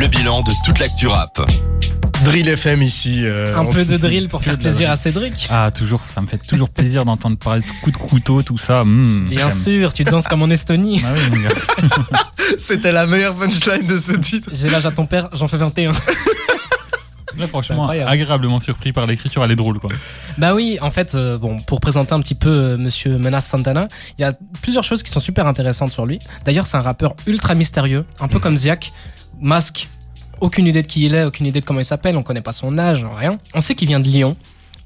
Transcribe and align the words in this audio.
le 0.00 0.08
bilan 0.08 0.40
de 0.40 0.50
toute 0.64 0.78
l'actu 0.78 1.08
rap. 1.08 1.38
Drill 2.24 2.48
FM 2.48 2.80
ici. 2.80 3.20
euh, 3.24 3.54
Un 3.54 3.66
peu 3.66 3.84
de 3.84 3.98
drill 3.98 4.30
pour 4.30 4.42
faire 4.42 4.56
plaisir 4.56 4.90
à 4.90 4.96
Cédric. 4.96 5.46
Ah, 5.50 5.70
toujours, 5.70 6.00
ça 6.06 6.22
me 6.22 6.26
fait 6.26 6.38
toujours 6.38 6.70
plaisir 6.70 7.04
d'entendre 7.04 7.36
parler 7.36 7.60
de 7.60 7.66
coups 7.82 7.92
de 7.92 8.02
couteau, 8.02 8.42
tout 8.42 8.56
ça. 8.56 8.82
hmm, 8.82 9.28
Bien 9.28 9.50
sûr, 9.50 9.92
tu 9.92 10.04
danses 10.04 10.26
comme 10.26 10.40
en 10.40 10.48
Estonie. 10.48 11.02
Ah 11.04 11.12
oui. 11.32 11.38
C'était 12.58 12.92
la 12.92 13.06
meilleure 13.06 13.34
punchline 13.34 13.86
de 13.86 13.98
ce 13.98 14.12
titre. 14.12 14.48
J'ai 14.54 14.70
l'âge 14.70 14.86
à 14.86 14.90
ton 14.90 15.04
père, 15.04 15.28
j'en 15.34 15.48
fais 15.48 15.58
21. 15.58 15.92
Là, 17.36 17.46
franchement, 17.48 17.86
agréablement 17.90 18.58
surpris 18.60 18.94
par 18.94 19.06
l'écriture, 19.06 19.44
elle 19.44 19.50
est 19.52 19.56
drôle, 19.56 19.80
quoi. 19.80 19.90
Bah 20.38 20.54
oui, 20.54 20.78
en 20.80 20.90
fait, 20.90 21.14
euh, 21.14 21.36
bon, 21.36 21.58
pour 21.60 21.78
présenter 21.82 22.14
un 22.14 22.20
petit 22.20 22.34
peu 22.34 22.48
euh, 22.48 22.76
Monsieur 22.78 23.18
Menas 23.18 23.42
Santana, 23.42 23.86
il 24.18 24.22
y 24.22 24.24
a 24.24 24.32
plusieurs 24.62 24.84
choses 24.84 25.02
qui 25.02 25.10
sont 25.10 25.20
super 25.20 25.46
intéressantes 25.46 25.92
sur 25.92 26.06
lui. 26.06 26.18
D'ailleurs, 26.46 26.66
c'est 26.66 26.78
un 26.78 26.82
rappeur 26.82 27.14
ultra 27.26 27.54
mystérieux, 27.54 28.06
un 28.18 28.28
peu 28.28 28.38
comme 28.38 28.56
Ziak. 28.56 28.92
Masque, 29.40 29.88
aucune 30.40 30.66
idée 30.66 30.82
de 30.82 30.86
qui 30.86 31.04
il 31.04 31.14
est, 31.14 31.24
aucune 31.24 31.46
idée 31.46 31.60
de 31.60 31.64
comment 31.64 31.80
il 31.80 31.84
s'appelle, 31.84 32.16
on 32.16 32.22
connaît 32.22 32.42
pas 32.42 32.52
son 32.52 32.78
âge, 32.78 33.06
rien. 33.16 33.38
On 33.54 33.60
sait 33.60 33.74
qu'il 33.74 33.88
vient 33.88 34.00
de 34.00 34.08
Lyon. 34.08 34.36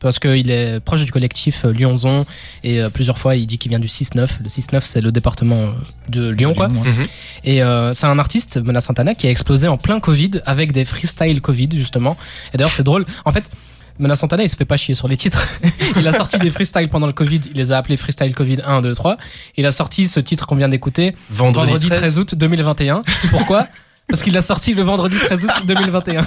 Parce 0.00 0.18
qu'il 0.18 0.50
est 0.50 0.80
proche 0.80 1.02
du 1.02 1.10
collectif 1.10 1.64
euh, 1.64 1.72
Lyonzon 1.72 2.26
et 2.62 2.78
euh, 2.82 2.90
plusieurs 2.90 3.16
fois 3.16 3.36
il 3.36 3.46
dit 3.46 3.56
qu'il 3.56 3.70
vient 3.70 3.78
du 3.78 3.86
6-9. 3.86 4.28
Le 4.42 4.48
6-9 4.48 4.80
c'est 4.82 5.00
le 5.00 5.10
département 5.12 5.62
euh, 5.62 5.72
de 6.10 6.28
Lyon 6.28 6.52
quoi. 6.52 6.68
Lyon, 6.68 6.82
ouais. 6.82 7.09
Et 7.42 7.62
euh, 7.62 7.95
c'est 7.95 8.06
un 8.06 8.18
artiste, 8.18 8.59
Mona 8.59 8.82
Santana, 8.82 9.14
qui 9.14 9.26
a 9.26 9.30
explosé 9.30 9.66
en 9.66 9.78
plein 9.78 10.00
Covid 10.00 10.42
avec 10.45 10.73
des 10.73 10.84
freestyle 10.84 11.40
Covid, 11.40 11.70
justement. 11.73 12.18
Et 12.52 12.59
d'ailleurs, 12.59 12.73
c'est 12.73 12.82
drôle. 12.82 13.06
En 13.24 13.32
fait, 13.32 13.50
Mona 13.98 14.14
Santana, 14.14 14.42
il 14.42 14.50
se 14.50 14.56
fait 14.56 14.66
pas 14.66 14.76
chier 14.76 14.95
sur 14.95 15.09
les 15.09 15.16
titres. 15.16 15.42
il 15.96 16.06
a 16.06 16.12
sorti 16.12 16.38
des 16.38 16.50
freestyles 16.50 16.90
pendant 16.90 17.06
le 17.06 17.12
Covid. 17.14 17.40
Il 17.50 17.56
les 17.56 17.73
a 17.73 17.78
appelés 17.78 17.96
Freestyle 17.96 18.34
Covid 18.34 18.59
1, 18.64 18.82
2, 18.82 18.95
3. 18.95 19.16
Il 19.56 19.64
a 19.64 19.73
sorti 19.73 20.06
ce 20.06 20.20
titre 20.20 20.46
qu'on 20.46 20.56
vient 20.56 20.68
d'écouter 20.68 21.14
Vendredi, 21.30 21.66
vendredi 21.73 21.86
13. 21.88 22.00
13. 22.00 22.18
août 22.18 22.34
2021. 22.34 23.04
Pourquoi? 23.30 23.66
Parce 24.08 24.22
qu'il 24.22 24.32
l'a 24.34 24.42
sorti 24.42 24.74
le 24.74 24.82
vendredi 24.82 25.16
13 25.16 25.44
août 25.44 25.50
2021. 25.66 26.26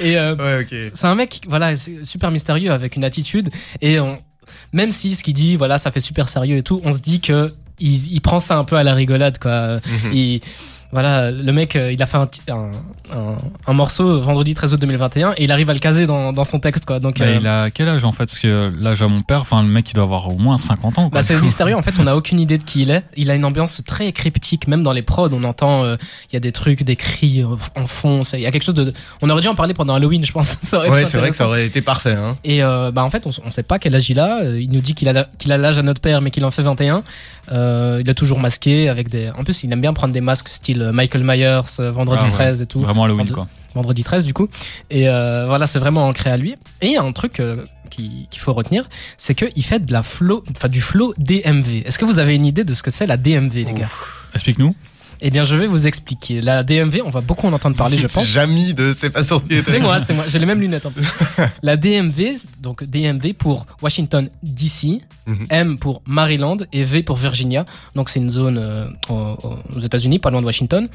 Et 0.00 0.18
euh, 0.18 0.34
Ouais, 0.36 0.62
ok. 0.62 0.90
c'est 0.94 1.06
un 1.06 1.14
mec, 1.14 1.40
voilà, 1.48 1.74
super 1.76 2.30
mystérieux 2.30 2.70
avec 2.72 2.96
une 2.96 3.04
attitude. 3.04 3.48
Et 3.80 3.98
on- 4.00 4.18
même 4.72 4.92
si 4.92 5.14
ce 5.14 5.22
qu'il 5.24 5.34
dit, 5.34 5.56
voilà, 5.56 5.78
ça 5.78 5.90
fait 5.90 6.00
super 6.00 6.28
sérieux 6.28 6.56
et 6.58 6.62
tout, 6.62 6.80
on 6.84 6.92
se 6.92 7.00
dit 7.00 7.20
que 7.20 7.54
il, 7.78 8.12
il 8.12 8.20
prend 8.20 8.40
ça 8.40 8.56
un 8.56 8.64
peu 8.64 8.76
à 8.76 8.82
la 8.82 8.94
rigolade, 8.94 9.38
quoi. 9.38 9.76
Mhm. 9.76 10.12
Il- 10.12 10.40
voilà, 10.92 11.30
le 11.30 11.52
mec, 11.52 11.76
euh, 11.76 11.92
il 11.92 12.02
a 12.02 12.06
fait 12.06 12.16
un, 12.16 12.28
un, 12.48 12.70
un- 13.12 13.36
un 13.66 13.72
morceau 13.72 14.20
vendredi 14.20 14.54
13 14.54 14.74
août 14.74 14.80
2021 14.80 15.32
et 15.36 15.44
il 15.44 15.52
arrive 15.52 15.68
à 15.70 15.72
le 15.74 15.78
caser 15.78 16.06
dans, 16.06 16.32
dans 16.32 16.44
son 16.44 16.60
texte, 16.60 16.86
quoi. 16.86 17.00
Donc, 17.00 17.18
Bah, 17.18 17.26
euh, 17.26 17.38
il 17.40 17.46
a 17.46 17.70
quel 17.70 17.88
âge 17.88 18.04
en 18.04 18.12
fait? 18.12 18.24
Parce 18.26 18.38
que 18.38 18.72
l'âge 18.80 19.02
à 19.02 19.08
mon 19.08 19.22
père, 19.22 19.40
enfin 19.42 19.62
le 19.62 19.68
mec 19.68 19.90
il 19.90 19.94
doit 19.94 20.04
avoir 20.04 20.28
au 20.28 20.36
moins 20.38 20.56
50 20.58 20.98
ans. 20.98 21.10
quoi. 21.10 21.18
bah, 21.18 21.22
c'est 21.22 21.40
mystérieux. 21.40 21.76
En 21.76 21.82
fait, 21.82 21.94
on 21.98 22.04
n'a 22.04 22.16
aucune 22.16 22.40
idée 22.40 22.58
de 22.58 22.64
qui 22.64 22.82
il 22.82 22.90
est. 22.90 23.02
Il 23.16 23.30
a 23.30 23.34
une 23.34 23.44
ambiance 23.44 23.82
très 23.86 24.12
cryptique, 24.12 24.68
même 24.68 24.82
dans 24.82 24.92
les 24.92 25.02
prods. 25.02 25.28
On 25.32 25.44
entend, 25.44 25.84
euh, 25.84 25.96
il 26.30 26.34
y 26.34 26.36
a 26.36 26.40
des 26.40 26.52
trucs, 26.52 26.82
des 26.84 26.96
cris 26.96 27.42
euh, 27.42 27.56
en 27.74 27.86
fond. 27.86 28.22
Il 28.32 28.40
y 28.40 28.46
a 28.46 28.50
quelque 28.50 28.64
chose 28.64 28.74
de. 28.74 28.92
On 29.22 29.30
aurait 29.30 29.40
dû 29.42 29.48
en 29.48 29.54
parler 29.54 29.74
pendant 29.74 29.94
Halloween, 29.94 30.24
je 30.24 30.32
pense. 30.32 30.56
Ça 30.62 30.78
aurait 30.78 30.90
Ouais, 30.90 31.04
c'est 31.04 31.18
vrai 31.18 31.30
que 31.30 31.36
ça 31.36 31.46
aurait 31.46 31.66
été 31.66 31.80
parfait. 31.80 32.12
Hein. 32.14 32.36
Et 32.44 32.62
euh, 32.62 32.90
bah 32.90 33.04
en 33.04 33.10
fait, 33.10 33.26
on, 33.26 33.30
on 33.44 33.50
sait 33.50 33.62
pas 33.62 33.78
quel 33.78 33.94
âge 33.94 34.08
il 34.08 34.18
a. 34.20 34.40
Euh, 34.42 34.60
Il 34.60 34.70
nous 34.70 34.80
dit 34.80 34.94
qu'il 34.94 35.08
a 35.08 35.24
qu'il 35.38 35.52
a 35.52 35.58
l'âge 35.58 35.78
à 35.78 35.82
notre 35.82 36.00
père, 36.00 36.20
mais 36.20 36.30
qu'il 36.30 36.44
en 36.44 36.50
fait 36.50 36.62
21. 36.62 37.02
Euh, 37.52 38.00
il 38.04 38.10
a 38.10 38.14
toujours 38.14 38.38
masqué 38.40 38.88
avec 38.88 39.08
des. 39.08 39.30
En 39.30 39.44
plus, 39.44 39.62
il 39.64 39.72
aime 39.72 39.80
bien 39.80 39.92
prendre 39.92 40.12
des 40.14 40.20
masques 40.20 40.48
style 40.48 40.75
euh, 40.82 40.92
Michael 40.92 41.22
Myers, 41.24 41.60
euh, 41.80 41.90
Vendredi 41.92 42.22
Ah 42.22 42.28
ouais. 42.28 42.32
13 42.34 42.62
et 42.62 42.66
tout. 42.66 42.80
Vraiment 42.80 43.04
Halloween 43.04 43.30
quoi. 43.30 43.46
Vendredi 43.74 44.04
13 44.04 44.26
du 44.26 44.32
coup. 44.34 44.48
Et 44.90 45.08
euh, 45.08 45.44
voilà, 45.46 45.66
c'est 45.66 45.78
vraiment 45.78 46.06
ancré 46.06 46.30
à 46.30 46.36
lui. 46.36 46.52
Et 46.80 46.86
il 46.86 46.92
y 46.92 46.96
a 46.96 47.02
un 47.02 47.12
truc 47.12 47.40
euh, 47.40 47.64
qui- 47.90 48.26
qu'il 48.30 48.40
faut 48.40 48.52
retenir, 48.52 48.88
c'est 49.16 49.34
qu'il 49.34 49.64
fait 49.64 49.84
de 49.84 49.92
la 49.92 50.02
flow, 50.02 50.44
enfin 50.50 50.68
du 50.68 50.80
flow 50.80 51.14
DMV. 51.18 51.82
Est-ce 51.86 51.98
que 51.98 52.04
vous 52.04 52.18
avez 52.18 52.34
une 52.34 52.46
idée 52.46 52.64
de 52.64 52.74
ce 52.74 52.82
que 52.82 52.90
c'est 52.90 53.06
la 53.06 53.16
DMV, 53.16 53.54
les 53.64 53.72
gars? 53.72 53.88
Explique-nous. 54.34 54.74
Eh 55.20 55.30
bien, 55.30 55.44
je 55.44 55.56
vais 55.56 55.66
vous 55.66 55.86
expliquer. 55.86 56.40
La 56.40 56.62
DMV, 56.62 57.00
on 57.04 57.10
va 57.10 57.20
beaucoup 57.20 57.46
en 57.46 57.52
entendre 57.52 57.76
parler, 57.76 57.98
je 57.98 58.06
pense. 58.06 58.26
Jamy 58.32 58.74
de 58.74 58.92
C'est 58.96 59.10
pas 59.10 59.22
sorti. 59.22 59.62
C'est 59.64 59.80
moi, 59.80 59.98
c'est 59.98 60.14
moi. 60.14 60.24
J'ai 60.28 60.38
les 60.38 60.46
mêmes 60.46 60.60
lunettes 60.60 60.86
en 60.86 60.90
plus. 60.90 61.06
La 61.62 61.76
DMV, 61.76 62.38
donc 62.60 62.84
DMV 62.84 63.34
pour 63.34 63.66
Washington 63.82 64.28
DC, 64.42 65.00
Mhm. 65.26 65.46
M 65.50 65.78
pour 65.78 66.02
Maryland 66.06 66.58
et 66.72 66.84
V 66.84 67.02
pour 67.02 67.16
Virginia. 67.16 67.66
Donc 67.94 68.08
c'est 68.08 68.20
une 68.20 68.30
zone 68.30 68.58
euh, 68.58 68.88
aux, 69.08 69.80
États-Unis, 69.80 70.18
pas 70.18 70.30
loin 70.30 70.40
de 70.40 70.46
Washington, 70.46 70.88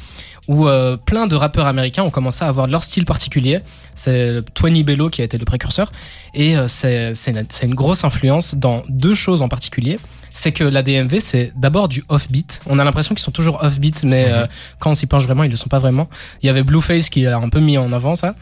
où 0.48 0.68
euh, 0.68 0.96
plein 0.98 1.28
de 1.28 1.36
rappeurs 1.36 1.68
américains 1.68 2.04
ont 2.04 2.10
commencé 2.10 2.44
à 2.44 2.48
avoir 2.48 2.68
leur 2.68 2.84
style 2.84 3.06
particulier. 3.06 3.60
C'est 3.94 4.32
le 4.32 4.42
Twenty 4.42 4.84
Bello 4.84 5.10
qui 5.10 5.22
a 5.22 5.26
été 5.26 5.38
le 5.38 5.46
précurseur, 5.46 5.92
et 6.34 6.58
euh, 6.58 6.68
c'est 6.68 7.14
c'est 7.14 7.32
une, 7.32 7.46
c'est 7.50 7.66
une 7.66 7.76
grosse 7.76 8.04
influence 8.04 8.56
dans 8.56 8.84
deux 8.88 9.14
choses 9.14 9.42
en 9.42 9.50
particulier. 9.50 10.00
C'est 10.34 10.52
que 10.54 10.64
la 10.64 10.82
DMV, 10.82 11.20
c'est 11.20 11.52
d'abord 11.56 11.88
du 11.90 12.04
offbeat. 12.08 12.62
On 12.66 12.80
a 12.80 12.84
l'impression 12.84 13.14
qu'ils 13.16 13.24
sont 13.24 13.32
toujours 13.32 13.62
offbeat, 13.64 14.04
mais 14.04 14.26
Mhm. 14.28 14.34
euh, 14.34 14.48
quand 14.80 14.92
on 14.92 14.96
s'y 14.96 15.06
penche 15.06 15.24
vraiment, 15.24 15.44
ils 15.44 15.52
le 15.52 15.58
sont 15.58 15.68
pas 15.70 15.80
vraiment. 15.80 16.10
Il 16.42 16.48
y 16.48 16.50
avait 16.50 16.64
Blueface 16.64 17.10
qui 17.10 17.26
a 17.28 17.38
un 17.38 17.50
peu 17.50 17.60
mis 17.60 17.78
en 17.78 17.92
avant 17.92 18.16
ça. 18.16 18.36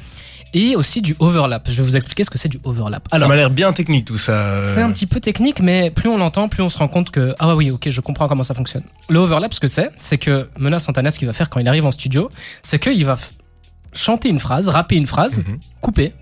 Et 0.56 0.76
aussi 0.76 1.02
du 1.04 1.16
overlap. 1.20 1.68
Je 1.70 1.78
vais 1.78 1.84
vous 1.84 1.96
expliquer 1.96 2.24
ce 2.24 2.30
que 2.32 2.40
c'est 2.40 2.50
du 2.50 2.60
overlap. 2.64 3.08
ça 3.16 3.28
m'a 3.28 3.36
l'air 3.36 3.52
bien 3.52 3.72
technique 3.72 4.06
tout 4.06 4.18
ça. 4.18 4.32
euh. 4.32 4.74
C'est 4.76 4.82
un 4.82 4.92
petit 4.92 5.06
peu 5.06 5.20
technique, 5.20 5.60
mais 5.60 5.92
plus 5.92 6.10
on 6.10 6.18
l'entend, 6.18 6.48
plus 6.50 6.64
on 6.64 6.70
se 6.70 6.78
rend 6.80 6.88
compte 6.88 7.12
que 7.12 7.36
ah 7.38 7.56
oui, 7.56 7.70
ok, 7.70 7.90
je 7.92 8.02
comprends 8.02 8.28
comment 8.28 8.42
ça 8.44 8.56
fonctionne. 8.56 8.82
Le 9.10 9.20
overlap, 9.20 9.54
ce 9.54 9.60
que 9.60 9.68
c'est, 9.68 9.92
c'est 10.02 10.18
que 10.18 10.50
Mena 10.58 10.80
Santana, 10.80 11.12
ce 11.12 11.20
qu'il 11.20 11.28
va 11.28 11.34
faire 11.34 11.50
quand 11.50 11.60
il 11.60 11.68
arrive 11.68 11.86
en 11.86 11.92
studio, 11.92 12.32
c'est 12.64 12.80
qu'il 12.80 13.06
va 13.06 13.18
chanter 13.94 14.30
une 14.30 14.40
phrase, 14.40 14.70
rapper 14.70 14.96
une 14.96 15.06
phrase, 15.08 15.38
Mhm. 15.40 15.60
couper, 15.82 16.14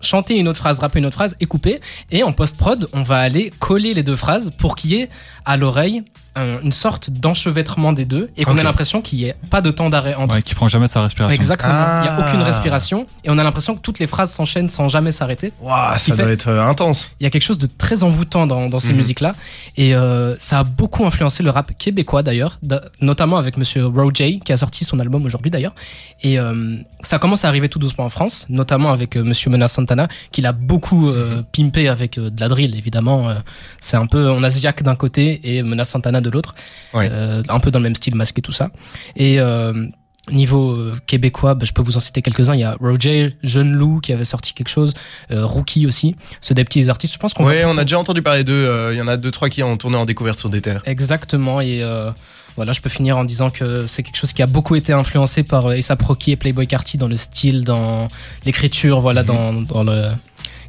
chanter 0.00 0.36
une 0.36 0.48
autre 0.48 0.58
phrase, 0.58 0.78
rapper 0.78 0.98
une 0.98 1.06
autre 1.06 1.16
phrase 1.16 1.36
et 1.40 1.46
couper. 1.46 1.80
Et 2.10 2.22
en 2.22 2.32
post-prod, 2.32 2.88
on 2.92 3.02
va 3.02 3.18
aller 3.18 3.52
coller 3.58 3.94
les 3.94 4.02
deux 4.02 4.16
phrases 4.16 4.50
pour 4.58 4.76
qu'il 4.76 4.92
y 4.92 5.00
ait 5.00 5.08
à 5.44 5.56
l'oreille 5.56 6.02
un- 6.36 6.60
une 6.62 6.72
sorte 6.72 7.10
d'enchevêtrement 7.10 7.92
des 7.92 8.04
deux 8.04 8.30
et 8.36 8.44
qu'on 8.44 8.56
ait 8.58 8.62
l'impression 8.62 9.02
qu'il 9.02 9.18
n'y 9.18 9.24
ait 9.24 9.34
pas 9.50 9.60
de 9.60 9.70
temps 9.70 9.90
d'arrêt 9.90 10.14
entre 10.14 10.34
Ouais, 10.36 10.42
qui 10.42 10.54
prend 10.54 10.68
jamais 10.68 10.86
sa 10.86 11.00
respiration. 11.02 11.34
Exactement. 11.34 11.72
Il 11.72 12.02
n'y 12.02 12.08
a 12.08 12.16
Ah. 12.18 12.28
aucune 12.28 12.42
respiration 12.42 13.06
et 13.24 13.30
on 13.30 13.38
a 13.38 13.42
l'impression 13.44 13.74
que 13.74 13.80
toutes 13.80 13.98
les 13.98 14.06
phrases 14.06 14.30
s'enchaînent 14.32 14.68
sans 14.68 14.88
jamais 14.88 15.12
s'arrêter. 15.12 15.52
Waouh, 15.60 15.92
ça 15.94 15.98
fait- 15.98 16.22
doit 16.22 16.30
être 16.30 16.48
euh, 16.48 16.62
intense. 16.62 17.10
Il 17.20 17.24
y 17.24 17.26
a 17.26 17.30
quelque 17.30 17.42
chose 17.42 17.58
de 17.58 17.66
très 17.66 18.02
envoûtant 18.02 18.46
dans, 18.46 18.68
dans 18.68 18.80
ces 18.80 18.90
Mhm. 18.90 18.96
musiques-là 18.96 19.34
et 19.76 19.94
euh, 19.94 20.36
ça 20.38 20.60
a 20.60 20.64
beaucoup 20.64 21.04
influencé 21.06 21.42
le 21.42 21.50
rap 21.50 21.72
québécois 21.78 22.22
d'ailleurs, 22.22 22.58
da- 22.62 22.82
notamment 23.00 23.36
avec 23.38 23.56
Monsieur 23.56 23.86
Roger 23.86 24.38
qui 24.44 24.52
a 24.52 24.56
sorti 24.56 24.84
son 24.84 25.00
album 25.00 25.24
aujourd'hui 25.24 25.50
d'ailleurs. 25.50 25.74
Et 26.22 26.38
euh, 26.38 26.76
ça 27.02 27.18
commence 27.18 27.44
à 27.44 27.48
arriver 27.48 27.68
tout 27.68 27.78
doucement 27.78 28.04
en 28.04 28.08
France, 28.10 28.46
notamment 28.48 28.90
avec 28.92 29.16
euh, 29.16 29.24
Monsieur 29.24 29.50
Menas 29.50 29.68
Santana 29.68 30.08
qui 30.32 30.42
l'a 30.42 30.52
beaucoup 30.52 31.08
euh, 31.08 31.42
pimpé 31.56 31.88
avec 31.88 32.18
euh, 32.18 32.30
de 32.30 32.40
la 32.40 32.48
drill 32.48 32.76
évidemment. 32.76 33.30
euh, 33.30 33.34
c'est 33.80 33.96
un 33.96 34.06
peu 34.06 34.30
on 34.30 34.42
a 34.42 34.50
Ziak 34.50 34.82
d'un 34.82 34.94
côté 34.96 35.40
et 35.44 35.62
Menas 35.62 35.84
Santana 35.86 36.20
de 36.20 36.25
l'autre, 36.30 36.54
Ouais. 36.94 37.08
Euh, 37.10 37.42
un 37.48 37.60
peu 37.60 37.70
dans 37.70 37.78
le 37.78 37.84
même 37.84 37.96
style 37.96 38.14
masqué 38.14 38.40
tout 38.42 38.52
ça. 38.52 38.70
Et 39.16 39.40
euh, 39.40 39.86
Niveau 40.32 40.72
euh, 40.72 40.92
québécois, 41.06 41.54
bah, 41.54 41.64
je 41.64 41.72
peux 41.72 41.82
vous 41.82 41.96
en 41.96 42.00
citer 42.00 42.20
quelques-uns. 42.20 42.54
Il 42.54 42.60
y 42.60 42.64
a 42.64 42.76
Roger, 42.80 43.36
Jeune 43.44 43.72
Loup 43.72 44.00
qui 44.00 44.12
avait 44.12 44.24
sorti 44.24 44.54
quelque 44.54 44.70
chose, 44.70 44.92
euh, 45.30 45.46
Rookie 45.46 45.86
aussi. 45.86 46.16
C'est 46.40 46.54
des 46.54 46.64
petits 46.64 46.88
artistes. 46.90 47.14
Je 47.14 47.18
pense 47.20 47.32
qu'on 47.32 47.44
Ouais, 47.46 47.64
on 47.64 47.78
a 47.78 47.82
déjà 47.84 47.98
entendu 48.00 48.22
parler 48.22 48.42
d'eux. 48.42 48.90
Il 48.92 48.98
y 48.98 49.00
en 49.00 49.06
a 49.06 49.16
deux, 49.16 49.30
trois 49.30 49.48
qui 49.48 49.62
ont 49.62 49.76
tourné 49.76 49.96
en 49.96 50.04
découverte 50.04 50.40
sur 50.40 50.48
des 50.50 50.60
terres. 50.60 50.82
Exactement. 50.84 51.60
Et 51.60 51.80
voilà, 52.56 52.72
je 52.72 52.80
peux 52.80 52.88
finir 52.90 53.18
en 53.18 53.24
disant 53.24 53.50
que 53.50 53.86
c'est 53.86 54.02
quelque 54.02 54.16
chose 54.16 54.32
qui 54.32 54.42
a 54.42 54.46
beaucoup 54.46 54.74
été 54.74 54.92
influencé 54.92 55.42
par 55.44 55.66
A$AP 55.68 56.02
Rocky 56.02 56.32
et 56.32 56.36
Playboy 56.36 56.66
Carty 56.66 56.96
dans 56.98 57.06
le 57.06 57.16
style, 57.18 57.64
dans 57.64 58.08
l'écriture, 58.46 59.00
voilà, 59.00 59.20
Mhm. 59.22 59.26
dans, 59.28 59.52
dans 59.52 59.84
le. 59.84 60.06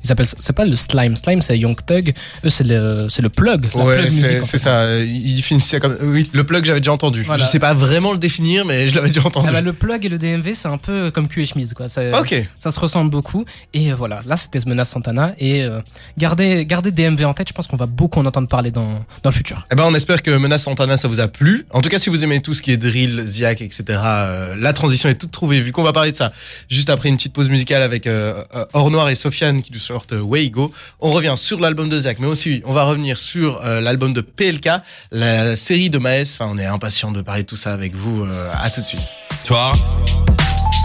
Ils 0.03 0.12
appellent 0.12 0.25
ça- 0.25 0.38
c'est 0.40 0.53
pas 0.56 0.66
le 0.66 0.75
slime. 0.75 1.16
Slime, 1.16 1.41
c'est 1.41 1.58
Young 1.58 1.78
Thug. 1.85 2.13
Eux, 2.46 2.50
c'est 2.50 2.63
le, 2.63 3.08
c'est 3.09 3.22
le 3.22 3.30
plug. 3.30 3.68
la 3.75 3.84
Ouais, 3.84 3.97
plug 4.08 4.41
c'est 4.44 4.58
ça. 4.58 4.97
Ils 5.00 5.35
définissent 5.35 5.66
ça 5.69 5.80
comme. 5.80 5.97
Oui, 6.02 6.30
le 6.34 6.44
plug, 6.44 6.66
j'avais 6.66 6.80
déjà 6.80 6.91
entendu. 6.94 7.24
Voilà. 7.24 7.44
Je 7.46 7.50
sais 7.50 7.59
pas 7.59 7.74
vraiment 7.74 8.12
le 8.12 8.18
définir, 8.18 8.66
mais 8.66 8.88
je 8.88 8.96
l'avais 8.96 9.08
déjà 9.09 9.25
entendu. 9.25 9.47
Ah 9.50 9.53
bah, 9.53 9.62
le 9.62 9.74
plug 9.74 10.06
et 10.06 10.09
le 10.09 10.18
DMV, 10.18 10.53
c'est 10.53 10.68
un 10.68 10.78
peu 10.78 11.12
comme 11.12 11.28
cul 11.28 11.44
et 11.44 11.46
chemise, 11.46 11.74
quoi. 11.74 11.88
C'est- 11.88 12.13
ok. 12.18 12.35
Ça 12.58 12.72
se 12.72 12.80
ressemble 12.80 13.09
beaucoup. 13.12 13.46
Et 13.74 13.91
euh, 13.91 13.96
voilà, 13.96 14.22
là, 14.25 14.38
c'était 14.38 14.59
Menace 14.66 14.90
Santana. 14.90 15.34
Et 15.40 15.63
euh, 15.63 15.80
gardez, 16.18 16.66
gardez 16.66 16.91
DMV 16.91 17.25
en 17.25 17.34
tête. 17.34 17.47
Je 17.50 17.53
pense 17.53 17.68
qu'on 17.68 17.78
va 17.78 17.85
beaucoup 17.85 18.19
en 18.19 18.25
entendre 18.25 18.47
parler 18.47 18.72
dans, 18.72 19.06
dans 19.24 19.29
le 19.29 19.31
futur. 19.31 19.66
Eh 19.72 19.75
ben, 19.75 19.84
on 19.85 19.94
espère 19.94 20.22
que 20.22 20.31
Menace 20.31 20.64
Santana, 20.64 20.97
ça 20.97 21.08
vous 21.08 21.19
a 21.19 21.28
plu. 21.28 21.66
En 21.72 21.81
tout 21.81 21.90
cas, 21.90 22.00
si 22.00 22.09
vous 22.09 22.24
aimez 22.24 22.41
tout 22.41 22.53
ce 22.53 22.62
qui 22.62 22.72
est 22.72 22.78
drill, 22.78 23.24
Ziak, 23.25 23.62
etc., 23.62 23.84
euh, 24.03 24.56
la 24.58 24.74
transition 24.74 25.09
est 25.09 25.16
toute 25.16 25.31
trouvée, 25.31 25.59
vu 25.62 25.72
qu'on 25.72 25.84
va 25.84 25.93
parler 25.93 26.11
de 26.11 26.17
ça 26.17 26.32
juste 26.70 26.90
après 26.90 27.09
une 27.09 27.17
petite 27.17 27.34
pause 27.34 27.50
musicale 27.50 27.82
avec 27.82 28.08
euh, 28.08 28.43
Or 28.73 28.91
Noir 28.91 29.09
et 29.09 29.16
Sofiane 29.16 29.61
qui 29.61 29.72
nous 29.73 29.79
Way 30.11 30.49
Go. 30.49 30.72
On 30.99 31.11
revient 31.11 31.35
sur 31.37 31.59
l'album 31.59 31.89
de 31.89 31.99
Ziak, 31.99 32.19
mais 32.19 32.28
aussi, 32.28 32.61
on 32.66 32.73
va 32.73 32.84
revenir 32.84 33.17
sur 33.17 33.61
euh, 33.63 33.81
l'album 33.81 34.13
de 34.13 34.22
PLK, 34.22 34.69
la 35.11 35.55
série 35.55 35.89
de 35.89 35.97
Maes. 35.97 36.23
Enfin, 36.34 36.49
on 36.51 36.57
est 36.57 36.66
impatient 36.66 37.11
de 37.11 37.22
parler 37.22 37.43
de 37.43 37.47
tout 37.47 37.55
ça 37.55 37.73
avec 37.73 37.95
vous. 37.95 38.23
euh, 38.23 38.49
à 38.59 38.69
tout 38.69 38.81
de 38.81 38.85
suite. 38.85 39.01
Toi, 39.43 39.73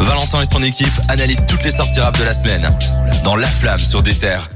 Valentin 0.01 0.43
et 0.43 0.45
son 0.45 0.63
équipe 0.63 0.93
analysent 1.09 1.45
toutes 1.47 1.65
les 1.65 1.71
sorties 1.73 2.01
rap 2.01 2.19
de 2.19 2.25
la 2.25 2.35
semaine 2.35 2.71
dans 3.25 3.37
La 3.37 3.49
Flamme 3.49 3.79
sur 3.79 4.03
des 4.03 4.15
terres. 4.15 4.49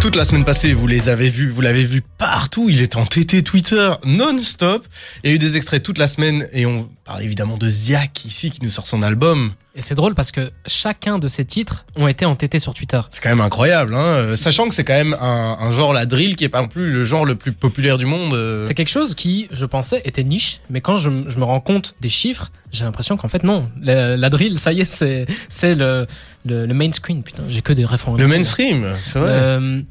Toute 0.00 0.16
la 0.16 0.24
semaine 0.24 0.46
passée, 0.46 0.72
vous 0.72 0.86
les 0.86 1.10
avez 1.10 1.28
vus, 1.28 1.50
vous 1.50 1.60
l'avez 1.60 1.84
vu 1.84 2.00
partout. 2.00 2.68
Il 2.70 2.80
est 2.80 2.96
en 2.96 3.04
TT 3.04 3.42
Twitter 3.42 3.90
non-stop. 4.04 4.86
Il 5.22 5.30
y 5.30 5.32
a 5.32 5.36
eu 5.36 5.38
des 5.38 5.58
extraits 5.58 5.82
toute 5.82 5.98
la 5.98 6.08
semaine 6.08 6.48
et 6.54 6.64
on 6.64 6.88
parle 7.10 7.24
évidemment 7.24 7.56
de 7.56 7.68
Ziak 7.68 8.24
ici 8.24 8.52
qui 8.52 8.60
nous 8.62 8.68
sort 8.68 8.86
son 8.86 9.02
album. 9.02 9.50
Et 9.74 9.82
c'est 9.82 9.96
drôle 9.96 10.14
parce 10.14 10.30
que 10.30 10.52
chacun 10.64 11.18
de 11.18 11.26
ces 11.26 11.44
titres 11.44 11.84
ont 11.96 12.06
été 12.06 12.24
entêtés 12.24 12.60
sur 12.60 12.72
Twitter. 12.72 13.00
C'est 13.10 13.20
quand 13.20 13.30
même 13.30 13.40
incroyable, 13.40 13.96
hein, 13.96 14.04
euh, 14.04 14.36
sachant 14.36 14.68
que 14.68 14.74
c'est 14.76 14.84
quand 14.84 14.94
même 14.94 15.16
un, 15.20 15.56
un 15.58 15.72
genre 15.72 15.92
la 15.92 16.06
drill 16.06 16.36
qui 16.36 16.44
est 16.44 16.48
pas 16.48 16.62
non 16.62 16.68
plus 16.68 16.92
le 16.92 17.02
genre 17.02 17.24
le 17.24 17.34
plus 17.34 17.50
populaire 17.50 17.98
du 17.98 18.06
monde. 18.06 18.34
euh. 18.34 18.62
C'est 18.62 18.74
quelque 18.74 18.90
chose 18.90 19.16
qui, 19.16 19.48
je 19.50 19.66
pensais, 19.66 20.00
était 20.04 20.22
niche, 20.22 20.60
mais 20.70 20.80
quand 20.80 20.98
je, 20.98 21.10
me 21.10 21.42
rends 21.42 21.58
compte 21.58 21.96
des 22.00 22.10
chiffres, 22.10 22.52
j'ai 22.70 22.84
l'impression 22.84 23.16
qu'en 23.16 23.28
fait 23.28 23.42
non, 23.42 23.68
la, 23.82 24.16
la 24.16 24.30
drill, 24.30 24.56
ça 24.60 24.72
y 24.72 24.82
est, 24.82 24.84
c'est 24.84 25.26
c'est 25.48 25.74
le, 25.74 26.06
le 26.44 26.64
le 26.64 26.74
main 26.74 26.92
screen. 26.92 27.24
Putain, 27.24 27.42
j'ai 27.48 27.60
que 27.60 27.72
des 27.72 27.86
références. 27.86 28.20
Le 28.20 28.28
mainstream, 28.28 28.86
c'est 29.02 29.18
vrai. 29.18 29.30
Euh, 29.32 29.82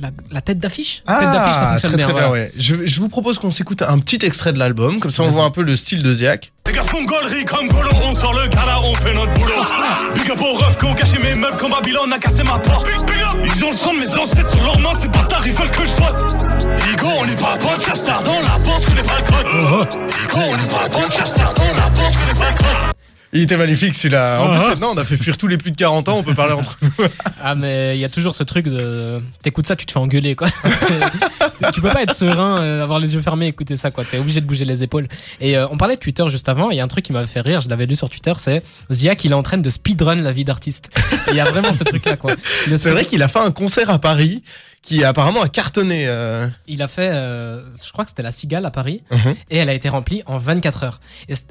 la, 0.00 0.10
la 0.30 0.40
tête 0.40 0.58
d'affiche. 0.58 1.02
La 1.06 1.14
tête 1.18 1.32
d'affiche, 1.32 1.54
ça 1.54 1.60
Ah, 1.62 1.70
fonctionne 1.72 1.90
très 1.92 1.96
bien. 1.98 2.06
très 2.06 2.14
bien, 2.14 2.28
voilà. 2.28 2.44
ouais. 2.44 2.52
Je, 2.56 2.86
je 2.86 3.00
vous 3.00 3.08
propose 3.08 3.38
qu'on 3.38 3.50
s'écoute 3.50 3.82
un 3.82 3.98
petit 3.98 4.24
extrait 4.24 4.52
de 4.52 4.58
l'album, 4.58 4.98
comme 5.00 5.10
ça 5.10 5.22
on 5.22 5.30
voit 5.30 5.44
un 5.44 5.50
peu 5.50 5.62
le 5.62 5.76
style 5.76 6.02
de 6.02 6.12
gars 6.72 6.82
font 6.82 7.02
gaulerie 7.04 7.44
comme 7.44 7.68
Golo, 7.68 7.90
on 8.04 8.14
sort 8.14 8.32
le 8.34 8.46
gala, 8.48 8.80
on 8.82 8.94
fait 8.94 9.12
notre 9.14 9.32
boulot. 9.34 9.62
Big 10.14 10.30
up 10.30 10.40
au 10.40 10.54
ref, 10.54 10.78
qu'on 10.78 10.94
caché 10.94 11.18
mes 11.18 11.34
meubles 11.34 11.56
comme 11.56 11.72
Babylone 11.72 12.12
a 12.12 12.18
cassé 12.18 12.42
ma 12.42 12.58
porte. 12.58 12.86
Ils 13.44 13.64
ont 13.64 13.70
le 13.70 13.76
sang 13.76 13.92
de 13.92 13.98
mes 13.98 14.08
ancêtres 14.08 14.48
sur 14.50 14.62
leurs 14.62 14.78
mains, 14.78 14.94
ces 14.98 15.08
bâtards 15.08 15.46
ils 15.46 15.52
veulent 15.52 15.70
que 15.70 15.82
je 15.82 15.88
saute. 15.88 16.86
Ligo, 16.88 17.08
on 17.20 17.26
n'est 17.26 17.36
pas 17.36 17.56
bon, 17.58 17.68
tard 18.04 18.22
dans 18.22 18.40
la 18.40 18.58
porte, 18.64 18.82
je 18.82 18.86
connais 18.86 19.02
pas 19.02 19.18
le 19.18 19.24
code. 19.24 19.92
Ligo, 20.20 20.38
on 20.50 20.56
n'est 20.56 20.68
pas 20.68 20.88
bon, 20.88 21.08
tard 21.34 21.54
dans 21.54 21.64
la 21.76 21.90
porte, 21.90 22.12
je 22.14 22.18
connais 22.18 22.34
pas 22.38 22.50
le 22.50 22.56
code. 22.56 22.92
Il 23.34 23.40
était 23.42 23.56
magnifique 23.56 23.94
celui-là. 23.94 24.40
En 24.42 24.52
Ah. 24.52 24.58
plus 24.58 24.68
maintenant 24.68 24.92
on 24.94 24.98
a 24.98 25.04
fait 25.04 25.16
fuir 25.16 25.38
tous 25.38 25.46
les 25.48 25.56
plus 25.56 25.70
de 25.70 25.76
40 25.76 26.08
ans, 26.10 26.18
on 26.18 26.22
peut 26.22 26.34
parler 26.34 26.52
entre 26.52 26.76
nous. 26.82 26.90
Ah 27.44 27.54
mais 27.54 27.96
il 27.96 28.00
y 28.00 28.04
a 28.04 28.08
toujours 28.08 28.34
ce 28.34 28.44
truc 28.44 28.66
de 28.66 29.20
t'écoutes 29.42 29.66
ça 29.66 29.74
tu 29.74 29.84
te 29.86 29.90
fais 29.92 29.98
engueuler 29.98 30.36
quoi. 30.36 30.48
tu 31.72 31.80
peux 31.80 31.88
pas 31.88 32.02
être 32.02 32.14
serein, 32.14 32.60
euh, 32.62 32.82
avoir 32.82 32.98
les 32.98 33.14
yeux 33.14 33.20
fermés, 33.20 33.46
écouter 33.48 33.76
ça 33.76 33.90
quoi. 33.90 34.04
T'es 34.04 34.18
obligé 34.18 34.40
de 34.40 34.46
bouger 34.46 34.64
les 34.64 34.82
épaules. 34.82 35.08
Et 35.40 35.56
euh, 35.56 35.66
on 35.70 35.76
parlait 35.76 35.94
de 35.96 36.00
Twitter 36.00 36.24
juste 36.28 36.48
avant. 36.48 36.70
Il 36.70 36.76
y 36.76 36.80
a 36.80 36.84
un 36.84 36.88
truc 36.88 37.04
qui 37.04 37.12
m'avait 37.12 37.26
fait 37.26 37.40
rire. 37.40 37.60
Je 37.60 37.68
l'avais 37.68 37.86
lu 37.86 37.96
sur 37.96 38.08
Twitter. 38.10 38.32
C'est 38.36 38.62
Ziak 38.90 39.24
il 39.24 39.32
est 39.32 39.34
en 39.34 39.42
train 39.42 39.58
de 39.58 39.70
speedrun 39.70 40.16
la 40.16 40.32
vie 40.32 40.44
d'artiste. 40.44 40.90
Il 41.30 41.36
y 41.36 41.40
a 41.40 41.44
vraiment 41.44 41.72
ce 41.74 41.84
truc 41.84 42.04
là 42.04 42.16
quoi. 42.16 42.34
C'est 42.76 42.90
vrai 42.90 43.04
qu'il 43.06 43.22
a 43.22 43.28
fait 43.28 43.40
un 43.40 43.50
concert 43.50 43.90
à 43.90 43.98
Paris 43.98 44.42
qui 44.82 45.04
apparemment 45.04 45.42
a 45.42 45.48
cartonné. 45.48 46.04
euh. 46.08 46.48
Il 46.66 46.82
a 46.82 46.88
fait, 46.88 47.10
euh, 47.12 47.62
je 47.84 47.92
crois 47.92 48.04
que 48.04 48.10
c'était 48.10 48.22
la 48.22 48.32
Cigale 48.32 48.66
à 48.66 48.70
Paris, 48.70 49.02
Mhm. 49.12 49.36
et 49.50 49.56
elle 49.58 49.68
a 49.68 49.74
été 49.74 49.88
remplie 49.88 50.22
en 50.26 50.38
24 50.38 50.82
heures. 50.84 51.00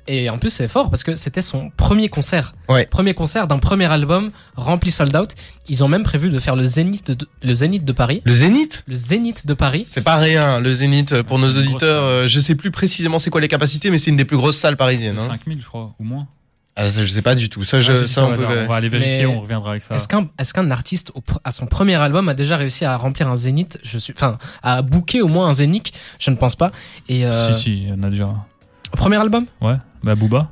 Et, 0.07 0.29
en 0.29 0.37
plus, 0.37 0.49
c'est 0.49 0.67
fort 0.67 0.89
parce 0.89 1.03
que 1.03 1.15
c'était 1.15 1.41
son 1.41 1.69
premier 1.69 2.09
concert. 2.09 2.53
Ouais. 2.69 2.85
Premier 2.85 3.13
concert 3.13 3.47
d'un 3.47 3.57
premier 3.59 3.85
album 3.91 4.31
rempli 4.55 4.91
sold 4.91 5.15
out. 5.15 5.29
Ils 5.69 5.83
ont 5.83 5.87
même 5.87 6.03
prévu 6.03 6.29
de 6.29 6.39
faire 6.39 6.55
le 6.57 6.65
Zénith 6.65 7.11
de, 7.11 7.27
le 7.41 7.53
Zénith 7.53 7.85
de 7.85 7.91
Paris. 7.93 8.21
Le 8.25 8.33
Zénith? 8.33 8.83
Le 8.87 8.95
Zénith 8.95 9.45
de 9.47 9.53
Paris. 9.53 9.87
C'est 9.89 10.01
pas 10.03 10.17
rien, 10.17 10.59
le 10.59 10.73
Zénith 10.73 11.13
euh, 11.13 11.23
pour 11.23 11.37
C'est 11.37 11.45
nos 11.45 11.51
grosse 11.53 11.63
auditeurs. 11.65 12.03
euh, 12.03 12.25
je 12.27 12.39
sais 12.39 12.55
plus 12.55 12.71
précisément 12.71 13.17
c'est 13.19 13.29
quoi 13.29 13.39
les 13.41 13.47
capacités, 13.47 13.89
mais 13.89 13.97
c'est 13.97 14.11
une 14.11 14.17
des 14.17 14.25
plus 14.25 14.37
grosses 14.37 14.57
salles 14.57 14.77
parisiennes. 14.77 15.19
Hein. 15.19 15.27
5000, 15.27 15.61
je 15.61 15.67
crois, 15.67 15.93
ou 15.99 16.03
moins. 16.03 16.27
Ah, 16.83 16.87
ça, 16.89 17.01
je 17.05 17.11
sais 17.11 17.21
pas 17.21 17.35
du 17.35 17.47
tout. 17.49 17.63
Ça, 17.63 17.79
je, 17.81 17.91
Ah, 17.93 18.07
ça, 18.07 18.25
on 18.25 18.31
au 18.33 18.35
peut. 18.35 18.45
on 18.45 18.67
va 18.67 18.75
aller 18.75 18.89
vérifier, 18.89 19.19
Mais- 19.19 19.25
on 19.27 19.41
reviendra 19.41 19.71
avec 19.71 19.83
ça. 19.83 19.95
Est-ce 19.95 20.07
qu'un 20.07 20.27
est-ce 20.39 20.53
qu'un 20.53 20.71
artiste 20.71 21.11
au 21.15 21.21
à 21.43 21.51
son 21.51 21.65
premier 21.67 21.95
album 21.95 22.27
a 22.29 22.33
déjà 22.33 22.57
réussi 22.57 22.85
à 22.85 22.95
remplir 22.97 23.27
un 23.29 23.35
Zénith? 23.35 23.77
Je 23.83 23.97
suis, 23.97 24.13
enfin, 24.15 24.37
à 24.63 24.81
booker 24.81 25.21
au 25.21 25.27
moins 25.27 25.47
un 25.47 25.53
Zénith? 25.53 25.91
Je 26.19 26.31
ne 26.31 26.35
pense 26.37 26.55
pas. 26.55 26.71
Et 27.07 27.25
euh, 27.25 27.53
Si, 27.53 27.61
si, 27.63 27.71
il 27.83 27.89
y 27.89 27.91
en 27.93 28.01
a 28.03 28.09
déjà. 28.09 28.27
premier 28.93 29.17
album? 29.17 29.45
Ouais, 29.61 29.75
bah 30.03 30.15
Booba. 30.15 30.49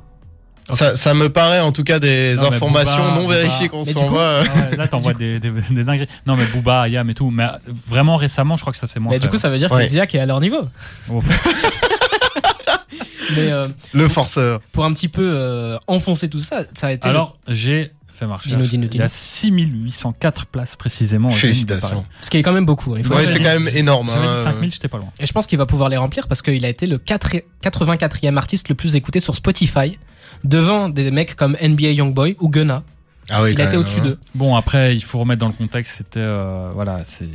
Ça, 0.72 0.94
ça 0.94 1.14
me 1.14 1.28
paraît 1.30 1.58
en 1.58 1.72
tout 1.72 1.82
cas 1.82 1.98
des 1.98 2.34
Non, 2.36 2.44
informations 2.44 3.02
Booba, 3.14 3.20
non 3.22 3.26
vérifiées 3.26 3.68
qu'on 3.68 3.84
s'envoie. 3.84 4.20
euh. 4.22 4.44
Ah 4.54 4.70
ouais, 4.70 4.76
là, 4.76 4.86
t'envoies 4.86 5.14
des, 5.14 5.40
des, 5.40 5.50
des 5.68 5.82
dingueries. 5.82 6.06
Non, 6.26 6.36
mais 6.36 6.44
Booba, 6.46 6.82
Ayam 6.82 7.10
et 7.10 7.14
tout. 7.14 7.30
Mais 7.32 7.48
vraiment 7.88 8.14
récemment, 8.14 8.54
je 8.54 8.60
crois 8.60 8.72
que 8.72 8.78
ça 8.78 8.86
c'est 8.86 9.00
moins. 9.00 9.10
Mais 9.12 9.18
du 9.18 9.28
coup, 9.28 9.36
ça 9.36 9.50
veut 9.50 9.58
dire 9.58 9.72
Ouais. 9.72 9.82
que 9.86 9.90
Ziak 9.90 10.14
est 10.14 10.20
à 10.20 10.26
leur 10.26 10.40
niveau. 10.40 10.60
Oh. 11.10 11.20
Mais 13.36 13.50
euh, 13.50 13.68
Le 13.92 14.08
forceur. 14.08 14.60
pour 14.72 14.84
un 14.84 14.92
petit 14.92 15.08
peu 15.08 15.22
euh, 15.34 15.78
enfoncer 15.86 16.28
tout 16.28 16.40
ça, 16.40 16.64
ça 16.74 16.88
a 16.88 16.92
été. 16.92 17.06
le- 17.08 17.10
Alors, 17.14 17.36
j'ai 17.48 17.90
fait 18.08 18.26
ma 18.26 18.36
recherche. 18.36 18.52
Dis-nous, 18.56 18.66
dis-nous, 18.68 18.88
Il 18.92 18.98
y 19.00 19.02
a 19.02 19.08
6804 19.08 20.46
places 20.46 20.76
précisément. 20.76 21.30
Félicitations. 21.30 22.04
Ce 22.20 22.30
qui 22.30 22.36
est 22.36 22.42
quand 22.42 22.52
même 22.52 22.66
beaucoup. 22.66 22.92
hein, 22.94 22.98
Il 22.98 23.04
faut 23.04 23.14
Ouais, 23.14 23.26
c'est 23.26 23.38
quand 23.38 23.44
même 23.58 23.68
énorme. 23.74 24.10
J'avais 24.12 24.26
hein. 24.26 24.44
5000, 24.44 24.72
j'étais 24.72 24.88
pas 24.88 24.98
loin. 24.98 25.08
Et 25.18 25.26
je 25.26 25.32
pense 25.32 25.46
qu'il 25.46 25.58
va 25.58 25.66
pouvoir 25.66 25.88
les 25.88 25.96
remplir 25.96 26.28
parce 26.28 26.42
qu'il 26.42 26.64
a 26.64 26.68
été 26.68 26.86
le 26.86 26.98
4 26.98 27.36
84e 27.62 28.36
artiste 28.36 28.68
le 28.68 28.74
plus 28.74 28.94
écouté 28.96 29.20
sur 29.20 29.34
Spotify, 29.34 29.98
devant 30.44 30.88
des 30.88 31.10
mecs 31.10 31.34
comme 31.36 31.56
NBA 31.62 31.90
Youngboy 31.92 32.36
ou 32.40 32.48
Gunna. 32.48 32.82
Ah 33.30 33.42
oui, 33.42 33.52
Il 33.52 33.60
a 33.60 33.64
été 33.68 33.76
au-dessus 33.76 34.00
hein. 34.00 34.04
d'eux. 34.04 34.18
Bon, 34.34 34.56
après, 34.56 34.94
il 34.96 35.02
faut 35.02 35.18
remettre 35.20 35.40
dans 35.40 35.46
le 35.48 35.52
contexte. 35.52 35.96
C'était. 35.98 36.20
euh, 36.20 36.70
voilà, 36.74 37.00
c'est. 37.04 37.28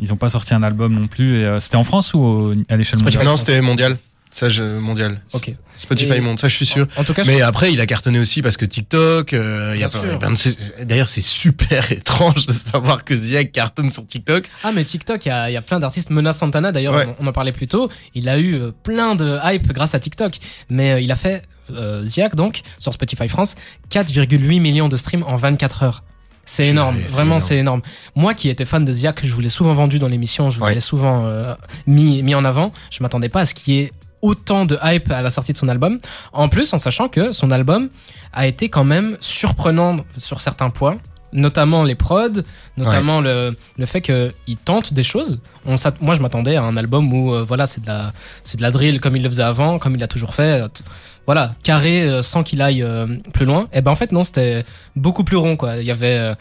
Ils 0.00 0.12
ont 0.12 0.16
pas 0.16 0.28
sorti 0.28 0.54
un 0.54 0.62
album 0.62 0.92
non 0.94 1.08
plus. 1.08 1.40
et, 1.40 1.44
euh, 1.44 1.58
C'était 1.58 1.76
en 1.76 1.82
France 1.84 2.14
ou 2.14 2.18
au- 2.20 2.52
à 2.68 2.76
l'échelle 2.76 3.02
mondiale? 3.02 3.24
Non, 3.24 3.36
c'était 3.36 3.60
mondial. 3.60 3.96
Ça, 4.30 4.48
je, 4.48 4.62
mondial. 4.78 5.20
Ok. 5.32 5.52
Spotify 5.76 6.14
Et- 6.14 6.20
monte, 6.20 6.38
ça, 6.40 6.48
je 6.48 6.54
suis 6.54 6.66
sûr. 6.66 6.86
En 6.96 7.04
tout 7.04 7.14
cas, 7.14 7.22
je- 7.22 7.30
Mais 7.30 7.40
après, 7.40 7.72
il 7.72 7.80
a 7.80 7.86
cartonné 7.86 8.18
aussi 8.18 8.42
parce 8.42 8.56
que 8.56 8.64
TikTok, 8.64 9.32
euh, 9.32 9.72
il 9.74 9.80
y 9.80 9.84
a 9.84 9.88
Bien 9.88 10.00
plein, 10.00 10.10
sûr. 10.10 10.18
plein 10.18 10.30
de 10.30 10.36
ces- 10.36 10.84
D'ailleurs, 10.84 11.08
c'est 11.08 11.22
super 11.22 11.90
étrange 11.92 12.46
de 12.46 12.52
savoir 12.52 13.04
que 13.04 13.16
Ziak 13.16 13.52
cartonne 13.52 13.90
sur 13.92 14.06
TikTok. 14.06 14.44
ah 14.64 14.72
mais 14.74 14.84
TikTok, 14.84 15.24
il 15.24 15.28
y 15.28 15.32
a, 15.32 15.50
il 15.50 15.54
y 15.54 15.56
a 15.56 15.62
plein 15.62 15.80
d'artistes. 15.80 16.10
Mena 16.10 16.32
Santana, 16.32 16.72
d'ailleurs, 16.72 16.94
Ouais. 16.94 17.06
on, 17.18 17.24
on 17.24 17.26
en 17.28 17.32
parlait 17.32 17.52
plus 17.52 17.68
tôt. 17.68 17.90
Il 18.14 18.28
a 18.28 18.38
eu 18.38 18.54
euh, 18.56 18.70
plein 18.82 19.14
de 19.14 19.38
hype 19.44 19.72
grâce 19.72 19.94
à 19.94 20.00
TikTok, 20.00 20.34
mais 20.68 20.92
euh, 20.92 21.00
il 21.00 21.10
a 21.12 21.16
fait 21.16 21.42
euh, 21.70 22.04
Ziak 22.04 22.34
donc 22.34 22.60
sur 22.78 22.92
Spotify 22.92 23.28
France 23.28 23.54
4,8 23.90 24.60
millions 24.60 24.88
de 24.88 24.96
streams 24.96 25.22
en 25.24 25.36
24 25.36 25.82
heures. 25.82 26.02
C'est 26.44 26.66
énorme, 26.66 26.98
vraiment 27.08 27.40
c'est 27.40 27.58
énorme. 27.58 27.82
Moi 28.16 28.32
qui 28.32 28.48
étais 28.48 28.64
fan 28.64 28.82
de 28.84 28.90
Ziak, 28.90 29.20
je 29.24 29.32
vous 29.34 29.40
l'ai 29.42 29.50
souvent 29.50 29.74
vendu 29.74 29.98
dans 29.98 30.08
l'émission, 30.08 30.48
je 30.48 30.58
vous 30.58 30.64
Ouais. 30.64 30.74
l'ai 30.74 30.80
souvent 30.80 31.26
euh, 31.26 31.54
mis, 31.86 32.22
mis 32.22 32.34
en 32.34 32.42
avant. 32.44 32.72
Je 32.90 33.02
m'attendais 33.02 33.28
pas 33.28 33.40
à 33.40 33.44
ce 33.46 33.54
qu'il 33.54 33.74
y 33.74 33.78
ait 33.80 33.92
autant 34.22 34.64
de 34.64 34.78
hype 34.82 35.10
à 35.10 35.22
la 35.22 35.30
sortie 35.30 35.52
de 35.52 35.58
son 35.58 35.68
album. 35.68 35.98
En 36.32 36.48
plus, 36.48 36.72
en 36.72 36.78
sachant 36.78 37.08
que 37.08 37.32
son 37.32 37.50
album 37.50 37.88
a 38.32 38.46
été 38.46 38.68
quand 38.68 38.84
même 38.84 39.16
surprenant 39.20 39.98
sur 40.16 40.40
certains 40.40 40.70
points, 40.70 40.98
notamment 41.32 41.84
les 41.84 41.94
prods, 41.94 42.40
notamment 42.76 43.20
le, 43.20 43.56
le 43.76 43.86
fait 43.86 44.00
qu'il 44.00 44.56
tente 44.64 44.92
des 44.94 45.02
choses. 45.02 45.40
On 45.66 45.76
moi, 46.00 46.14
je 46.14 46.20
m'attendais 46.20 46.56
à 46.56 46.62
un 46.64 46.76
album 46.76 47.12
où 47.12 47.34
euh, 47.34 47.42
voilà, 47.46 47.66
c'est 47.66 47.82
de 47.82 47.86
la 47.86 48.12
c'est 48.44 48.56
de 48.56 48.62
la 48.62 48.70
drill 48.70 49.00
comme 49.00 49.14
il 49.16 49.22
le 49.22 49.28
faisait 49.28 49.42
avant, 49.42 49.78
comme 49.78 49.94
il 49.94 50.00
l'a 50.00 50.08
toujours 50.08 50.34
fait. 50.34 50.62
euh, 50.62 50.68
Voilà, 51.26 51.54
carré 51.62 52.02
euh, 52.02 52.22
sans 52.22 52.42
qu'il 52.42 52.62
aille 52.62 52.82
euh, 52.82 53.06
plus 53.34 53.44
loin. 53.44 53.68
Et 53.74 53.82
ben 53.82 53.90
en 53.90 53.94
fait 53.94 54.10
non, 54.10 54.24
c'était 54.24 54.64
beaucoup 54.96 55.22
plus 55.24 55.36
rond 55.36 55.56
quoi. 55.56 55.76
Il 55.76 55.84
y 55.86 55.90
avait 55.90 56.32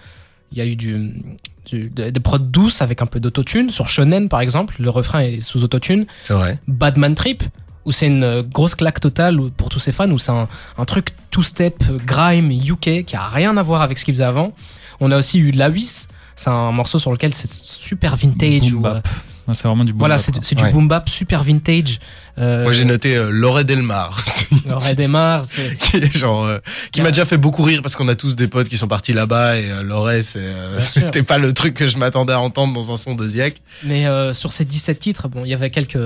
il 0.54 0.58
y 0.58 0.62
a 0.62 0.66
eu 0.66 0.78
du, 0.78 1.22
du- 1.66 1.90
des 1.90 2.14
des 2.14 2.20
prods 2.22 2.38
douces 2.40 2.82
avec 2.82 3.02
un 3.02 3.06
peu 3.06 3.20
d'autotune 3.20 3.70
sur 3.70 3.90
Shonen 3.90 4.30
par 4.30 4.40
exemple, 4.40 4.76
le 4.80 4.90
refrain 4.90 5.20
est 5.20 5.42
sous 5.42 5.66
autotune. 5.66 6.06
C'est 6.22 6.34
vrai. 6.34 6.60
Badman 6.70 7.14
Trip, 7.16 7.44
où 7.88 7.92
c'est 7.94 8.08
une 8.08 8.24
euh, 8.24 8.44
grosse 8.44 8.76
claque 8.76 9.00
totale 9.00 9.40
pour 9.56 9.70
tous 9.70 9.80
ces 9.80 9.94
fans, 9.94 10.12
où 10.12 10.20
c'est 10.20 10.32
un, 10.32 10.50
un 10.78 10.86
truc 10.86 11.16
two-step, 11.32 11.86
euh, 11.90 11.98
grime, 12.06 12.52
UK, 12.52 13.06
qui 13.06 13.16
a 13.16 13.28
rien 13.28 13.56
à 13.56 13.64
voir 13.64 13.82
avec 13.82 13.98
ce 13.98 14.04
qu'il 14.06 14.14
faisait 14.14 14.26
avant. 14.26 14.52
On 15.00 15.10
a 15.10 15.18
aussi 15.18 15.40
eu 15.40 15.52
Lawis, 15.52 16.08
c'est 16.36 16.50
un 16.50 16.74
morceau 16.74 17.00
sur 17.00 17.12
lequel 17.14 17.34
c'est 17.34 17.50
super 17.50 18.18
vintage. 18.18 18.74
Où, 18.74 18.86
euh, 18.86 19.00
C'est 19.54 19.68
vraiment 19.68 19.84
du 19.86 19.94
boom 19.94 20.00
voilà, 20.00 20.16
bap, 20.16 20.22
c'est 20.26 20.32
quoi. 20.34 20.42
c'est 20.44 20.56
du 20.56 20.64
Ouais. 20.64 20.72
boom 20.72 20.88
bap 20.88 21.08
super 21.10 21.44
vintage. 21.44 22.00
Euh, 22.40 22.64
Moi, 22.64 22.72
j'ai 22.72 22.86
noté 22.86 23.16
euh, 23.16 23.64
Delmar. 23.64 24.22
Red 24.70 25.00
Emar, 25.00 25.46
c'est 25.46 25.76
qui 25.80 25.98
est 25.98 26.16
genre 26.16 26.46
euh, 26.46 26.60
qui 26.92 27.02
m'a 27.02 27.10
déjà 27.10 27.26
fait 27.26 27.38
beaucoup 27.38 27.64
rire 27.64 27.82
parce 27.82 27.96
qu'on 27.96 28.08
a 28.10 28.16
tous 28.16 28.36
des 28.36 28.48
potes 28.48 28.70
qui 28.70 28.78
sont 28.78 28.88
partis 28.88 29.12
là-bas 29.14 29.58
et 29.58 29.72
euh, 29.72 29.82
Loret 29.82 30.22
c'est 30.22 30.40
euh, 30.40 30.80
c'était 30.80 31.24
pas 31.24 31.38
le 31.40 31.52
truc 31.54 31.74
que 31.74 31.88
je 31.88 31.98
m'attendais 31.98 32.34
à 32.34 32.40
entendre 32.40 32.74
dans 32.74 32.92
un 32.92 32.98
son 32.98 33.16
de 33.16 33.28
Ziak. 33.28 33.56
Mais 33.84 34.06
euh, 34.06 34.34
sur 34.36 34.52
ces 34.52 34.66
17 34.66 35.00
titres, 35.00 35.28
bon, 35.30 35.46
il 35.46 35.50
y 35.50 35.54
avait 35.54 35.72
quelques 35.72 35.98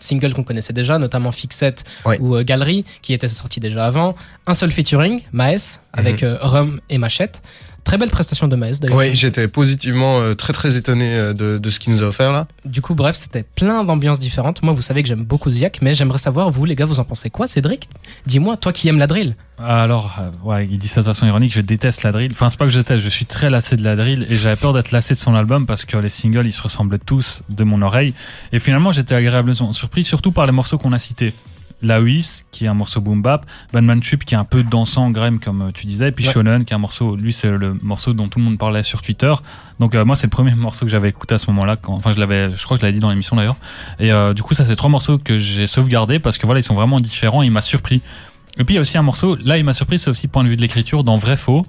singles 0.00 0.32
qu'on 0.32 0.42
connaissait 0.44 0.72
déjà, 0.72 0.98
notamment 0.98 1.30
Fixette 1.32 1.84
Ouais. 2.04 2.18
ou 2.20 2.34
euh, 2.36 2.42
Galerie, 2.42 2.84
qui 3.02 3.12
étaient 3.12 3.28
sortis 3.28 3.60
déjà 3.60 3.86
avant. 3.86 4.16
Un 4.46 4.54
seul 4.54 4.70
featuring, 4.72 5.22
Maes, 5.32 5.80
avec 5.92 6.22
euh, 6.22 6.36
Rum 6.40 6.80
et 6.90 6.98
Machette. 6.98 7.42
Très 7.86 7.98
belle 7.98 8.10
prestation 8.10 8.48
de 8.48 8.56
Maes 8.56 8.80
d'ailleurs. 8.80 8.96
Ouais, 8.96 9.14
j'étais 9.14 9.46
positivement 9.46 10.18
euh, 10.18 10.34
très 10.34 10.52
très 10.52 10.74
étonné 10.74 11.14
euh, 11.14 11.32
de, 11.32 11.56
de 11.56 11.70
ce 11.70 11.78
qu'il 11.78 11.92
nous 11.92 12.02
a 12.02 12.06
offert 12.06 12.32
là. 12.32 12.48
Du 12.64 12.82
coup, 12.82 12.96
bref, 12.96 13.14
c'était 13.14 13.44
plein 13.44 13.84
d'ambiances 13.84 14.18
différentes. 14.18 14.60
Moi, 14.64 14.74
vous 14.74 14.82
savez 14.82 15.04
que 15.04 15.08
j'aime 15.08 15.22
beaucoup 15.24 15.50
Ziak, 15.50 15.78
mais 15.82 15.94
j'aimerais 15.94 16.18
savoir, 16.18 16.50
vous 16.50 16.64
les 16.64 16.74
gars, 16.74 16.84
vous 16.84 16.98
en 16.98 17.04
pensez 17.04 17.30
quoi, 17.30 17.46
Cédric? 17.46 17.88
Dis-moi, 18.26 18.56
toi 18.56 18.72
qui 18.72 18.88
aimes 18.88 18.98
la 18.98 19.06
drill. 19.06 19.36
Alors, 19.62 20.16
euh, 20.18 20.30
ouais, 20.42 20.66
il 20.68 20.78
dit 20.78 20.88
ça 20.88 21.00
de 21.00 21.06
façon 21.06 21.28
ironique, 21.28 21.54
je 21.54 21.60
déteste 21.60 22.02
la 22.02 22.10
drill. 22.10 22.32
Enfin, 22.32 22.48
c'est 22.48 22.58
pas 22.58 22.64
que 22.64 22.72
je 22.72 22.78
déteste, 22.78 23.04
je 23.04 23.08
suis 23.08 23.24
très 23.24 23.50
lassé 23.50 23.76
de 23.76 23.84
la 23.84 23.94
drill 23.94 24.26
et 24.28 24.34
j'avais 24.34 24.56
peur 24.56 24.72
d'être 24.72 24.90
lassé 24.90 25.14
de 25.14 25.20
son 25.20 25.36
album 25.36 25.64
parce 25.64 25.84
que 25.84 25.96
les 25.96 26.08
singles, 26.08 26.44
ils 26.44 26.52
se 26.52 26.62
ressemblaient 26.62 26.98
tous 26.98 27.44
de 27.48 27.62
mon 27.62 27.82
oreille. 27.82 28.14
Et 28.50 28.58
finalement, 28.58 28.90
j'étais 28.90 29.14
agréablement 29.14 29.72
surpris, 29.72 30.02
surtout 30.02 30.32
par 30.32 30.46
les 30.46 30.52
morceaux 30.52 30.76
qu'on 30.76 30.92
a 30.92 30.98
cités. 30.98 31.34
La 31.82 31.98
Huis, 31.98 32.44
qui 32.50 32.64
est 32.64 32.68
un 32.68 32.74
morceau 32.74 33.00
boom 33.00 33.22
bap, 33.22 33.46
Banman 33.72 34.00
Trip, 34.00 34.24
qui 34.24 34.34
est 34.34 34.38
un 34.38 34.44
peu 34.44 34.62
dansant, 34.62 35.10
grime, 35.10 35.38
comme 35.40 35.62
euh, 35.62 35.70
tu 35.74 35.86
disais, 35.86 36.08
et 36.08 36.12
puis 36.12 36.26
Ouais. 36.26 36.32
Shonen, 36.32 36.64
qui 36.64 36.72
est 36.72 36.76
un 36.76 36.80
morceau, 36.80 37.16
lui, 37.16 37.32
c'est 37.32 37.50
le 37.50 37.74
morceau 37.82 38.12
dont 38.14 38.28
tout 38.28 38.38
le 38.38 38.44
monde 38.44 38.58
parlait 38.58 38.82
sur 38.82 39.02
Twitter. 39.02 39.32
Donc, 39.78 39.94
euh, 39.94 40.04
moi, 40.04 40.16
c'est 40.16 40.26
le 40.26 40.30
premier 40.30 40.54
morceau 40.54 40.86
que 40.86 40.90
j'avais 40.90 41.10
écouté 41.10 41.34
à 41.34 41.38
ce 41.38 41.50
moment-là, 41.50 41.76
quand, 41.76 41.92
enfin, 41.94 42.12
je 42.12 42.18
l'avais, 42.18 42.52
je 42.54 42.64
crois 42.64 42.76
que 42.76 42.80
je 42.80 42.86
l'avais 42.86 42.94
dit 42.94 43.00
dans 43.00 43.10
l'émission 43.10 43.36
d'ailleurs. 43.36 43.56
Et 43.98 44.12
euh, 44.12 44.32
du 44.32 44.42
coup, 44.42 44.54
ça, 44.54 44.64
c'est 44.64 44.76
trois 44.76 44.90
morceaux 44.90 45.18
que 45.18 45.38
j'ai 45.38 45.66
sauvegardés 45.66 46.18
parce 46.18 46.38
que 46.38 46.46
voilà, 46.46 46.60
ils 46.60 46.64
sont 46.64 46.74
vraiment 46.74 46.98
différents 46.98 47.42
et 47.42 47.46
il 47.46 47.52
m'a 47.52 47.60
surpris. 47.60 48.00
Et 48.58 48.64
puis 48.64 48.74
il 48.74 48.76
y 48.76 48.78
a 48.78 48.80
aussi 48.80 48.96
un 48.96 49.02
morceau, 49.02 49.36
là 49.36 49.58
il 49.58 49.64
m'a 49.64 49.74
surpris, 49.74 49.98
c'est 49.98 50.08
aussi 50.08 50.28
point 50.28 50.42
de 50.42 50.48
vue 50.48 50.56
de 50.56 50.62
l'écriture, 50.62 51.04
dans 51.04 51.18
Vrai 51.18 51.36
Faux. 51.36 51.66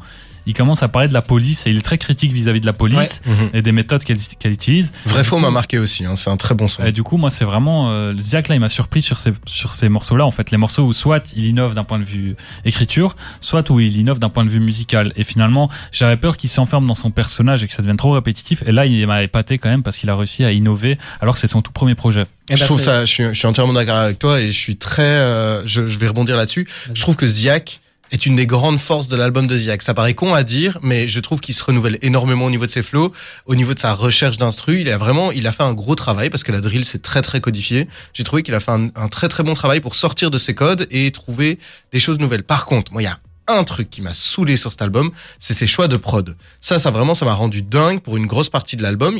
Il 0.48 0.54
commence 0.54 0.82
à 0.82 0.88
parler 0.88 1.08
de 1.08 1.14
la 1.14 1.22
police 1.22 1.68
et 1.68 1.70
il 1.70 1.78
est 1.78 1.82
très 1.82 1.98
critique 2.00 2.32
vis-à-vis 2.32 2.62
de 2.62 2.66
la 2.66 2.74
police 2.74 3.22
Mhm. 3.28 3.50
et 3.54 3.62
des 3.62 3.72
méthodes 3.72 4.04
qu'elle 4.04 4.18
qu'elle 4.40 4.54
utilise. 4.54 4.92
Vrai 5.06 5.24
faux 5.24 5.38
m'a 5.38 5.52
marqué 5.52 5.78
aussi, 5.78 6.06
hein, 6.06 6.16
c'est 6.16 6.30
un 6.32 6.38
très 6.38 6.56
bon 6.56 6.68
son. 6.68 6.84
Et 6.84 6.92
du 6.92 7.04
coup, 7.04 7.18
moi, 7.18 7.30
c'est 7.30 7.46
vraiment 7.46 7.92
euh, 7.92 8.14
Ziak 8.18 8.48
là, 8.48 8.56
il 8.56 8.60
m'a 8.62 8.70
surpris 8.70 9.02
sur 9.02 9.20
ces 9.20 9.34
sur 9.46 9.74
ces 9.74 9.90
morceaux-là. 9.90 10.26
En 10.26 10.32
fait, 10.32 10.50
les 10.50 10.58
morceaux 10.58 10.84
où 10.86 10.94
soit 10.94 11.32
il 11.36 11.46
innove 11.46 11.76
d'un 11.76 11.84
point 11.84 12.00
de 12.00 12.04
vue 12.06 12.36
écriture, 12.66 13.16
soit 13.42 13.70
où 13.70 13.80
il 13.80 13.96
innove 13.98 14.20
d'un 14.20 14.30
point 14.30 14.46
de 14.46 14.50
vue 14.50 14.60
musical. 14.60 15.14
Et 15.16 15.24
finalement, 15.24 15.70
j'avais 15.92 16.18
peur 16.18 16.38
qu'il 16.38 16.50
s'enferme 16.50 16.88
dans 16.88 16.96
son 16.96 17.12
personnage 17.12 17.64
et 17.64 17.68
que 17.68 17.74
ça 17.74 17.82
devienne 17.82 17.98
trop 17.98 18.12
répétitif. 18.14 18.64
Et 18.66 18.72
là, 18.72 18.86
il 18.86 19.06
m'a 19.06 19.24
épaté 19.24 19.58
quand 19.58 19.70
même 19.70 19.84
parce 19.84 19.98
qu'il 19.98 20.10
a 20.10 20.16
réussi 20.16 20.44
à 20.44 20.52
innover 20.52 20.98
alors 21.22 21.36
que 21.36 21.42
c'est 21.42 21.48
son 21.48 21.62
tout 21.62 21.72
premier 21.72 21.96
projet. 21.96 22.26
Eh 22.50 22.54
ben, 22.54 22.58
je 22.60 22.64
trouve 22.66 22.80
ça, 22.82 23.04
je 23.04 23.12
suis, 23.12 23.24
je 23.26 23.34
suis 23.34 23.48
entièrement 23.48 23.74
d'accord 23.74 23.98
avec 23.98 24.20
toi 24.20 24.40
et 24.40 24.48
je 24.52 24.58
suis 24.58 24.78
très, 24.78 25.02
euh, 25.04 25.66
je, 25.66 25.88
je 25.88 26.00
vais 26.00 26.08
rebondir 26.08 26.38
là-dessus. 26.38 26.68
Je 26.94 27.02
trouve 27.02 27.16
que 27.18 27.28
Ziak 27.28 27.82
est 28.12 28.26
une 28.26 28.36
des 28.36 28.48
grandes 28.48 28.80
forces 28.80 29.08
de 29.08 29.16
l'album 29.16 29.48
de 29.48 29.56
Ziak. 29.58 29.82
Ça 29.82 29.94
paraît 29.94 30.14
con 30.14 30.34
à 30.34 30.44
dire, 30.44 30.80
mais 30.82 31.08
je 31.08 31.20
trouve 31.20 31.40
qu'il 31.40 31.56
se 31.56 31.64
renouvelle 31.64 31.98
énormément 32.02 32.46
au 32.46 32.50
niveau 32.50 32.66
de 32.66 32.72
ses 32.72 32.84
flows, 32.84 33.12
au 33.46 33.56
niveau 33.56 33.74
de 33.74 33.80
sa 33.80 33.94
recherche 33.94 34.38
d'instru. 34.38 34.82
Il 34.82 34.90
a 34.90 34.98
vraiment, 34.98 35.32
il 35.32 35.48
a 35.48 35.52
fait 35.52 35.64
un 35.64 35.74
gros 35.74 35.96
travail 35.96 36.30
parce 36.30 36.44
que 36.44 36.52
la 36.52 36.62
drill 36.62 36.86
c'est 36.86 37.02
très 37.02 37.22
très 37.22 37.42
codifié. 37.42 37.88
J'ai 38.14 38.24
trouvé 38.24 38.44
qu'il 38.44 38.54
a 38.54 38.60
fait 38.60 38.72
un, 38.72 38.90
un 38.96 39.08
très 39.08 39.28
très 39.28 39.44
bon 39.44 39.54
travail 39.54 39.80
pour 39.80 39.96
sortir 39.96 40.32
de 40.32 40.38
ses 40.38 40.56
codes 40.56 40.88
et 40.92 41.12
trouver 41.12 41.60
des 41.92 42.00
choses 42.00 42.20
nouvelles. 42.20 42.44
Par 42.44 42.66
contre, 42.66 42.92
moi 42.94 43.02
il 43.02 43.06
y 43.06 43.10
a 43.10 43.20
un 43.48 43.64
truc 43.64 43.90
qui 43.90 44.02
m'a 44.02 44.14
saoulé 44.14 44.58
sur 44.58 44.72
cet 44.72 44.82
album, 44.82 45.12
c'est 45.40 45.54
ses 45.54 45.68
choix 45.68 45.88
de 45.88 45.98
prod. 45.98 46.36
Ça, 46.60 46.80
ça 46.80 46.92
vraiment, 46.92 47.14
ça 47.14 47.26
m'a 47.26 47.34
rendu 47.34 47.62
dingue 47.62 48.02
pour 48.02 48.18
une 48.18 48.26
grosse 48.28 48.50
partie 48.50 48.76
de 48.76 48.84
l'album. 48.84 49.18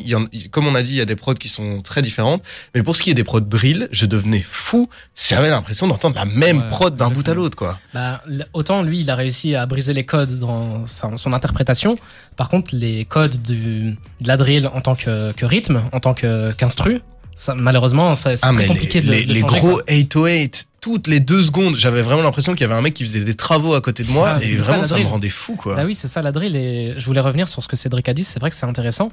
Comme 0.52 0.68
on 0.68 0.76
a 0.76 0.82
dit, 0.84 0.92
il 0.92 0.96
y 0.98 1.02
a 1.02 1.06
des 1.06 1.16
prods 1.16 1.34
qui 1.36 1.48
sont 1.50 1.82
très 1.82 2.02
différentes. 2.02 2.44
Mais 2.76 2.84
pour 2.84 2.96
ce 2.96 3.04
qui 3.04 3.10
est 3.10 3.14
des 3.14 3.24
prods 3.24 3.40
drill, 3.42 3.88
je 3.92 4.06
devenais 4.06 4.40
fou. 4.48 4.90
J'avais 5.16 5.50
l'impression 5.50 5.88
d'entendre 5.88 6.16
la 6.16 6.26
même 6.26 6.58
Ouais, 6.60 6.68
prod 6.70 6.96
d'un 6.96 7.10
bout 7.10 7.28
à 7.28 7.34
l'autre, 7.34 7.56
quoi. 7.58 7.80
Bah, 7.94 8.22
autant 8.54 8.82
lui, 8.84 9.02
il 9.02 9.10
a 9.10 9.16
réussi 9.16 9.56
à 9.56 9.66
briser 9.66 9.94
les 9.94 10.06
codes 10.06 10.40
dans 10.40 10.86
son 10.88 11.34
interprétation. 11.34 11.98
Par 12.36 12.50
contre, 12.50 12.76
les 12.76 13.06
codes 13.06 13.42
du, 13.42 13.92
de 14.22 14.28
la 14.28 14.38
drill 14.38 14.68
en 14.68 14.82
tant 14.82 14.96
que, 14.96 15.32
que 15.34 15.46
rythme, 15.46 15.84
en 15.92 16.00
tant 16.00 16.14
que- 16.14 16.52
qu'instru, 16.52 17.02
ça, 17.38 17.54
malheureusement, 17.56 18.16
ça- 18.16 18.36
c'est 18.36 18.46
Ah, 18.46 18.52
très 18.54 18.66
compliqué 18.68 19.00
les, 19.02 19.08
de, 19.08 19.12
les, 19.14 19.26
de 19.26 19.34
les 19.34 19.42
gros 19.42 19.76
quoi. 19.76 19.84
808, 19.88 20.68
toutes 20.82 21.08
les 21.08 21.20
deux 21.20 21.44
secondes, 21.44 21.76
j'avais 21.78 22.02
vraiment 22.02 22.24
l'impression 22.24 22.54
qu'il 22.54 22.62
y 22.62 22.64
avait 22.66 22.74
un 22.74 22.82
mec 22.82 22.94
qui 22.94 23.04
faisait 23.04 23.20
des 23.24 23.34
travaux 23.36 23.74
à 23.76 23.82
côté 23.82 24.04
de 24.04 24.10
moi 24.12 24.38
Ah, 24.38 24.44
et 24.44 24.52
ça, 24.56 24.62
vraiment 24.64 24.84
ça, 24.84 24.98
me 24.98 25.06
rendait 25.06 25.30
fou, 25.30 25.56
quoi. 25.56 25.76
Bah 25.76 25.84
oui, 25.86 25.94
c'est 25.96 26.08
ça 26.08 26.22
la 26.22 26.32
drill. 26.32 26.56
Et 26.56 26.94
je 26.98 27.06
voulais 27.06 27.20
revenir 27.22 27.48
sur 27.48 27.62
ce 27.62 27.68
que 27.68 27.76
Cédric 27.76 28.08
a 28.10 28.14
dit. 28.14 28.24
C'est 28.24 28.40
vrai 28.40 28.50
que 28.50 28.56
c'est 28.56 28.66
intéressant. 28.66 29.12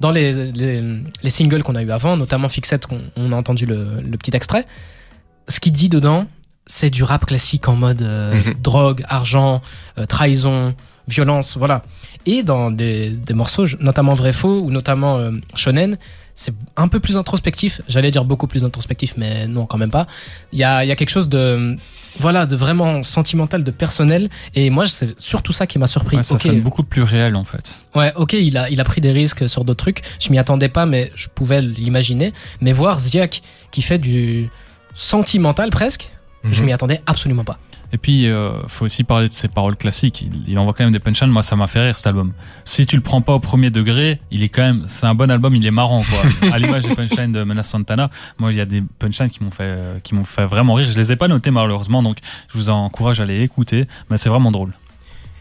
Dans 0.00 0.10
les, 0.10 0.52
les, 0.52 0.82
les 1.22 1.30
singles 1.30 1.62
qu'on 1.62 1.74
a 1.74 1.82
eu 1.82 1.90
avant, 1.90 2.16
notamment 2.16 2.48
Fixette, 2.48 2.86
qu'on 2.86 3.00
on 3.16 3.32
a 3.32 3.36
entendu 3.36 3.66
le, 3.66 4.00
le 4.00 4.16
petit 4.18 4.34
extrait, 4.34 4.66
ce 5.48 5.60
qu'il 5.60 5.72
dit 5.72 5.88
dedans, 5.88 6.26
c'est 6.66 6.90
du 6.90 7.02
rap 7.02 7.24
classique 7.26 7.68
en 7.68 7.76
mode 7.76 8.02
euh, 8.02 8.34
Mhm. 8.34 8.54
drogue, 8.62 9.04
argent, 9.08 9.62
euh, 9.98 10.06
trahison, 10.06 10.74
violence, 11.08 11.56
voilà. 11.56 11.84
Et 12.26 12.42
dans 12.42 12.70
des, 12.70 13.10
des 13.10 13.34
morceaux, 13.34 13.66
notamment 13.80 14.14
Vrai 14.14 14.32
Faux 14.32 14.60
ou 14.60 14.70
notamment 14.70 15.18
euh, 15.18 15.30
Shonen, 15.54 15.96
c'est 16.38 16.54
un 16.76 16.86
peu 16.86 17.00
plus 17.00 17.16
introspectif. 17.16 17.80
J'allais 17.88 18.10
dire 18.12 18.24
beaucoup 18.24 18.46
plus 18.46 18.62
introspectif, 18.64 19.14
mais 19.16 19.48
non, 19.48 19.66
quand 19.66 19.78
même 19.78 19.90
pas. 19.90 20.06
Il 20.52 20.58
y 20.58 20.64
a, 20.64 20.84
y 20.84 20.90
a 20.92 20.96
quelque 20.96 21.08
chose 21.10 21.28
de, 21.30 21.76
voilà, 22.20 22.44
de 22.46 22.54
vraiment 22.54 23.02
sentimental, 23.02 23.64
de 23.64 23.70
personnel. 23.70 24.28
Et 24.54 24.68
moi, 24.70 24.86
c'est 24.86 25.18
surtout 25.18 25.52
ça 25.52 25.66
qui 25.66 25.78
m'a 25.78 25.86
surpris. 25.86 26.18
Ouais, 26.18 26.22
ça 26.22 26.34
ok, 26.34 26.42
sonne 26.42 26.60
beaucoup 26.60 26.82
plus 26.84 27.02
réel 27.02 27.34
en 27.36 27.44
fait. 27.44 27.80
ouais, 27.94 28.12
ok, 28.16 28.34
il 28.34 28.56
a, 28.58 28.68
il 28.70 28.80
a 28.80 28.84
pris 28.84 29.00
des 29.00 29.12
risques 29.12 29.48
sur 29.48 29.64
d'autres 29.64 29.82
trucs. 29.82 30.02
Je 30.20 30.30
m'y 30.30 30.38
attendais 30.38 30.68
pas, 30.68 30.84
mais 30.86 31.10
je 31.16 31.28
pouvais 31.28 31.62
l'imaginer. 31.62 32.32
Mais 32.60 32.72
voir 32.72 33.00
Ziak 33.00 33.40
qui 33.72 33.80
fait 33.82 33.98
du 33.98 34.50
sentimental 34.94 35.70
presque, 35.70 36.08
je 36.50 36.60
Mhm. 36.60 36.66
m'y 36.66 36.72
attendais 36.72 37.00
absolument 37.06 37.44
pas. 37.44 37.58
Et 37.92 37.98
puis, 37.98 38.26
euh, 38.26 38.66
faut 38.68 38.84
aussi 38.84 39.04
parler 39.04 39.28
de 39.28 39.32
ses 39.32 39.48
paroles 39.48 39.76
classiques. 39.76 40.22
Il, 40.22 40.48
il 40.48 40.58
envoie 40.58 40.74
quand 40.74 40.84
même 40.84 40.92
des 40.92 40.98
punchlines. 40.98 41.30
Moi, 41.30 41.42
ça 41.42 41.56
m'a 41.56 41.66
fait 41.66 41.82
rire 41.82 41.96
cet 41.96 42.06
album. 42.06 42.32
Si 42.64 42.86
tu 42.86 42.96
le 42.96 43.02
prends 43.02 43.20
pas 43.20 43.34
au 43.34 43.40
premier 43.40 43.70
degré, 43.70 44.20
il 44.30 44.42
est 44.42 44.48
quand 44.48 44.62
même, 44.62 44.84
c'est 44.88 45.06
un 45.06 45.14
bon 45.14 45.30
album. 45.30 45.54
Il 45.54 45.64
est 45.66 45.70
marrant, 45.70 46.02
quoi. 46.02 46.50
à 46.52 46.58
l'image 46.58 46.84
des 46.84 46.94
punchlines 46.94 47.32
de 47.32 47.42
Menace 47.44 47.68
Santana. 47.68 48.10
Moi, 48.38 48.52
il 48.52 48.58
y 48.58 48.60
a 48.60 48.66
des 48.66 48.82
punchlines 48.98 49.30
qui 49.30 49.42
m'ont 49.42 49.50
fait, 49.50 49.64
euh, 49.64 49.98
qui 50.00 50.14
m'ont 50.14 50.24
fait 50.24 50.46
vraiment 50.46 50.74
rire. 50.74 50.88
Je 50.90 50.98
les 50.98 51.12
ai 51.12 51.16
pas 51.16 51.28
notés 51.28 51.50
malheureusement, 51.50 52.02
donc 52.02 52.18
je 52.48 52.58
vous 52.58 52.70
encourage 52.70 53.20
à 53.20 53.24
les 53.24 53.42
écouter. 53.42 53.86
Mais 54.10 54.18
c'est 54.18 54.28
vraiment 54.28 54.50
drôle. 54.50 54.72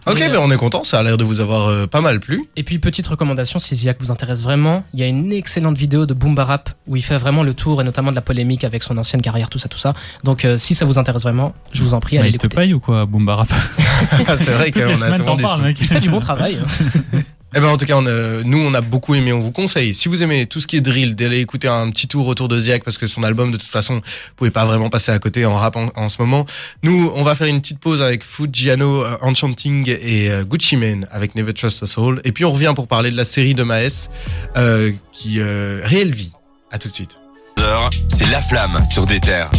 Ok, 0.07 0.21
Et, 0.21 0.29
ben 0.29 0.37
on 0.39 0.51
est 0.51 0.57
content, 0.57 0.83
ça 0.83 0.99
a 0.99 1.03
l'air 1.03 1.17
de 1.17 1.23
vous 1.23 1.39
avoir 1.39 1.67
euh, 1.67 1.87
pas 1.87 2.01
mal 2.01 2.19
plu. 2.19 2.43
Et 2.55 2.63
puis, 2.63 2.77
petite 2.77 3.07
recommandation, 3.07 3.57
si 3.57 3.75
Ziak 3.75 3.97
vous 3.99 4.11
intéresse 4.11 4.41
vraiment, 4.43 4.83
il 4.93 4.99
y 4.99 5.03
a 5.03 5.07
une 5.07 5.31
excellente 5.33 5.77
vidéo 5.77 6.05
de 6.05 6.13
Boomba 6.13 6.45
Rap 6.45 6.69
où 6.85 6.95
il 6.95 7.01
fait 7.03 7.17
vraiment 7.17 7.41
le 7.41 7.55
tour 7.55 7.81
et 7.81 7.83
notamment 7.83 8.11
de 8.11 8.15
la 8.15 8.21
polémique 8.21 8.63
avec 8.63 8.83
son 8.83 8.97
ancienne 8.99 9.21
carrière, 9.23 9.49
tout 9.49 9.57
ça, 9.57 9.67
tout 9.67 9.79
ça. 9.79 9.93
Donc, 10.23 10.45
euh, 10.45 10.57
si 10.57 10.75
ça 10.75 10.85
vous 10.85 10.99
intéresse 10.99 11.23
vraiment, 11.23 11.53
je 11.71 11.81
vous 11.83 11.93
en 11.95 11.99
prie, 11.99 12.17
Mais 12.17 12.21
allez 12.21 12.29
il 12.29 12.37
te 12.37 12.43
l'écouter. 12.43 12.55
paye 12.61 12.73
ou 12.75 12.79
quoi, 12.79 13.05
Boomba 13.07 13.35
Rap 13.35 13.47
c'est 14.37 14.51
vrai 14.51 14.69
qu'on 14.71 15.01
a 15.01 15.17
souvent 15.17 15.57
mec. 15.57 15.77
Il 15.81 15.87
fait 15.87 15.99
du 15.99 16.09
bon 16.09 16.19
travail. 16.19 16.59
hein. 17.13 17.19
Eh 17.57 17.61
ben 17.61 17.69
en 17.69 17.77
tout 17.77 17.85
cas, 17.85 17.95
on, 17.95 18.05
euh, 18.05 18.43
nous 18.43 18.57
on 18.57 18.73
a 18.73 18.81
beaucoup 18.81 19.15
aimé. 19.15 19.31
On 19.31 19.39
vous 19.39 19.53
conseille, 19.53 19.95
si 19.95 20.09
vous 20.09 20.21
aimez 20.21 20.45
tout 20.45 20.59
ce 20.59 20.67
qui 20.67 20.75
est 20.75 20.81
drill, 20.81 21.15
d'aller 21.15 21.39
écouter 21.39 21.69
un 21.69 21.89
petit 21.89 22.09
tour 22.09 22.27
autour 22.27 22.49
de 22.49 22.59
Ziak 22.59 22.83
parce 22.83 22.97
que 22.97 23.07
son 23.07 23.23
album 23.23 23.49
de 23.49 23.55
toute 23.55 23.69
façon, 23.69 23.95
vous 23.95 24.01
pouvez 24.35 24.51
pas 24.51 24.65
vraiment 24.65 24.89
passer 24.89 25.13
à 25.13 25.19
côté 25.19 25.45
en 25.45 25.55
rap 25.55 25.77
en, 25.77 25.89
en 25.95 26.09
ce 26.09 26.21
moment. 26.21 26.45
Nous, 26.83 27.09
on 27.15 27.23
va 27.23 27.33
faire 27.33 27.47
une 27.47 27.61
petite 27.61 27.79
pause 27.79 28.01
avec 28.01 28.25
Fujiano, 28.25 29.05
euh, 29.05 29.15
Enchanting 29.21 29.89
et 29.89 30.29
euh, 30.29 30.43
Gucci 30.43 30.75
Mane 30.75 31.07
avec 31.11 31.35
Never 31.35 31.53
Trust 31.53 31.81
a 31.81 31.87
Soul. 31.87 32.19
Et 32.25 32.33
puis 32.33 32.43
on 32.43 32.51
revient 32.51 32.73
pour 32.75 32.89
parler 32.89 33.09
de 33.09 33.15
la 33.15 33.23
série 33.23 33.55
de 33.55 33.63
Maes 33.63 34.09
euh, 34.57 34.91
qui 35.13 35.39
euh, 35.39 35.79
réelle 35.81 36.13
vie. 36.13 36.33
À 36.71 36.77
tout 36.77 36.89
de 36.89 36.93
suite. 36.93 37.15
C'est 38.09 38.29
La 38.31 38.41
Flamme 38.41 38.83
sur 38.83 39.05
des 39.05 39.21
terres. 39.21 39.49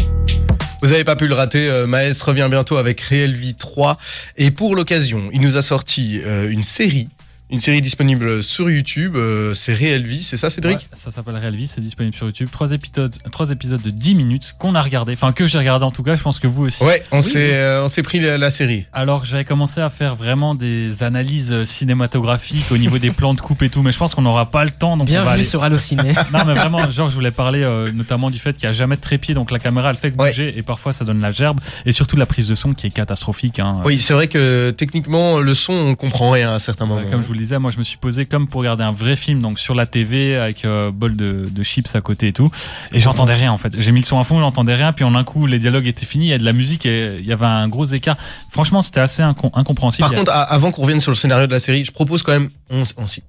Vous 0.82 0.92
avez 0.92 1.04
pas 1.04 1.16
pu 1.16 1.28
le 1.28 1.34
rater, 1.34 1.84
Maes 1.88 2.22
revient 2.22 2.48
bientôt 2.50 2.76
avec 2.76 3.00
Réel 3.00 3.34
Vie 3.34 3.54
3 3.54 3.96
et 4.36 4.50
pour 4.50 4.76
l'occasion, 4.76 5.30
il 5.32 5.40
nous 5.40 5.56
a 5.56 5.62
sorti 5.62 6.16
une 6.18 6.62
série, 6.62 7.08
une 7.48 7.60
série 7.60 7.80
disponible 7.80 8.42
sur 8.42 8.68
YouTube, 8.68 9.14
euh, 9.14 9.54
c'est 9.54 9.72
Réel 9.72 10.04
Vie, 10.04 10.24
c'est 10.24 10.36
ça 10.36 10.50
Cédric 10.50 10.78
Ouais, 10.78 10.84
ça 10.94 11.12
s'appelle 11.12 11.36
Real 11.36 11.54
Vie, 11.54 11.68
c'est 11.68 11.80
disponible 11.80 12.14
sur 12.16 12.26
YouTube. 12.26 12.48
Trois 12.50 12.72
épisodes, 12.72 13.14
trois 13.30 13.50
épisodes 13.50 13.80
de 13.80 13.90
10 13.90 14.14
minutes 14.16 14.54
qu'on 14.58 14.74
a 14.74 14.82
regardé, 14.82 15.12
enfin 15.12 15.32
que 15.32 15.46
j'ai 15.46 15.58
regardé 15.58 15.84
en 15.84 15.92
tout 15.92 16.02
cas, 16.02 16.16
je 16.16 16.22
pense 16.24 16.40
que 16.40 16.48
vous 16.48 16.64
aussi. 16.64 16.82
Ouais, 16.82 17.04
on 17.12 17.18
Oui, 17.18 17.22
s'est 17.22 17.54
euh, 17.54 17.84
on 17.84 17.88
s'est 17.88 18.02
pris 18.02 18.18
la, 18.18 18.36
la 18.36 18.50
série. 18.50 18.86
Alors 18.92 19.24
j'avais 19.24 19.44
commencé 19.44 19.80
à 19.80 19.90
faire 19.90 20.16
vraiment 20.16 20.56
des 20.56 21.04
analyses 21.04 21.52
euh, 21.52 21.64
cinématographiques 21.64 22.70
au 22.72 22.78
niveau 22.78 22.98
des 22.98 23.10
plans 23.12 23.32
de 23.34 23.40
coupe 23.40 23.62
et 23.62 23.70
tout, 23.70 23.82
mais 23.82 23.92
je 23.92 23.98
pense 23.98 24.16
qu'on 24.16 24.22
n'aura 24.22 24.50
pas 24.50 24.64
le 24.64 24.70
temps, 24.70 24.96
donc 24.96 25.02
on 25.08 25.12
va 25.12 25.18
Bienvenue 25.18 25.34
aller. 25.34 25.44
sur 25.44 25.62
Allociné. 25.62 26.14
Non 26.32 26.40
mais 26.46 26.54
vraiment, 26.54 26.90
genre 26.90 27.10
je 27.10 27.14
voulais 27.14 27.30
parler 27.30 27.62
euh, 27.62 27.90
notamment 27.92 28.30
du 28.30 28.38
fait 28.40 28.54
qu'il 28.56 28.66
n'y 28.68 28.70
a 28.70 28.72
jamais 28.72 28.96
de 28.96 29.00
trépied, 29.00 29.34
donc 29.34 29.52
la 29.52 29.60
caméra 29.60 29.90
elle 29.90 29.96
fait 29.96 30.10
que 30.10 30.16
Ouais. 30.20 30.30
bouger 30.30 30.52
et 30.58 30.62
parfois 30.62 30.92
ça 30.92 31.04
donne 31.04 31.20
la 31.20 31.30
gerbe, 31.30 31.60
et 31.84 31.92
surtout 31.92 32.16
la 32.16 32.26
prise 32.26 32.48
de 32.48 32.54
son 32.56 32.74
qui 32.74 32.88
est 32.88 32.90
catastrophique. 32.90 33.60
Hein. 33.60 33.82
Oui, 33.84 33.98
c'est 33.98 34.14
vrai 34.14 34.26
que 34.26 34.70
techniquement 34.76 35.38
le 35.38 35.54
son 35.54 35.72
on 35.74 35.94
comprend 35.94 36.30
rien 36.30 36.52
à 36.52 36.58
certains 36.58 36.84
Euh, 36.86 36.88
moments. 36.88 37.08
Comme 37.10 37.22
je 37.22 37.26
vous 37.26 37.36
le 37.37 37.43
disais, 37.43 37.59
moi 37.59 37.71
je 37.71 37.78
me 37.78 37.85
suis 37.85 37.97
posé 37.99 38.26
comme 38.26 38.49
pour 38.49 38.61
regarder 38.61 38.85
un 38.85 38.93
vrai 38.93 39.16
film, 39.16 39.40
donc 39.43 39.59
sur 39.59 39.75
la 39.75 39.87
TV 39.87 40.37
avec 40.37 40.64
euh, 40.64 40.90
bol 40.90 41.16
de, 41.16 41.49
de 41.50 41.62
chips 41.62 41.95
à 41.95 42.00
côté 42.00 42.28
et 42.28 42.33
tout, 42.33 42.50
et 42.93 43.00
j'entendais 43.00 43.35
rien 43.35 43.52
en 43.52 43.59
fait. 43.59 43.78
J'ai 43.78 43.93
mis 43.93 44.00
le 44.00 44.07
son 44.07 44.19
à 44.19 44.25
fond, 44.25 44.40
j'entendais 44.40 44.75
rien, 44.75 44.93
puis 44.93 45.05
en 45.05 45.14
un 45.14 45.25
coup 45.25 45.47
les 45.47 45.59
dialogues 45.59 45.87
étaient 45.87 46.07
finis, 46.07 46.26
il 46.26 46.31
y 46.31 46.33
a 46.35 46.38
de 46.38 46.45
la 46.45 46.52
musique 46.52 46.87
et 46.87 47.16
il 47.19 47.25
y 47.26 47.33
avait 47.33 47.47
un 47.47 47.69
gros 47.69 47.85
écart. 47.85 48.16
Franchement, 48.50 48.81
c'était 48.81 49.00
assez 49.00 49.23
incom- 49.23 49.50
incompréhensible. 49.55 50.09
Par 50.09 50.16
contre, 50.16 50.33
a- 50.33 50.43
avant 50.43 50.71
qu'on 50.73 50.83
revienne 50.83 51.00
sur 51.00 51.11
le 51.12 51.16
scénario 51.16 51.47
de 51.47 51.52
la 51.52 51.61
série, 51.61 51.85
je 51.85 51.93
propose 51.93 52.23
quand 52.23 52.33
même, 52.33 52.50
on, 52.71 52.83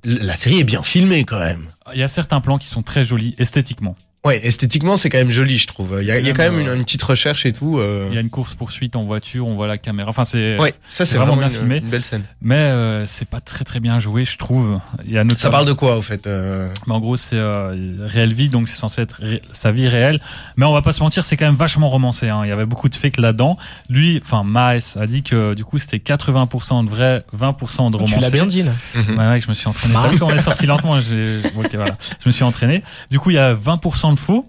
la 0.03 0.37
série 0.37 0.59
est 0.59 0.63
bien 0.63 0.81
filmée 0.83 1.23
quand 1.23 1.39
même. 1.39 1.67
il 1.93 1.99
y 1.99 2.03
a 2.03 2.07
certains 2.07 2.41
plans 2.41 2.57
qui 2.57 2.67
sont 2.67 2.81
très 2.83 3.03
jolis 3.03 3.35
esthétiquement. 3.37 3.95
Ouais, 4.25 4.45
esthétiquement 4.45 4.97
c'est 4.97 5.09
quand 5.09 5.19
même 5.19 5.29
joli, 5.29 5.57
je 5.57 5.67
trouve. 5.67 5.99
Il 6.01 6.05
y 6.07 6.11
a, 6.11 6.19
il 6.19 6.25
y 6.25 6.29
a 6.29 6.33
Même, 6.33 6.35
quand 6.35 6.43
même 6.51 6.59
une, 6.59 6.67
euh, 6.67 6.75
une 6.75 6.83
petite 6.83 7.03
recherche 7.03 7.45
et 7.45 7.53
tout. 7.53 7.77
euh. 7.79 8.07
Il 8.09 8.15
y 8.15 8.17
a 8.17 8.21
une 8.21 8.29
course 8.29 8.55
poursuite 8.55 8.97
en 8.97 9.03
voiture, 9.03 9.47
on 9.47 9.55
voit 9.55 9.67
la 9.67 9.77
caméra. 9.77 10.09
Enfin, 10.09 10.25
c'est. 10.25 10.57
Ouais, 10.59 10.73
ça 10.87 11.05
c'est 11.05 11.17
vraiment, 11.17 11.35
vraiment 11.35 11.47
bien 11.47 11.55
une, 11.55 11.61
filmé. 11.63 11.77
une 11.77 11.89
belle 11.89 12.03
scène. 12.03 12.23
Mais 12.41 12.55
euh, 12.55 13.05
c'est 13.05 13.27
pas 13.29 13.39
très 13.39 13.63
très 13.63 13.79
bien 13.79 13.99
joué, 13.99 14.25
je 14.25 14.35
trouve. 14.37 14.79
Il 15.05 15.11
y 15.13 15.17
a 15.17 15.23
notamment- 15.23 15.37
Ça 15.39 15.49
parle 15.49 15.65
de 15.67 15.71
quoi 15.71 15.95
au 15.97 16.01
fait 16.01 16.27
euh? 16.27 16.67
Mais 16.87 16.93
en 16.93 16.99
gros, 16.99 17.15
c'est 17.15 17.37
euh, 17.37 17.73
réelle 18.01 18.33
vie, 18.33 18.49
donc 18.49 18.67
c'est 18.67 18.75
censé 18.75 19.01
être 19.01 19.19
ré- 19.21 19.41
sa 19.53 19.71
vie 19.71 19.87
réelle. 19.87 20.19
Mais 20.57 20.65
on 20.65 20.73
va 20.73 20.81
pas 20.81 20.91
se 20.91 20.99
mentir, 21.01 21.23
c'est 21.23 21.37
quand 21.37 21.45
même 21.45 21.55
vachement 21.55 21.87
romancé. 21.87 22.27
Hein. 22.27 22.41
Il 22.43 22.49
y 22.49 22.51
avait 22.51 22.65
beaucoup 22.65 22.89
de 22.89 22.95
fake 22.95 23.17
là-dedans. 23.17 23.57
Lui, 23.89 24.19
enfin 24.25 24.41
Maes 24.43 24.97
a 24.99 25.07
dit 25.07 25.23
que 25.23 25.53
du 25.53 25.63
coup 25.63 25.79
c'était 25.79 25.97
80% 25.99 26.83
de 26.83 26.89
vrai, 26.89 27.23
20% 27.37 27.91
de 27.91 27.95
romancé. 27.95 28.15
tu 28.15 28.19
l'as 28.19 28.29
bien 28.29 28.45
dit 28.45 28.63
là. 28.63 28.73
Mhm. 28.95 29.17
Ouais, 29.17 29.27
ouais, 29.29 29.39
je 29.39 29.47
me 29.47 29.53
suis 29.53 29.67
entraîné. 29.69 29.93
Quand 30.19 30.27
on 30.27 30.35
est 30.35 30.39
sorti 30.39 30.65
lentement 30.65 30.99
j'ai- 30.99 31.41
voilà. 31.73 31.95
Je 32.21 32.27
me 32.27 32.31
suis 32.31 32.43
entraîné. 32.43 32.83
Du 33.09 33.19
coup, 33.19 33.29
il 33.29 33.35
y 33.35 33.39
a 33.39 33.53
20% 33.53 34.06
de 34.11 34.19
faux. 34.19 34.45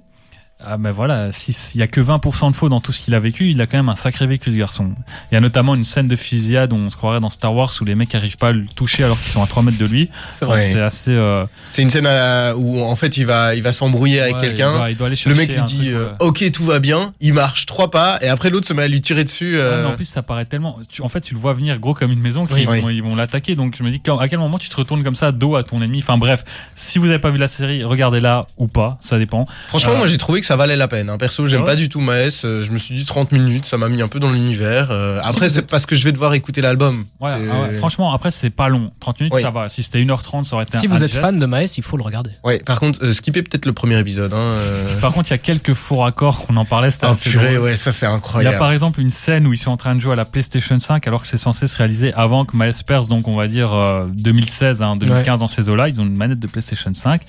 Ah 0.65 0.77
ben 0.77 0.91
voilà, 0.91 1.31
s'il 1.31 1.79
y 1.81 1.83
a 1.83 1.87
que 1.87 2.01
20% 2.01 2.51
de 2.51 2.57
faux 2.57 2.69
dans 2.69 2.81
tout 2.81 2.91
ce 2.93 3.01
qu'il 3.01 3.15
a 3.15 3.21
vécu, 3.21 3.49
il 3.51 3.61
a 3.61 3.67
quand 3.67 3.77
même 3.79 3.89
un 3.89 3.95
sacré 3.95 4.27
vécu 4.27 4.51
ce 4.53 4.57
garçon. 4.59 4.91
Il 5.31 5.35
y 5.35 5.39
a 5.39 5.41
notamment 5.41 5.75
une 5.77 5.85
scène 5.85 6.09
de 6.09 6.17
fusillade 6.17 6.73
où 6.73 6.77
on 6.77 6.91
se 6.91 6.97
croirait 6.97 7.21
dans 7.21 7.31
Star 7.31 7.55
Wars 7.55 7.73
où 7.81 7.85
les 7.85 7.95
mecs 7.95 8.13
arrivent 8.15 8.37
pas 8.37 8.49
à 8.49 8.53
le 8.53 8.67
toucher 8.67 9.05
alors 9.05 9.21
qu'ils 9.21 9.31
sont 9.31 9.43
à 9.43 9.47
3 9.47 9.63
mètres 9.63 9.79
de 9.79 9.87
lui. 9.87 10.11
C'est 10.31 10.45
vrai. 10.45 10.71
C'est 10.73 10.81
assez... 10.81 11.13
euh, 11.13 11.45
C'est 11.71 11.83
une 11.83 11.91
scène 11.91 12.07
à- 12.09 12.57
où 12.57 12.81
en 12.83 12.97
fait 12.97 13.17
il 13.17 13.25
va 13.27 13.55
il 13.55 13.63
va 13.63 13.73
s'embrouiller 13.73 14.21
avec 14.21 14.35
ouais, 14.35 14.41
quelqu'un. 14.41 14.73
Il 14.73 14.77
doit, 14.77 14.91
il 14.91 14.97
doit 14.97 15.07
aller 15.07 15.17
Le 15.27 15.35
mec 15.37 15.53
lui 15.53 15.63
dit 15.63 15.77
truc, 15.77 15.89
euh, 15.91 16.11
ok 16.19 16.51
tout 16.51 16.65
va 16.65 16.81
bien, 16.81 17.13
il 17.21 17.35
marche 17.35 17.67
trois 17.67 17.91
pas 17.91 18.19
et 18.21 18.29
après 18.29 18.51
l'autre 18.51 18.67
se 18.67 18.73
met 18.73 18.83
à 18.83 18.89
lui 18.89 19.01
tirer 19.01 19.23
dessus. 19.25 19.55
Ouais, 19.57 19.63
euh, 19.63 19.83
mais 19.87 19.93
en 19.93 19.97
plus, 19.97 20.05
ça 20.07 20.23
paraît 20.23 20.45
tellement. 20.45 20.79
Tu, 20.89 21.03
en 21.03 21.09
fait, 21.09 21.21
tu 21.21 21.35
le 21.35 21.41
vois 21.41 21.53
venir 21.53 21.79
gros 21.79 21.95
comme 21.95 22.11
une 22.11 22.21
maison, 22.21 22.47
Oui. 22.51 22.65
vont, 22.65 22.89
ils 22.89 23.03
vont 23.03 23.15
l'attaquer. 23.15 23.55
Donc, 23.55 23.77
je 23.79 23.83
me 23.85 23.91
dis, 23.91 24.01
à 24.19 24.29
quel 24.29 24.39
moment 24.39 24.59
tu 24.59 24.69
te 24.69 24.77
retournes 24.77 25.05
comme 25.05 25.15
ça, 25.15 25.31
dos 25.33 25.55
à 25.57 25.63
ton 25.63 25.81
ennemi? 25.83 25.99
Enfin, 26.03 26.19
bref, 26.19 26.45
si 26.75 26.99
vous 26.99 27.07
n'avez 27.07 27.19
pas 27.19 27.31
vu 27.31 27.39
la 27.39 27.49
série, 27.49 27.85
regardez-la 27.85 28.47
ou 28.57 28.67
pas, 28.67 28.99
ça 29.01 29.19
dépend. 29.19 29.47
Franchement 29.69 29.93
Euh, 29.93 29.97
moi 29.99 30.07
j'ai 30.07 30.19
trouvé 30.19 30.41
que 30.41 30.47
ça 30.49 30.57
valait 30.57 30.77
la 30.77 30.89
peine. 30.89 31.09
Hein. 31.11 31.19
Perso, 31.19 31.47
j'aime 31.47 31.61
Ah 31.61 31.65
ouais 31.65 31.71
pas 31.73 31.77
du 31.77 31.89
tout 31.89 32.01
Maes. 32.01 32.45
euh, 32.45 32.63
Je 32.63 32.73
me 32.73 32.79
suis 32.79 32.95
dit 32.97 33.05
30 33.05 33.33
minutes, 33.33 33.65
ça 33.67 33.77
m'a 33.79 33.89
mis 33.89 34.03
un 34.03 34.09
peu 34.09 34.19
dans 34.19 34.31
l'univers. 34.33 34.89
Euh, 34.91 35.21
Si 35.23 35.29
après, 35.31 35.49
c'est 35.49 35.61
êtes- 35.61 35.67
parce 35.71 35.87
que 35.87 35.95
je 35.95 36.05
vais 36.05 36.13
devoir 36.13 36.35
écouter 36.35 36.61
l'album. 36.61 37.05
Ouais, 37.21 37.31
ah 37.33 37.39
ouais, 37.71 37.77
franchement, 37.79 38.13
après, 38.13 38.31
c'est 38.31 38.51
pas 38.51 38.69
long. 38.69 38.91
30 39.01 39.21
minutes, 39.21 39.35
Oui. 39.37 39.43
ça 39.43 39.51
va. 39.51 39.69
Si 39.69 39.83
c'était 39.83 40.01
1h30, 40.01 40.45
ça 40.45 40.57
aurait 40.57 40.65
été 40.65 40.79
Si 40.79 40.87
un 40.87 40.91
vous 40.91 41.05
êtes 41.05 41.13
fan 41.13 41.39
de 41.39 41.47
Maes, 41.47 41.75
il 41.77 41.83
faut 41.83 41.97
le 41.97 42.03
regarder. 42.03 42.31
Ouais, 42.45 42.59
par 42.59 42.81
contre, 42.81 43.05
euh, 43.05 43.13
skipper 43.13 43.43
peut-être 43.43 43.67
le 43.67 43.73
premier 43.73 43.99
épisode. 43.99 44.33
Hein, 44.33 44.37
euh. 44.39 45.01
Par 45.01 45.13
contre, 45.13 45.29
il 45.29 45.33
y 45.33 45.35
a 45.35 45.39
quelques 45.39 45.75
faux 45.75 45.97
raccords, 45.99 46.47
on 46.49 46.57
en 46.57 46.65
parlait, 46.65 46.91
c'était 46.91 47.07
Oh, 47.07 47.11
assez 47.13 47.31
purée, 47.31 47.55
drôle. 47.55 47.65
ouais, 47.69 47.77
ça 47.77 47.93
c'est 47.93 48.07
Il 48.07 48.09
y 48.09 48.13
a 48.13 48.15
incroyable. 48.17 48.59
par 48.59 48.73
exemple 48.73 49.01
une 49.01 49.11
scène 49.11 49.47
où 49.47 49.53
ils 49.53 49.59
sont 49.59 49.71
en 49.71 49.77
train 49.77 49.95
de 49.95 50.01
jouer 50.01 50.13
à 50.15 50.17
la 50.17 50.25
PlayStation 50.25 50.79
5 50.79 51.07
alors 51.07 51.23
que 51.23 51.29
c'est 51.29 51.37
censé 51.39 51.67
se 51.67 51.77
réaliser 51.77 52.13
avant 52.15 52.45
que 52.45 52.57
Miles 52.57 52.73
perce, 52.87 53.09
donc 53.09 53.29
on 53.29 53.37
va 53.37 53.47
dire 53.49 53.75
euh, 53.75 54.07
2016, 54.15 54.83
hein, 54.83 54.97
2015 54.97 55.41
dans 55.41 55.49
ces 55.49 55.69
eaux-là. 55.69 55.89
Ils 55.89 56.01
ont 56.01 56.05
une 56.05 56.17
manette 56.17 56.39
de 56.41 56.47
PlayStation 56.47 56.93
5. 56.95 57.23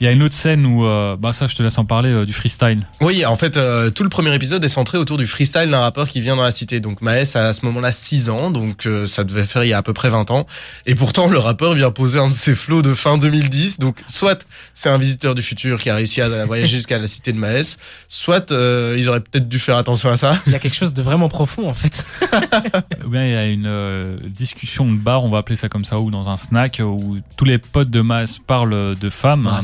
Il 0.00 0.04
y 0.04 0.08
a 0.08 0.12
une 0.12 0.22
autre 0.22 0.34
scène 0.34 0.64
où, 0.66 0.84
euh, 0.84 1.16
bah 1.16 1.32
ça 1.32 1.46
je 1.46 1.54
te 1.54 1.62
laisse 1.62 1.78
en 1.78 1.84
parler, 1.84 2.10
euh, 2.10 2.24
du 2.24 2.32
freestyle. 2.32 2.86
Oui, 3.00 3.24
en 3.24 3.36
fait, 3.36 3.56
euh, 3.56 3.90
tout 3.90 4.02
le 4.02 4.08
premier 4.08 4.34
épisode 4.34 4.64
est 4.64 4.68
centré 4.68 4.98
autour 4.98 5.16
du 5.16 5.26
freestyle 5.26 5.70
d'un 5.70 5.80
rappeur 5.80 6.08
qui 6.08 6.20
vient 6.20 6.36
dans 6.36 6.42
la 6.42 6.52
cité. 6.52 6.80
Donc 6.80 7.00
Maes 7.02 7.36
a 7.36 7.46
à 7.48 7.52
ce 7.52 7.64
moment-là 7.66 7.92
6 7.92 8.30
ans, 8.30 8.50
donc 8.50 8.86
euh, 8.86 9.06
ça 9.06 9.24
devait 9.24 9.44
faire 9.44 9.64
il 9.64 9.68
y 9.68 9.72
a 9.72 9.78
à 9.78 9.82
peu 9.82 9.92
près 9.92 10.08
20 10.08 10.30
ans. 10.30 10.46
Et 10.86 10.94
pourtant, 10.94 11.28
le 11.28 11.38
rappeur 11.38 11.74
vient 11.74 11.90
poser 11.90 12.18
un 12.18 12.28
de 12.28 12.32
ses 12.32 12.54
flots 12.54 12.82
de 12.82 12.94
fin 12.94 13.18
2010. 13.18 13.78
Donc 13.78 14.02
soit 14.06 14.46
c'est 14.74 14.88
un 14.88 14.98
visiteur 14.98 15.34
du 15.34 15.42
futur 15.42 15.80
qui 15.80 15.90
a 15.90 15.94
réussi 15.94 16.20
à 16.20 16.44
voyager 16.46 16.76
jusqu'à 16.76 16.98
la 16.98 17.06
cité 17.06 17.32
de 17.32 17.38
Maes, 17.38 17.76
soit 18.08 18.52
euh, 18.52 18.96
ils 18.98 19.08
auraient 19.08 19.20
peut-être 19.20 19.48
dû 19.48 19.58
faire 19.58 19.76
attention 19.76 20.10
à 20.10 20.16
ça. 20.16 20.38
Il 20.46 20.52
y 20.52 20.56
a 20.56 20.58
quelque 20.58 20.76
chose 20.76 20.94
de 20.94 21.02
vraiment 21.02 21.28
profond 21.28 21.68
en 21.68 21.74
fait. 21.74 22.04
Ou 23.04 23.08
bien 23.08 23.24
il 23.24 23.32
y 23.32 23.36
a 23.36 23.46
une 23.46 23.66
euh, 23.66 24.16
discussion 24.28 24.86
de 24.86 24.96
bar, 24.96 25.24
on 25.24 25.30
va 25.30 25.38
appeler 25.38 25.56
ça 25.56 25.68
comme 25.68 25.84
ça, 25.84 25.98
ou 25.98 26.10
dans 26.10 26.28
un 26.28 26.36
snack, 26.36 26.80
où 26.84 27.18
tous 27.36 27.44
les 27.44 27.58
potes 27.58 27.90
de 27.90 28.02
Miles 28.02 28.26
parlent 28.46 28.96
de 28.98 29.10
femmes, 29.10 29.46
hein, 29.46 29.60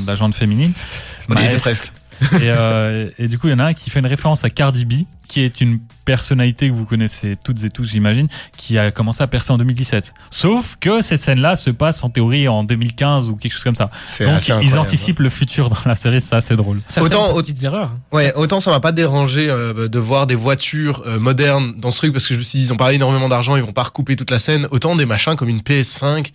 On 1.29 1.35
y 1.35 1.39
était 1.45 1.49
Miles- 1.55 1.61
presque. 1.61 1.93
et, 2.35 2.51
euh, 2.51 3.09
et 3.19 3.29
du 3.29 3.39
coup, 3.39 3.47
il 3.47 3.51
y 3.53 3.55
en 3.55 3.59
a 3.61 3.65
un 3.67 3.73
qui 3.75 3.89
fait 3.89 4.01
une 4.01 4.07
référence 4.07 4.45
à 4.45 4.51
Cardi 4.51 4.85
B, 4.85 4.93
qui 5.27 5.41
est 5.43 5.61
une 5.63 5.79
personnalité 6.05 6.69
que 6.69 6.75
vous 6.75 6.85
connaissez 6.85 7.33
toutes 7.43 7.63
et 7.65 7.71
tous, 7.71 7.85
j'imagine, 7.85 8.27
qui 8.59 8.77
a 8.79 8.91
commencé 8.91 9.23
à 9.23 9.27
percer 9.29 9.53
en 9.53 9.57
2017. 9.59 10.13
Sauf 10.31 10.77
que 10.81 11.01
cette 11.03 11.23
scène-là 11.23 11.55
se 11.57 11.71
passe 11.71 12.03
en 12.05 12.11
théorie 12.11 12.47
en 12.49 12.65
2015 12.65 13.29
ou 13.31 13.37
quelque 13.37 13.53
chose 13.53 13.63
comme 13.63 13.77
ça. 13.77 13.91
C'est 14.05 14.27
Donc, 14.27 14.47
ils 14.63 14.77
anticipent 14.79 15.21
le 15.21 15.29
futur 15.29 15.69
dans 15.71 15.77
la 15.87 15.95
série, 15.95 16.21
c'est 16.21 16.35
assez 16.35 16.57
drôle. 16.57 16.81
Certaines 16.85 17.15
Autant- 17.19 17.35
petites 17.35 17.63
erreurs. 17.63 17.93
Ouais, 18.13 18.35
autant 18.35 18.59
ça 18.61 18.71
m'a 18.71 18.81
pas 18.81 18.93
dérangé 18.93 19.49
euh, 19.49 19.89
de 19.89 19.99
voir 20.01 20.27
des 20.27 20.35
voitures 20.35 21.05
euh, 21.07 21.19
modernes 21.21 21.75
dans 21.81 21.91
ce 21.93 21.99
truc 21.99 22.13
parce 22.13 22.27
que 22.27 22.35
je 22.35 22.39
me 22.41 22.45
suis 22.45 22.59
dit 22.59 22.65
ils 22.67 22.73
ont 22.73 22.77
pas 22.77 22.93
énormément 22.93 23.29
d'argent, 23.29 23.57
ils 23.57 23.63
vont 23.63 23.73
pas 23.73 23.85
recouper 23.85 24.17
toute 24.17 24.33
la 24.33 24.41
scène. 24.41 24.67
Autant 24.73 24.97
des 24.97 25.07
machins 25.07 25.37
comme 25.37 25.49
une 25.49 25.61
PS5, 25.61 26.33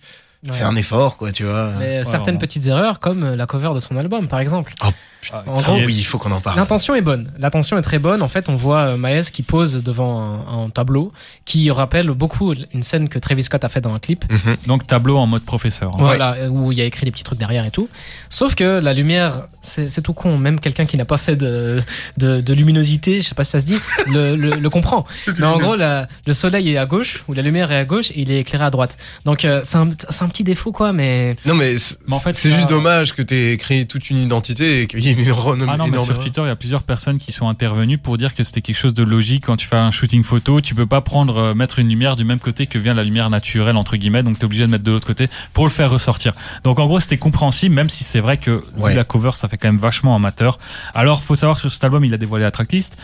Ouais. 0.52 0.58
fait 0.58 0.64
un 0.64 0.76
effort 0.76 1.16
quoi, 1.16 1.32
tu 1.32 1.44
vois. 1.44 1.72
Mais 1.78 2.04
certaines 2.04 2.20
vraiment. 2.34 2.38
petites 2.40 2.66
erreurs, 2.66 3.00
comme 3.00 3.22
euh, 3.24 3.36
la 3.36 3.46
cover 3.46 3.70
de 3.74 3.78
son 3.80 3.96
album, 3.96 4.28
par 4.28 4.40
exemple. 4.40 4.74
En 4.82 4.90
Oh 5.44 5.60
gros, 5.60 5.74
oui, 5.78 5.92
il 5.96 6.04
faut 6.04 6.18
qu'on 6.18 6.30
en 6.30 6.40
parle. 6.40 6.56
L'intention 6.56 6.94
est 6.94 7.00
bonne. 7.00 7.32
L'intention 7.36 7.76
est 7.76 7.82
très 7.82 7.98
bonne. 7.98 8.22
En 8.22 8.28
fait, 8.28 8.48
on 8.48 8.54
voit 8.54 8.80
euh, 8.82 8.96
Maes 8.96 9.22
qui 9.32 9.42
pose 9.42 9.82
devant 9.82 10.20
un, 10.20 10.64
un 10.66 10.70
tableau 10.70 11.12
qui 11.44 11.68
rappelle 11.72 12.06
beaucoup 12.10 12.54
une 12.72 12.84
scène 12.84 13.08
que 13.08 13.18
Travis 13.18 13.42
Scott 13.42 13.64
a 13.64 13.68
fait 13.68 13.80
dans 13.80 13.92
un 13.92 13.98
clip. 13.98 14.24
Mhm. 14.30 14.56
Donc, 14.68 14.86
tableau 14.86 15.16
en 15.16 15.26
mode 15.26 15.42
professeur. 15.42 15.90
hein. 15.94 15.98
Voilà, 15.98 16.34
euh, 16.36 16.48
où 16.48 16.70
il 16.70 16.78
y 16.78 16.80
a 16.80 16.84
écrit 16.84 17.06
des 17.06 17.10
petits 17.10 17.24
trucs 17.24 17.40
derrière 17.40 17.64
et 17.66 17.72
tout. 17.72 17.88
Sauf 18.28 18.54
que 18.54 18.78
la 18.80 18.94
lumière, 18.94 19.48
c'est 19.62 19.90
c'est 19.90 20.02
tout 20.02 20.12
con. 20.12 20.38
Même 20.38 20.60
quelqu'un 20.60 20.86
qui 20.86 20.96
n'a 20.96 21.04
pas 21.04 21.18
fait 21.18 21.34
de, 21.34 21.82
de, 22.18 22.40
de 22.40 22.54
luminosité, 22.54 23.20
je 23.20 23.26
sais 23.28 23.34
pas 23.34 23.42
si 23.42 23.50
ça 23.50 23.58
se 23.60 23.66
dit, 23.66 23.78
le, 24.06 24.36
le, 24.36 24.50
le 24.50 24.70
comprend. 24.70 25.06
Mais 25.40 25.46
en 25.46 25.58
gros, 25.58 25.74
la- 25.74 26.06
le 26.24 26.32
soleil 26.34 26.70
est 26.70 26.76
à 26.76 26.86
gauche, 26.86 27.24
ou 27.26 27.32
la 27.34 27.42
lumière 27.42 27.72
est 27.72 27.76
à 27.78 27.84
gauche, 27.84 28.12
et 28.12 28.20
il 28.20 28.30
est 28.30 28.38
éclairé 28.38 28.64
à 28.64 28.70
droite. 28.70 28.96
Donc, 29.24 29.44
euh, 29.44 29.62
c'est 29.64 29.78
un, 29.78 29.88
c'est 30.08 30.22
un 30.22 30.28
petit 30.36 30.44
défaut, 30.44 30.72
quoi, 30.72 30.92
mais 30.92 31.36
Non 31.46 31.54
mais, 31.54 31.78
c'est- 31.78 31.96
Mais 32.08 32.14
en 32.14 32.18
fait, 32.18 32.36
juste 32.38 32.68
dommage 32.68 33.12
que 33.14 33.22
t'aies 33.22 33.56
créé 33.56 33.86
toute 33.86 34.10
une 34.10 34.18
identité 34.18 34.82
et 34.82 34.86
qu'il 34.86 35.00
y 35.00 35.08
ait 35.08 35.12
une 35.12 35.32
renommée 35.32 35.70
Ah 35.72 35.76
non, 35.78 35.84
mais 35.84 35.90
énorme. 35.94 36.06
sur 36.06 36.18
Twitter, 36.18 36.42
il 36.44 36.48
y 36.48 36.50
a 36.50 36.56
plusieurs 36.56 36.82
personnes 36.82 37.18
qui 37.18 37.32
sont 37.32 37.48
intervenues 37.48 37.98
pour 37.98 38.18
dire 38.18 38.34
que 38.34 38.44
c'était 38.44 38.60
quelque 38.60 38.76
chose 38.76 38.92
de 38.94 39.02
logique 39.02 39.44
quand 39.46 39.56
tu 39.56 39.66
fais 39.66 39.76
un 39.76 39.90
shooting 39.90 40.22
photo. 40.22 40.60
Tu 40.60 40.74
peux 40.74 40.86
pas 40.86 41.00
prendre, 41.00 41.36
euh, 41.38 41.54
mettre 41.54 41.78
une 41.78 41.88
lumière 41.88 42.16
du 42.16 42.24
même 42.24 42.38
côté 42.40 42.66
que 42.66 42.78
vient 42.78 42.92
la 42.94 43.02
lumière 43.04 43.30
naturelle, 43.30 43.76
entre 43.76 43.96
guillemets. 43.96 44.22
Donc, 44.22 44.38
t'es 44.38 44.44
obligé 44.44 44.66
de 44.66 44.70
mettre 44.70 44.84
de 44.84 44.92
l'autre 44.92 45.06
côté 45.06 45.28
pour 45.54 45.64
le 45.64 45.70
faire 45.70 45.90
ressortir. 45.90 46.34
Donc, 46.64 46.78
en 46.78 46.86
gros, 46.86 47.00
c'était 47.00 47.16
compréhensible, 47.18 47.74
même 47.74 47.88
si 47.88 48.04
c'est 48.04 48.20
vrai 48.20 48.36
que, 48.36 48.62
Ouais. 48.76 48.90
vu 48.90 48.96
la 48.96 49.04
cover, 49.04 49.30
ça 49.34 49.48
fait 49.48 49.56
quand 49.56 49.68
même 49.68 49.78
vachement 49.78 50.14
amateur. 50.14 50.58
Alors, 50.94 51.22
faut 51.22 51.34
savoir 51.34 51.58
sur 51.58 51.72
cet 51.72 51.82
album, 51.84 52.04
il 52.04 52.12
a 52.12 52.18
dévoilé 52.18 52.44
la 52.44 52.50
tracklist. 52.50 52.96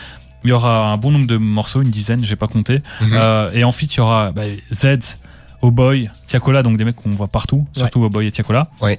Il 0.45 0.49
y 0.51 0.53
aura 0.53 0.89
un 0.91 0.97
bon 0.97 1.13
nombre 1.13 1.29
de 1.29 1.37
morceaux, 1.37 1.83
une 1.83 1.91
dizaine, 1.91 2.25
j'ai 2.25 2.35
pas 2.37 2.49
compté. 2.49 2.83
Mhm. 3.01 3.11
Euh, 3.15 3.51
et 3.53 3.63
ensuite, 3.63 3.95
il 3.95 3.99
y 3.99 4.01
aura 4.01 4.33
bah, 4.33 4.43
Z, 4.73 5.17
Oh 5.63 5.71
Boy, 5.71 6.11
Tiakola, 6.27 6.63
donc 6.63 6.77
des 6.77 6.85
mecs 6.85 6.97
qu'on 6.97 7.11
voit 7.11 7.29
partout, 7.29 7.67
surtout 7.73 8.03
Oh 8.05 8.09
Boy 8.11 8.27
et 8.27 8.33
Tiakola. 8.33 8.69
Ouais. 8.81 8.99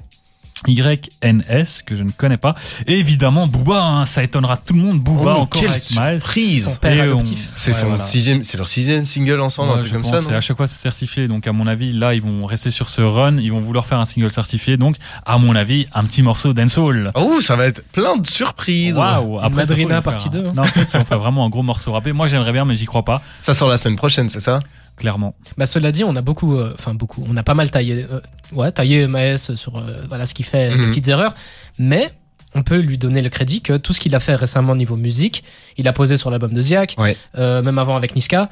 YNS, 0.65 1.83
que 1.85 1.93
je 1.95 2.03
ne 2.03 2.11
connais 2.11 2.37
pas. 2.37 2.55
Et 2.87 2.97
évidemment, 2.97 3.47
Booba, 3.47 3.83
hein, 3.83 4.05
ça 4.05 4.23
étonnera 4.23 4.55
tout 4.55 4.73
le 4.73 4.79
monde. 4.79 4.99
Booba 4.99 5.35
Oh, 5.37 5.41
encore 5.41 5.61
quelle 5.61 5.71
avec 5.71 5.83
Miles. 5.91 6.21
surprise 6.21 6.63
son 6.65 6.75
père 6.75 6.93
Et 6.93 6.99
on- 7.01 7.15
adoptif. 7.17 7.51
C'est 7.55 7.73
Ouais, 7.73 7.81
voilà. 7.89 7.97
sixième, 8.03 8.43
c'est 8.45 8.57
leur 8.57 8.67
sixième 8.69 9.05
single 9.05 9.41
ensemble, 9.41 9.69
un 9.69 9.73
Ouais, 9.73 9.77
truc 9.79 9.89
je 9.89 9.93
comme 9.93 10.03
pense, 10.03 10.23
ça, 10.23 10.31
non 10.31 10.37
à 10.37 10.41
chaque 10.41 10.55
fois 10.57 10.67
c'est 10.67 10.79
certifié, 10.81 11.27
donc 11.27 11.47
à 11.47 11.51
mon 11.51 11.67
avis 11.67 11.91
là 11.91 12.13
ils 12.13 12.21
vont 12.21 12.45
rester 12.45 12.71
sur 12.71 12.87
ce 12.89 13.01
run, 13.01 13.37
ils 13.39 13.51
vont 13.51 13.59
vouloir 13.59 13.85
faire 13.85 13.99
un 13.99 14.05
single 14.05 14.31
certifié, 14.31 14.77
donc 14.77 14.95
à 15.25 15.37
mon 15.37 15.53
avis 15.55 15.87
un 15.93 16.05
petit 16.05 16.21
morceau 16.21 16.53
dancehall. 16.53 17.11
Oh, 17.15 17.41
ça 17.41 17.57
va 17.57 17.65
être 17.65 17.83
plein 17.91 18.15
de 18.17 18.25
surprises. 18.25 18.95
Waouh 18.95 19.39
Après 19.39 19.49
Madrina 19.65 19.97
ils 19.97 20.01
partie 20.01 20.29
faire 20.29 20.39
un- 20.39 20.43
2, 20.43 20.47
hein. 20.49 20.53
Non, 20.55 20.63
qu'ils 20.63 20.97
vont 20.99 21.05
faire 21.05 21.19
vraiment 21.19 21.45
un 21.45 21.49
gros 21.49 21.63
morceau 21.63 21.91
rappé. 21.91 22.13
Moi 22.13 22.27
j'aimerais 22.27 22.53
bien 22.53 22.63
mais 22.65 22.75
j'y 22.75 22.85
crois 22.85 23.03
pas, 23.03 23.21
Ça 23.41 23.53
sort 23.53 23.67
la 23.67 23.77
semaine 23.77 23.97
prochaine, 23.97 24.29
c'est 24.29 24.39
ça? 24.39 24.61
Clairement. 24.97 25.35
Bah, 25.57 25.65
cela 25.65 25.91
dit, 25.91 26.03
on 26.03 26.15
a 26.15 26.21
beaucoup, 26.21 26.55
euh, 26.57 26.73
enfin 26.77 26.93
beaucoup, 26.93 27.25
on 27.29 27.35
a 27.37 27.43
pas 27.43 27.53
mal 27.53 27.71
taillé, 27.71 28.05
euh, 28.11 28.19
ouais, 28.51 28.71
taillé 28.71 29.07
Maes 29.07 29.37
sur 29.55 29.77
euh, 29.77 30.03
voilà 30.07 30.25
ce 30.25 30.33
qu'il 30.33 30.45
fait, 30.45 30.69
les 30.69 30.75
Mhm. 30.75 30.89
petites 30.89 31.07
erreurs, 31.07 31.33
mais 31.79 32.11
on 32.55 32.63
peut 32.63 32.77
lui 32.79 32.97
donner 32.97 33.21
le 33.21 33.29
crédit 33.29 33.61
que 33.61 33.77
tout 33.77 33.93
ce 33.93 33.99
qu'il 33.99 34.13
a 34.15 34.19
fait 34.19 34.35
récemment 34.35 34.75
niveau 34.75 34.95
musique, 34.95 35.43
il 35.77 35.87
a 35.87 35.93
posé 35.93 36.17
sur 36.17 36.29
l'album 36.29 36.53
de 36.53 36.61
Ziak, 36.61 36.95
Ouais. 36.99 37.17
même 37.35 37.79
avant 37.79 37.95
avec 37.95 38.15
Niska, 38.15 38.49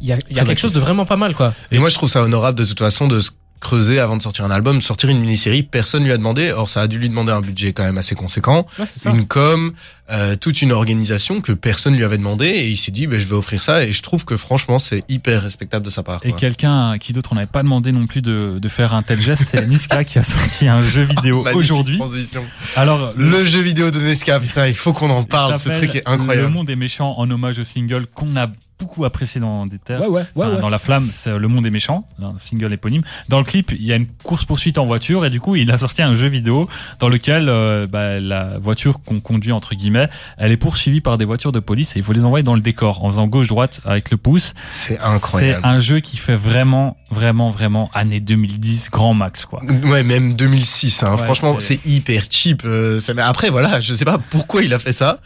il 0.00 0.06
y 0.06 0.12
a, 0.12 0.18
y 0.30 0.38
a 0.38 0.44
quelque 0.44 0.58
chose 0.60 0.72
de 0.72 0.78
vraiment 0.80 1.04
pas 1.06 1.16
mal 1.16 1.34
quoi. 1.34 1.52
Et 1.72 1.78
moi, 1.78 1.88
je 1.88 1.94
trouve 1.96 2.08
ça 2.10 2.22
honorable 2.22 2.58
de 2.58 2.64
toute 2.64 2.78
façon 2.78 3.08
de 3.08 3.20
creuser 3.60 4.00
avant 4.00 4.16
de 4.16 4.22
sortir 4.22 4.44
un 4.44 4.50
album, 4.50 4.80
sortir 4.80 5.10
une 5.10 5.20
mini-série. 5.20 5.62
Personne 5.62 6.04
lui 6.04 6.12
a 6.12 6.16
demandé. 6.16 6.52
Or, 6.52 6.68
ça 6.68 6.82
a 6.82 6.86
dû 6.86 6.98
lui 6.98 7.08
demander 7.08 7.32
un 7.32 7.40
budget 7.40 7.72
quand 7.72 7.84
même 7.84 7.98
assez 7.98 8.14
conséquent, 8.14 8.66
Ouais, 8.78 8.86
c'est 8.86 9.00
ça. 9.00 9.10
une 9.10 9.26
com, 9.26 9.72
euh, 10.10 10.36
toute 10.36 10.62
une 10.62 10.72
organisation 10.72 11.40
que 11.40 11.52
personne 11.52 11.94
lui 11.96 12.04
avait 12.04 12.18
demandé. 12.18 12.46
Et 12.46 12.68
il 12.68 12.76
s'est 12.76 12.90
dit, 12.92 13.06
ben, 13.06 13.18
je 13.18 13.26
vais 13.26 13.34
offrir 13.34 13.62
ça. 13.62 13.84
Et 13.84 13.92
je 13.92 14.02
trouve 14.02 14.24
que 14.24 14.36
franchement, 14.36 14.78
c'est 14.78 15.04
hyper 15.08 15.42
respectable 15.42 15.84
de 15.84 15.90
sa 15.90 16.02
part. 16.02 16.20
Et 16.24 16.32
quelqu'un 16.32 16.96
qui 16.98 17.12
d'autre 17.12 17.30
on 17.32 17.34
n'avait 17.34 17.46
pas 17.46 17.62
demandé 17.62 17.92
non 17.92 18.06
plus 18.06 18.22
de, 18.22 18.58
de 18.60 18.68
faire 18.68 18.94
un 18.94 19.02
tel 19.02 19.20
geste, 19.20 19.48
c'est 19.50 19.66
Niska 19.66 20.04
qui 20.04 20.18
a 20.18 20.22
sorti 20.22 20.68
un 20.68 20.82
jeu 20.86 21.02
vidéo 21.16 21.42
Magnifique 21.42 21.72
aujourd'hui. 21.72 21.98
transition. 21.98 22.44
Alors 22.76 23.12
Le 23.16 23.44
jeu 23.44 23.60
vidéo 23.60 23.90
de 23.90 23.98
Nesca, 24.00 24.40
putain, 24.40 24.66
il 24.68 24.74
faut 24.74 24.92
qu'on 24.92 25.10
en 25.10 25.24
parle. 25.24 25.58
Ce 25.58 25.68
truc 25.68 25.94
est 25.94 26.06
Le 26.06 26.12
incroyable. 26.12 26.48
monde 26.48 26.70
est 26.70 26.76
méchant 26.76 27.14
en 27.18 27.30
hommage 27.30 27.58
au 27.58 27.64
single 27.64 28.06
qu'on 28.14 28.36
a 28.36 28.46
beaucoup 28.78 29.04
apprécié 29.04 29.40
dans 29.40 29.66
des 29.66 29.78
terres. 29.78 30.00
Ouais, 30.00 30.06
ouais, 30.06 30.24
ouais, 30.36 30.46
Enfin. 30.46 30.60
Dans 30.60 30.68
La 30.68 30.78
Flamme, 30.78 31.08
c'est 31.12 31.36
Le 31.36 31.48
Monde 31.48 31.66
est 31.66 31.70
méchant, 31.70 32.06
un 32.22 32.34
single 32.38 32.72
éponyme. 32.72 33.02
Dans 33.28 33.38
le 33.38 33.44
clip, 33.44 33.72
il 33.72 33.84
y 33.84 33.92
a 33.92 33.96
une 33.96 34.06
course-poursuite 34.22 34.78
en 34.78 34.84
voiture 34.84 35.24
et 35.24 35.30
du 35.30 35.40
coup, 35.40 35.56
il 35.56 35.70
a 35.70 35.78
sorti 35.78 36.02
un 36.02 36.14
jeu 36.14 36.28
vidéo 36.28 36.68
dans 37.00 37.08
lequel 37.08 37.48
euh, 37.48 37.86
bah, 37.86 38.20
la 38.20 38.58
voiture 38.58 39.00
qu'on 39.02 39.20
conduit, 39.20 39.52
entre 39.52 39.74
guillemets, 39.74 40.08
elle 40.36 40.52
est 40.52 40.56
poursuivie 40.56 41.00
par 41.00 41.18
des 41.18 41.24
voitures 41.24 41.52
de 41.52 41.60
police 41.60 41.96
et 41.96 41.98
il 41.98 42.04
faut 42.04 42.12
les 42.12 42.24
envoyer 42.24 42.42
dans 42.42 42.54
le 42.54 42.60
décor 42.60 43.04
en 43.04 43.08
faisant 43.08 43.26
gauche-droite 43.26 43.80
avec 43.84 44.10
le 44.10 44.16
pouce. 44.16 44.54
C'est 44.68 45.00
incroyable. 45.02 45.60
C'est 45.62 45.68
un 45.68 45.78
jeu 45.78 46.00
qui 46.00 46.16
fait 46.16 46.36
vraiment, 46.36 46.96
vraiment, 47.10 47.50
vraiment 47.50 47.90
année 47.94 48.20
2010, 48.20 48.90
grand 48.90 49.14
max, 49.14 49.44
quoi. 49.44 49.62
Ouais, 49.84 50.02
même 50.02 50.34
2006. 50.34 51.02
Hein. 51.02 51.16
Franchement, 51.16 51.56
c'est- 51.58 51.78
c'est 51.82 51.86
hyper 51.90 52.22
cheap. 52.30 52.62
euh, 52.64 53.00
ça- 53.00 53.14
mais 53.14 53.22
après, 53.22 53.50
voilà, 53.50 53.80
je 53.80 53.94
sais 53.94 54.04
pas 54.04 54.18
pourquoi 54.30 54.62
il 54.62 54.72
a 54.74 54.78
fait 54.78 54.92
ça, 54.92 55.18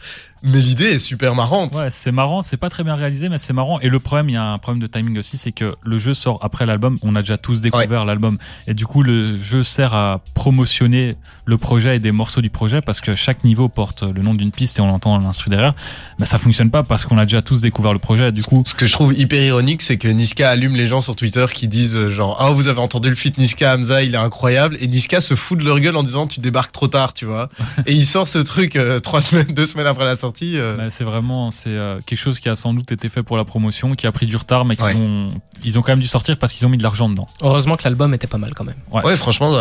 mais 0.43 0.59
l'idée 0.59 0.85
est 0.85 0.99
super 0.99 1.35
marrante. 1.35 1.73
Ouais, 1.75 1.87
c'est 1.89 2.11
marrant, 2.11 2.41
c'est 2.41 2.57
pas 2.57 2.69
très 2.69 2.83
bien 2.83 2.95
réalisé, 2.95 3.29
mais 3.29 3.37
c'est 3.37 3.53
marrant. 3.53 3.79
Et 3.79 3.87
le 3.87 3.99
problème, 3.99 4.29
il 4.29 4.33
y 4.33 4.37
a 4.37 4.51
un 4.51 4.57
problème 4.57 4.81
de 4.81 4.87
timing 4.87 5.17
aussi, 5.17 5.37
c'est 5.37 5.53
que 5.53 5.75
le 5.81 5.97
jeu 5.97 6.13
sort 6.13 6.37
après 6.41 6.65
l'album. 6.65 6.97
On 7.01 7.15
a 7.15 7.21
déjà 7.21 7.37
tous 7.37 7.61
découvert 7.61 8.03
l'album. 8.03 8.37
Et 8.67 8.73
du 8.73 8.85
coup, 8.85 9.03
le 9.03 9.39
jeu 9.39 9.63
sert 9.63 9.93
à 9.93 10.21
promotionner 10.33 11.15
le 11.45 11.57
projet 11.57 11.95
et 11.95 11.99
des 11.99 12.11
morceaux 12.11 12.41
du 12.41 12.49
projet 12.49 12.81
parce 12.81 12.99
que 12.99 13.15
chaque 13.15 13.43
niveau 13.45 13.69
porte 13.69 14.03
le 14.03 14.21
nom 14.21 14.33
d'une 14.33 14.51
piste 14.51 14.79
et 14.79 14.81
on 14.81 14.89
entend 14.89 15.17
l'instru 15.17 15.49
derrière. 15.49 15.73
Mais 16.19 16.25
ça 16.25 16.37
fonctionne 16.37 16.69
pas 16.71 16.83
parce 16.83 17.05
qu'on 17.05 17.17
a 17.17 17.25
déjà 17.25 17.41
tous 17.41 17.61
découvert 17.61 17.93
le 17.93 17.99
projet. 17.99 18.31
Du 18.33 18.43
coup, 18.43 18.63
Ce 18.65 18.73
que 18.73 18.85
je 18.85 18.91
trouve 18.91 19.17
hyper 19.17 19.41
ironique, 19.41 19.81
c'est 19.81 19.97
que 19.97 20.09
Niska 20.09 20.49
allume 20.49 20.75
les 20.75 20.87
gens 20.87 20.99
sur 21.01 21.15
Twitter 21.15 21.45
qui 21.53 21.67
disent 21.69 21.95
euh, 21.95 22.09
genre 22.11 22.37
ah 22.39 22.51
vous 22.51 22.67
avez 22.67 22.81
entendu 22.81 23.09
le 23.09 23.15
feat 23.15 23.37
Niska 23.37 23.75
Hamza, 23.75 24.03
il 24.03 24.13
est 24.13 24.17
incroyable 24.17 24.77
et 24.81 24.87
Niska 24.87 25.21
se 25.21 25.35
fout 25.35 25.57
de 25.57 25.63
leur 25.63 25.79
gueule 25.79 25.95
en 25.95 26.03
disant 26.03 26.27
tu 26.27 26.39
débarques 26.41 26.73
trop 26.73 26.87
tard, 26.87 27.13
tu 27.13 27.25
vois. 27.25 27.49
et 27.85 27.93
il 27.93 28.05
sort 28.05 28.27
ce 28.27 28.39
truc 28.39 28.75
euh, 28.75 28.99
trois 28.99 29.21
semaines, 29.21 29.53
deux 29.53 29.65
semaines 29.65 29.87
après 29.87 30.05
la 30.05 30.15
sortie. 30.15 30.32
Euh, 30.41 30.75
bah, 30.77 30.89
c'est 30.89 31.03
vraiment 31.03 31.51
c'est 31.51 31.69
euh, 31.69 31.99
quelque 32.05 32.19
chose 32.19 32.39
qui 32.39 32.49
a 32.49 32.55
sans 32.55 32.73
doute 32.73 32.91
été 32.91 33.09
fait 33.09 33.23
pour 33.23 33.37
la 33.37 33.45
promotion, 33.45 33.95
qui 33.95 34.07
a 34.07 34.11
pris 34.11 34.25
du 34.27 34.35
retard, 34.35 34.65
mais 34.65 34.75
qu'ils 34.75 34.85
Ouais. 34.85 34.95
ont 34.95 35.29
ils 35.65 35.79
ont 35.79 35.81
quand 35.81 35.91
même 35.93 36.01
dû 36.01 36.07
sortir 36.07 36.37
parce 36.37 36.51
qu'ils 36.51 36.65
ont 36.65 36.69
mis 36.69 36.77
de 36.77 36.83
l'argent 36.83 37.07
dedans. 37.09 37.27
Heureusement 37.41 37.77
que 37.77 37.83
l'album 37.85 38.13
était 38.13 38.27
pas 38.27 38.37
mal 38.37 38.53
quand 38.53 38.65
même. 38.65 38.75
ouais. 38.91 39.15
franchement 39.15 39.53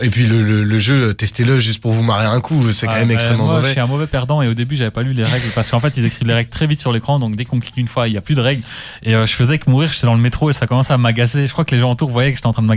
et 0.00 0.08
puis 0.10 0.26
le, 0.26 0.42
le, 0.42 0.64
le 0.64 0.78
jeu 0.78 1.08
euh, 1.08 1.12
testez-le 1.12 1.58
juste 1.58 1.80
pour 1.82 1.92
vous 1.92 2.02
marrer 2.02 2.24
un 2.26 2.40
coup, 2.40 2.72
c'est 2.72 2.86
quand 2.86 2.92
Ah, 2.94 2.98
même 3.00 3.08
bah, 3.08 3.14
extrêmement 3.14 3.44
moi, 3.44 3.54
Je 3.56 3.60
mauvais. 3.60 3.72
suis 3.72 3.80
un 3.80 3.86
mauvais 3.86 4.06
perdant 4.06 4.40
et 4.42 4.48
au 4.48 4.54
début 4.54 4.76
j'avais 4.76 4.90
pas 4.90 5.02
lu 5.02 5.12
les 5.12 5.24
règles 5.24 5.48
parce 5.54 5.70
qu'en 5.70 5.80
fait 5.80 5.96
ils 5.96 6.04
écrivent 6.04 6.28
les 6.28 6.34
règles 6.34 6.50
très 6.50 6.66
vite 6.66 6.80
sur 6.80 6.92
l'écran 6.92 7.18
donc 7.18 7.36
dès 7.36 7.44
qu'on 7.44 7.60
clique 7.60 7.76
une 7.76 7.88
fois 7.88 8.08
il 8.08 8.14
y 8.14 8.16
a 8.16 8.20
plus 8.20 8.34
de 8.34 8.40
règles 8.40 8.62
et 9.02 9.14
euh, 9.14 9.26
je 9.26 9.34
faisais 9.34 9.58
que 9.58 9.68
mourir 9.70 9.92
j'étais 9.92 10.06
dans 10.06 10.14
le 10.14 10.20
métro 10.20 10.48
et 10.50 10.52
ça 10.52 10.66
commençait 10.66 10.92
à 10.92 10.98
m'agacer. 10.98 11.46
Je 11.46 11.52
crois 11.52 11.64
que 11.64 11.74
les 11.74 11.80
gens 11.80 11.90
autour 11.90 12.10
voyaient 12.10 12.30
que 12.30 12.36
j'étais 12.36 12.46
en 12.46 12.52
train 12.52 12.62
de 12.62 12.68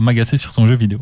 m'agacer 0.00 0.36
sur 0.38 0.52
son 0.52 0.66
jeu 0.66 0.74
vidéo. 0.74 1.00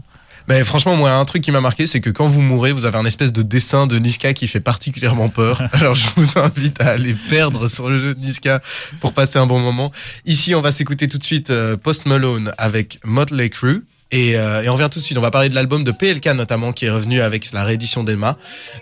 Mais 0.48 0.64
franchement, 0.64 0.96
moi, 0.96 1.12
un 1.12 1.24
truc 1.24 1.42
qui 1.42 1.50
m'a 1.50 1.60
marqué, 1.60 1.86
c'est 1.86 2.00
que 2.00 2.10
quand 2.10 2.26
vous 2.26 2.40
mourrez, 2.40 2.72
vous 2.72 2.84
avez 2.84 2.98
un 2.98 3.04
espèce 3.04 3.32
de 3.32 3.42
dessin 3.42 3.86
de 3.86 3.98
Niska 3.98 4.32
qui 4.32 4.48
fait 4.48 4.60
particulièrement 4.60 5.28
peur. 5.28 5.62
Alors, 5.72 5.94
je 5.94 6.06
vous 6.16 6.38
invite 6.38 6.80
à 6.80 6.90
aller 6.90 7.14
perdre 7.28 7.68
sur 7.68 7.88
le 7.88 7.98
jeu 7.98 8.14
de 8.14 8.20
Niska 8.20 8.60
pour 9.00 9.12
passer 9.12 9.38
un 9.38 9.46
bon 9.46 9.60
moment. 9.60 9.92
Ici, 10.26 10.54
on 10.54 10.60
va 10.60 10.72
s'écouter 10.72 11.08
tout 11.08 11.18
de 11.18 11.24
suite 11.24 11.50
euh, 11.50 11.76
Post 11.76 12.06
Malone 12.06 12.52
avec 12.58 12.98
Motley 13.04 13.50
Crue. 13.50 13.84
Et, 14.10 14.36
euh, 14.36 14.62
et 14.62 14.68
on 14.68 14.74
revient 14.74 14.88
tout 14.92 14.98
de 14.98 15.04
suite. 15.04 15.16
On 15.16 15.22
va 15.22 15.30
parler 15.30 15.48
de 15.48 15.54
l'album 15.54 15.84
de 15.84 15.90
PLK 15.90 16.26
notamment, 16.34 16.72
qui 16.72 16.84
est 16.84 16.90
revenu 16.90 17.22
avec 17.22 17.50
la 17.52 17.64
réédition 17.64 18.04
d'Emma. 18.04 18.36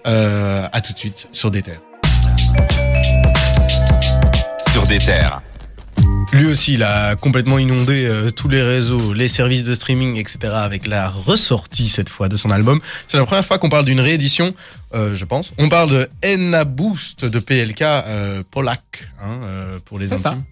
Euh, 0.06 0.66
à 0.72 0.80
tout 0.80 0.92
de 0.92 0.98
suite 0.98 1.28
sur 1.32 1.50
des 1.50 1.62
terres. 1.62 1.80
Sur 4.72 4.86
des 4.86 4.98
terres. 4.98 5.40
Lui 6.32 6.46
aussi, 6.46 6.74
il 6.74 6.84
a 6.84 7.16
complètement 7.16 7.58
inondé 7.58 8.06
euh, 8.06 8.30
tous 8.30 8.48
les 8.48 8.62
réseaux, 8.62 9.12
les 9.12 9.26
services 9.26 9.64
de 9.64 9.74
streaming, 9.74 10.16
etc. 10.16 10.38
avec 10.54 10.86
la 10.86 11.08
ressortie 11.08 11.88
cette 11.88 12.08
fois 12.08 12.28
de 12.28 12.36
son 12.36 12.52
album. 12.52 12.80
C'est 13.08 13.18
la 13.18 13.26
première 13.26 13.44
fois 13.44 13.58
qu'on 13.58 13.68
parle 13.68 13.84
d'une 13.84 13.98
réédition, 13.98 14.54
euh, 14.94 15.16
je 15.16 15.24
pense. 15.24 15.52
On 15.58 15.68
parle 15.68 15.90
de 15.90 16.08
Enna 16.22 16.64
Boost 16.64 17.24
de 17.24 17.38
PLK 17.40 17.82
euh, 17.82 18.42
Polak, 18.48 19.08
hein, 19.20 19.40
euh, 19.42 19.78
pour 19.84 19.98
les 19.98 20.06
ça. 20.06 20.14
intimes, 20.14 20.44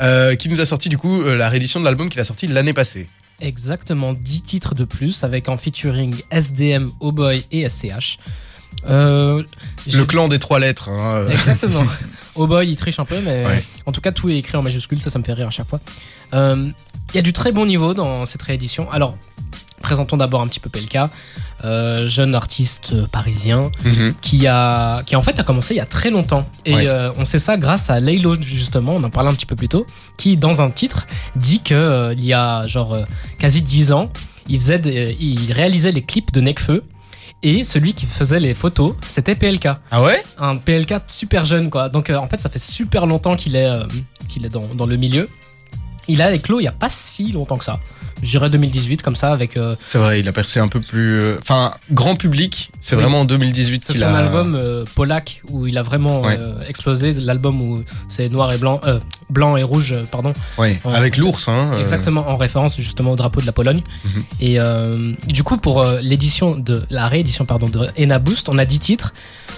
euh, 0.00 0.36
qui 0.36 0.48
nous 0.48 0.62
a 0.62 0.64
sorti 0.64 0.88
du 0.88 0.96
coup 0.96 1.22
la 1.22 1.50
réédition 1.50 1.80
de 1.80 1.84
l'album 1.84 2.08
qu'il 2.08 2.20
a 2.20 2.24
sorti 2.24 2.46
l'année 2.46 2.72
passée. 2.72 3.06
Exactement 3.42 4.14
10 4.14 4.42
titres 4.42 4.74
de 4.74 4.84
plus 4.84 5.22
avec 5.22 5.50
en 5.50 5.58
featuring 5.58 6.14
SDM, 6.30 6.92
Oh 7.00 7.12
Boy 7.12 7.44
et 7.52 7.68
SCH. 7.68 8.18
Euh, 8.88 9.42
Le 9.92 10.04
clan 10.04 10.28
des 10.28 10.38
trois 10.38 10.58
lettres. 10.58 10.88
Hein, 10.88 11.14
euh. 11.16 11.28
Exactement. 11.30 11.84
Oh 12.36 12.46
boy, 12.46 12.70
il 12.70 12.76
triche 12.76 12.98
un 13.00 13.04
peu, 13.04 13.20
mais 13.20 13.44
Ouais. 13.44 13.64
en 13.86 13.92
tout 13.92 14.00
cas, 14.00 14.12
tout 14.12 14.30
est 14.30 14.36
écrit 14.36 14.56
en 14.56 14.62
majuscule, 14.62 15.00
ça, 15.02 15.10
ça 15.10 15.18
me 15.18 15.24
fait 15.24 15.32
rire 15.32 15.48
à 15.48 15.50
chaque 15.50 15.68
fois. 15.68 15.80
Euh, 16.32 16.70
Il 17.12 17.16
y 17.16 17.18
a 17.18 17.22
du 17.22 17.32
très 17.32 17.50
bon 17.52 17.66
niveau 17.66 17.92
dans 17.92 18.24
cette 18.24 18.40
réédition. 18.40 18.88
Alors, 18.90 19.16
présentons 19.82 20.16
d'abord 20.16 20.40
un 20.40 20.46
petit 20.46 20.60
peu 20.60 20.70
euh, 21.64 22.08
jeune 22.08 22.34
artiste 22.36 23.04
parisien 23.08 23.70
Mhm. 23.84 24.14
qui 24.22 24.46
a, 24.46 25.02
qui 25.04 25.16
en 25.16 25.22
fait 25.22 25.38
a 25.40 25.42
commencé 25.42 25.74
il 25.74 25.78
y 25.78 25.80
a 25.80 25.86
très 25.86 26.10
longtemps. 26.10 26.48
Et 26.64 26.74
Ouais. 26.76 26.86
euh, 26.86 27.10
on 27.18 27.24
sait 27.24 27.40
ça 27.40 27.56
grâce 27.58 27.90
à 27.90 27.98
Laylo, 28.00 28.36
justement, 28.40 28.92
on 28.94 29.02
en 29.02 29.10
parlait 29.10 29.28
un 29.30 29.34
petit 29.34 29.44
peu 29.46 29.56
plus 29.56 29.68
tôt, 29.68 29.84
qui, 30.16 30.36
dans 30.36 30.62
un 30.62 30.70
titre, 30.70 31.06
dit 31.36 31.60
que 31.62 31.74
euh, 31.74 32.14
il 32.16 32.24
y 32.24 32.32
a 32.32 32.66
genre 32.68 32.96
quasi 33.38 33.60
10 33.60 33.90
ans, 33.92 34.10
il, 34.48 34.58
faisait 34.60 34.78
des- 34.78 35.16
il 35.20 35.52
réalisait 35.52 35.92
les 35.92 36.02
clips 36.02 36.30
de 36.32 36.40
Necfeu. 36.40 36.84
Et 37.42 37.64
celui 37.64 37.94
qui 37.94 38.04
faisait 38.06 38.38
les 38.40 38.52
photos, 38.54 38.94
c'était 39.06 39.34
PLK 39.34 39.68
Ah 39.90 40.02
ouais? 40.02 40.22
Un 40.38 40.56
PLK 40.56 40.94
super 41.06 41.44
jeune 41.46 41.70
quoi. 41.70 41.88
Donc 41.88 42.10
euh, 42.10 42.16
en 42.16 42.28
fait 42.28 42.40
ça 42.40 42.50
fait 42.50 42.58
super 42.58 43.06
longtemps 43.06 43.34
qu'il 43.36 43.56
est, 43.56 43.66
euh, 43.66 43.84
qu'il 44.28 44.44
est 44.44 44.50
dans, 44.50 44.66
dans 44.74 44.86
le 44.86 44.96
milieu. 44.96 45.28
Il 46.08 46.22
a 46.22 46.32
éclos 46.32 46.60
il 46.60 46.64
y 46.64 46.68
a 46.68 46.72
pas 46.72 46.88
si 46.90 47.32
longtemps 47.32 47.56
que 47.58 47.64
ça. 47.64 47.80
Je 48.22 48.30
dirais 48.30 48.50
2018 48.50 49.00
comme 49.02 49.16
ça 49.16 49.32
avec 49.32 49.56
euh, 49.56 49.76
C'est 49.86 49.96
vrai, 49.96 50.20
il 50.20 50.28
a 50.28 50.32
percé 50.32 50.60
un 50.60 50.68
peu 50.68 50.80
plus. 50.80 51.14
euh, 51.20 51.36
Enfin, 51.40 51.72
grand 51.90 52.16
public. 52.16 52.70
C'est 52.78 52.94
Oui. 52.94 53.00
vraiment 53.02 53.20
en 53.20 53.24
2018 53.24 53.82
c'est 53.82 53.92
qu'il 53.94 54.02
son 54.02 54.08
a. 54.08 54.18
album 54.18 54.54
euh, 54.54 54.84
Polak 54.94 55.40
où 55.48 55.66
il 55.66 55.78
a 55.78 55.82
vraiment 55.82 56.20
Ouais. 56.20 56.36
euh, 56.38 56.60
explosé. 56.68 57.14
L'album 57.14 57.62
où 57.62 57.82
c'est 58.08 58.28
noir 58.28 58.52
et 58.52 58.58
blanc, 58.58 58.78
euh, 58.86 58.98
blanc 59.30 59.56
et 59.56 59.62
rouge 59.62 59.94
pardon. 60.10 60.34
Ouais, 60.58 60.80
avec 60.84 61.16
l'ours. 61.16 61.48
Hein, 61.48 61.70
euh. 61.74 61.80
Exactement 61.80 62.28
en 62.28 62.36
référence 62.36 62.76
justement 62.78 63.12
au 63.12 63.16
drapeau 63.16 63.40
de 63.40 63.46
la 63.46 63.52
Pologne. 63.52 63.80
Mhm. 64.04 64.24
Et 64.40 64.60
euh, 64.60 65.12
du 65.26 65.42
coup 65.42 65.56
pour 65.56 65.80
euh, 65.80 66.00
l'édition 66.02 66.56
de 66.56 66.84
la 66.90 67.08
réédition 67.08 67.46
pardon 67.46 67.68
de 67.68 67.88
Ena 67.96 68.18
Boost 68.18 68.48
on 68.50 68.58
a 68.58 68.64
10 68.66 68.78
titres 68.80 69.14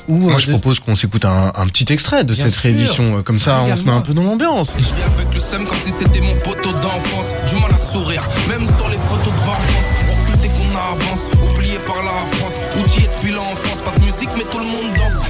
où 0.09 0.14
Moi, 0.16 0.35
euh, 0.35 0.38
je 0.38 0.46
de- 0.46 0.50
propose 0.52 0.78
qu'on 0.81 0.94
s'écoute 0.94 1.24
un, 1.24 1.52
un 1.55 1.66
petit 1.66 1.92
extrait 1.92 2.22
de 2.24 2.35
Bien 2.35 2.44
cette 2.44 2.52
sûr. 2.55 2.62
réédition. 2.62 3.22
Comme 3.22 3.38
ça, 3.38 3.62
on 3.62 3.74
se 3.76 3.83
met 3.85 3.92
un 3.92 4.00
peu 4.00 4.14
dans 4.14 4.24
l'ambiance. 4.24 4.72
Je 4.76 4.83
viens 4.83 5.07
avec 5.16 5.33
le 5.35 5.40
seum 5.40 5.64
comme 5.64 5.78
si 5.78 5.90
c'était 5.92 6.20
mon 6.20 6.32
poteau 6.35 6.73
d'enfance. 6.81 7.45
Du 7.53 7.61
mal 7.61 7.73
à 7.73 7.79
sourire, 7.79 8.27
même 8.49 8.62
sur 8.79 8.88
les 8.88 8.99
photos 8.99 9.33
de 9.33 9.38
vacances. 9.40 9.90
On 10.09 10.21
recule 10.21 10.40
dès 10.40 10.49
qu'on 10.49 10.71
avance, 10.77 11.53
oublié 11.53 11.79
par 11.87 11.97
la 11.97 12.37
France. 12.37 12.53
Outillé 12.85 13.09
depuis 13.18 13.33
l'enfance, 13.33 13.79
pas 13.85 13.99
de 13.99 14.05
musique, 14.05 14.31
mais 14.37 14.45
tout 14.51 14.59
le 14.59 14.64
monde 14.64 14.97
danse. 14.97 15.29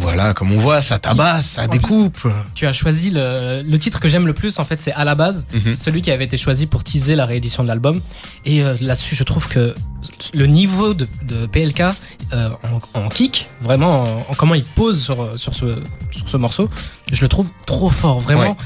Voilà, 0.00 0.32
comme 0.32 0.52
on 0.52 0.58
voit, 0.58 0.80
ça 0.80 1.00
tabasse, 1.00 1.46
ça 1.46 1.64
En 1.64 1.68
plus- 1.68 1.78
découpe. 1.80 2.28
Tu 2.54 2.66
as 2.68 2.72
choisi 2.72 3.10
le, 3.10 3.62
le 3.66 3.78
titre 3.80 3.98
que 3.98 4.08
j'aime 4.08 4.26
le 4.26 4.32
plus, 4.32 4.60
en 4.60 4.64
fait, 4.64 4.80
c'est 4.80 4.92
à 4.92 5.04
la 5.04 5.16
base, 5.16 5.48
Mhm. 5.52 5.60
c'est 5.66 5.74
celui 5.74 6.02
qui 6.02 6.12
avait 6.12 6.24
été 6.24 6.36
choisi 6.36 6.66
pour 6.66 6.84
teaser 6.84 7.16
la 7.16 7.26
réédition 7.26 7.64
de 7.64 7.68
l'album. 7.68 8.00
Et 8.44 8.62
euh, 8.62 8.76
là-dessus, 8.80 9.16
je 9.16 9.24
trouve 9.24 9.48
que 9.48 9.74
le 10.34 10.46
niveau 10.46 10.94
de, 10.94 11.08
de 11.24 11.46
PLK 11.46 11.80
euh, 12.32 12.48
en, 12.94 13.00
en 13.00 13.08
kick, 13.08 13.48
vraiment, 13.60 14.00
en, 14.02 14.26
en 14.30 14.34
comment 14.36 14.54
il 14.54 14.62
pose 14.64 15.02
sur, 15.02 15.36
sur, 15.36 15.52
ce, 15.54 15.82
sur 16.12 16.28
ce 16.28 16.36
morceau, 16.36 16.70
je 17.10 17.20
le 17.20 17.28
trouve 17.28 17.50
trop 17.66 17.90
fort, 17.90 18.20
vraiment. 18.20 18.42
Ouais. 18.42 18.56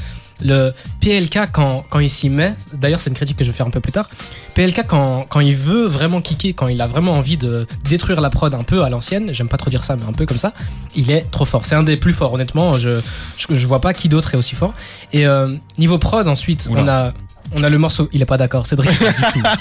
Le 0.43 0.73
PLK, 1.01 1.51
quand, 1.53 1.85
quand 1.89 2.01
il 2.01 2.11
s'y 2.11 2.29
met, 2.29 2.55
d'ailleurs, 2.75 3.01
c'est 3.01 3.11
une 3.11 3.17
critique 3.17 3.37
que 3.37 3.45
je 3.45 3.51
vais 3.51 3.57
faire 3.57 3.67
un 3.67 3.71
peu 3.71 3.81
plus 3.81 3.93
tard. 3.93 4.09
PLK, 4.55 4.87
quand, 4.87 5.27
quand 5.29 5.41
il 5.41 5.57
veut 5.57 5.87
vraiment 5.87 6.21
kicker, 6.21 6.55
quand 6.55 6.69
il 6.69 6.81
a 6.81 6.87
vraiment 6.87 7.13
envie 7.13 7.37
de 7.37 7.67
détruire 7.89 8.21
la 8.21 8.31
prod 8.31 8.53
un 8.53 8.65
peu 8.65 8.83
à 8.83 8.89
l'ancienne, 8.89 9.33
j'aime 9.33 9.49
pas 9.49 9.57
trop 9.57 9.71
dire 9.71 9.85
ça, 9.85 9.97
mais 9.97 10.05
un 10.07 10.13
peu 10.13 10.27
comme 10.27 10.39
ça, 10.39 10.53
il 10.95 11.11
est 11.11 11.31
trop 11.31 11.45
fort. 11.45 11.65
C'est 11.65 11.75
un 11.75 11.83
des 11.83 11.97
plus 11.97 12.13
forts, 12.13 12.33
honnêtement. 12.35 12.75
Je, 12.75 13.01
je, 13.39 13.47
je 13.55 13.67
vois 13.67 13.81
pas 13.81 13.95
qui 13.95 14.09
d'autre 14.09 14.35
est 14.35 14.37
aussi 14.37 14.55
fort. 14.55 14.75
Et 15.13 15.27
euh, 15.27 15.49
niveau 15.79 15.99
prod, 15.99 16.27
ensuite, 16.29 16.69
Oula. 16.71 16.83
on 16.83 16.89
a, 16.89 17.13
on 17.55 17.63
a 17.63 17.69
le 17.71 17.79
morceau. 17.79 18.09
Il 18.13 18.23
est 18.23 18.27
pas 18.27 18.37
d'accord, 18.39 18.67
Cédric. 18.67 18.91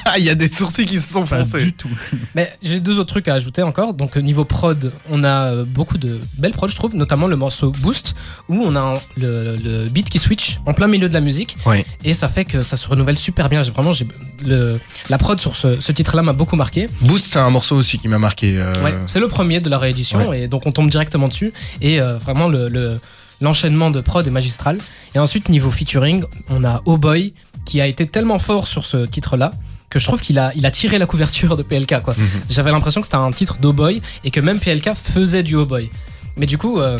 Ah, 0.05 0.17
il 0.17 0.23
y 0.25 0.29
a 0.29 0.35
des 0.35 0.49
sourcils 0.49 0.85
qui 0.85 0.99
se 0.99 1.13
sont 1.13 1.25
Pas 1.25 1.43
foncés. 1.43 1.63
du 1.63 1.73
tout. 1.73 1.89
Mais 2.35 2.51
j'ai 2.61 2.79
deux 2.79 2.99
autres 2.99 3.09
trucs 3.13 3.27
à 3.27 3.33
ajouter 3.35 3.61
encore. 3.63 3.93
Donc 3.93 4.17
euh, 4.17 4.21
niveau 4.21 4.45
prod, 4.45 4.91
on 5.09 5.23
a 5.23 5.53
euh, 5.53 5.65
beaucoup 5.65 5.97
de 5.97 6.19
belles 6.37 6.51
prods, 6.51 6.67
je 6.67 6.75
trouve, 6.75 6.95
notamment 6.95 7.27
le 7.27 7.35
morceau 7.35 7.71
Boost, 7.71 8.13
où 8.49 8.55
on 8.63 8.75
a 8.75 8.99
le, 9.17 9.55
le 9.55 9.85
beat 9.89 10.09
qui 10.09 10.19
switch 10.19 10.59
en 10.65 10.73
plein 10.73 10.87
milieu 10.87 11.07
de 11.09 11.13
la 11.13 11.21
musique, 11.21 11.57
et 12.03 12.13
ça 12.13 12.27
fait 12.29 12.45
que 12.45 12.63
ça 12.63 12.77
se 12.77 12.87
renouvelle 12.87 13.17
super 13.17 13.47
bien. 13.49 13.63
J'ai 13.63 13.71
vraiment, 13.71 13.93
j'ai 13.93 14.07
le 14.45 14.79
la 15.09 15.17
prod 15.17 15.39
sur 15.39 15.55
ce, 15.55 15.79
ce 15.79 15.91
titre-là 15.91 16.21
m'a 16.21 16.33
beaucoup 16.33 16.55
marqué. 16.55 16.87
Boost, 17.01 17.25
c'est 17.25 17.39
un 17.39 17.49
morceau 17.49 17.75
aussi 17.75 17.97
qui 17.99 18.07
m'a 18.07 18.19
marqué. 18.19 18.57
euh, 18.57 18.73
Ouais, 18.83 18.93
c'est 19.07 19.19
le 19.19 19.27
premier 19.27 19.59
de 19.59 19.69
la 19.69 19.77
réédition, 19.77 20.33
et 20.33 20.47
donc 20.47 20.65
on 20.65 20.71
tombe 20.71 20.89
directement 20.89 21.27
dessus. 21.27 21.53
Et 21.81 22.01
euh, 22.01 22.17
vraiment 22.17 22.47
le, 22.47 22.67
le- 22.69 22.95
l'enchaînement 23.39 23.89
de 23.91 24.01
prod 24.01 24.25
est 24.27 24.31
magistral. 24.31 24.77
Et 25.15 25.19
ensuite 25.19 25.49
niveau 25.49 25.71
featuring, 25.71 26.23
on 26.49 26.63
a 26.63 26.81
Oh 26.85 26.97
Boy 26.97 27.33
qui 27.65 27.79
a 27.81 27.87
été 27.87 28.07
tellement 28.07 28.39
fort 28.39 28.67
sur 28.67 28.85
ce 28.85 29.05
titre-là 29.05 29.53
que 29.89 29.99
je 29.99 30.05
trouve 30.05 30.21
qu'il 30.21 30.39
a, 30.39 30.51
il 30.55 30.65
a 30.65 30.71
tiré 30.71 30.97
la 30.97 31.05
couverture 31.05 31.57
de 31.57 31.63
PLK 31.63 32.01
quoi. 32.01 32.13
Mhm. 32.17 32.25
J'avais 32.49 32.71
l'impression 32.71 33.01
que 33.01 33.07
c'était 33.07 33.17
un 33.17 33.31
titre 33.31 33.57
d'O 33.59 33.73
Boy 33.73 34.01
et 34.23 34.31
que 34.31 34.39
même 34.39 34.59
PLK 34.59 34.93
faisait 34.95 35.43
du 35.43 35.55
Oh 35.55 35.65
Boy. 35.65 35.89
Mais 36.37 36.45
du 36.45 36.57
coup, 36.57 36.79
euh, 36.79 36.97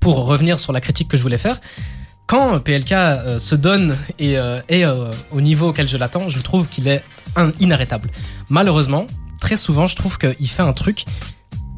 pour 0.00 0.26
revenir 0.26 0.60
sur 0.60 0.72
la 0.72 0.80
critique 0.80 1.08
que 1.08 1.16
je 1.16 1.22
voulais 1.22 1.38
faire, 1.38 1.58
quand 2.26 2.58
PLK 2.60 2.92
euh, 2.92 3.38
se 3.38 3.54
donne 3.54 3.96
et 4.18 4.36
euh, 4.36 4.60
est 4.68 4.84
euh, 4.84 5.10
au 5.30 5.40
niveau 5.40 5.68
auquel 5.68 5.88
je 5.88 5.96
l'attends, 5.96 6.28
je 6.28 6.38
trouve 6.40 6.68
qu'il 6.68 6.86
est 6.88 7.02
un- 7.34 7.52
inarrêtable. 7.60 8.10
Malheureusement, 8.50 9.06
très 9.40 9.56
souvent, 9.56 9.86
je 9.86 9.96
trouve 9.96 10.18
qu'il 10.18 10.48
fait 10.48 10.62
un 10.62 10.72
truc 10.74 11.04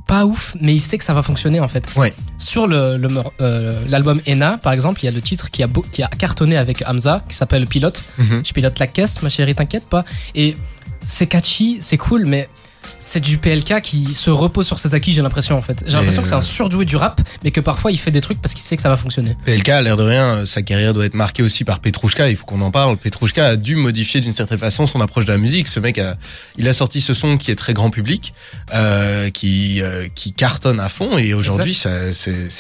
pas 0.09 0.25
ouf, 0.27 0.57
mais 0.61 0.75
il 0.75 0.81
sait 0.81 0.99
que 0.99 1.05
ça 1.05 1.15
va 1.15 1.23
fonctionner 1.23 1.61
en 1.61 1.69
fait. 1.69 1.87
Ouais. 1.95 2.13
Sur 2.39 2.67
le- 2.67 2.97
le 2.97 3.09
euh, 3.41 3.81
l'album 3.89 4.21
Ena, 4.27 4.59
par 4.59 4.73
exemple, 4.73 5.01
il 5.03 5.07
y 5.07 5.09
a 5.09 5.13
le 5.13 5.21
titre 5.23 5.51
qui 5.51 5.63
a, 5.63 5.69
beau- 5.69 5.85
qui 5.93 6.03
a 6.03 6.09
cartonné 6.09 6.57
avec 6.57 6.83
Hamza, 6.89 7.23
qui 7.29 7.37
s'appelle 7.37 7.67
Pilote. 7.69 8.03
Mhm. 8.19 8.43
Je 8.45 8.53
pilote 8.53 8.79
la 8.81 8.87
caisse, 8.89 9.23
ma 9.23 9.29
chérie, 9.29 9.55
t'inquiète 9.55 9.89
pas. 9.89 10.05
Et 10.35 10.57
c'est 11.03 11.27
catchy, 11.29 11.79
c'est 11.81 11.99
cool, 11.99 12.25
mais 12.27 12.49
c'est 13.01 13.21
du 13.21 13.39
PLK 13.39 13.81
qui 13.81 14.15
se 14.15 14.31
repose 14.31 14.67
sur 14.67 14.79
ses 14.79 14.95
acquis, 14.95 15.13
j'ai 15.13 15.23
l'impression 15.23 15.57
en 15.57 15.63
fait. 15.63 15.83
J'ai 15.87 15.97
l'impression 15.97 16.23
que 16.23 16.29
c'est 16.29 16.35
un 16.35 16.41
surdoué 16.41 16.85
du 16.85 16.97
rap, 16.97 17.21
mais 17.45 17.51
que 17.51 17.61
parfois 17.61 17.93
il 17.93 17.99
fait 17.99 18.11
des 18.11 18.21
trucs 18.21 18.41
parce 18.41 18.55
qu'il 18.55 18.63
sait 18.63 18.77
que 18.77 18.83
ça 18.83 18.89
va 18.89 18.97
fonctionner. 18.97 19.37
PLK, 19.45 19.69
à 19.69 19.83
l'air 19.83 19.97
de 19.97 20.03
rien, 20.03 20.45
sa 20.45 20.63
carrière 20.63 20.95
doit 20.95 21.07
être 21.07 21.15
marquée 21.15 21.43
aussi 21.43 21.65
par 21.65 21.81
Petrouchka. 21.81 22.29
Il 22.31 22.37
faut 22.37 22.47
qu'on 22.47 22.61
en 22.61 22.71
parle. 22.71 22.97
Petrouchka 22.97 23.47
a 23.47 23.57
dû 23.57 23.77
modifier 23.77 24.21
d'une 24.21 24.33
certaine 24.33 24.59
façon 24.59 24.87
son 24.87 25.01
approche 25.01 25.25
de 25.25 25.33
la 25.33 25.39
musique. 25.39 25.69
Ce 25.69 25.81
mec 25.81 25.99
a, 25.99 26.17
il 26.57 26.69
a 26.69 26.73
sorti 26.73 27.01
ce 27.01 27.15
son 27.15 27.39
qui 27.39 27.51
est 27.51 27.57
très 27.57 27.75
grand 27.75 27.91
public, 27.91 28.35
euh, 28.75 29.31
qui 29.31 29.81
euh, 29.83 30.09
qui 30.15 30.33
cartonne 30.33 30.81
à 30.81 30.89
fond. 30.89 31.19
Et 31.19 31.35
aujourd'hui, 31.35 31.75
c'est 31.75 32.13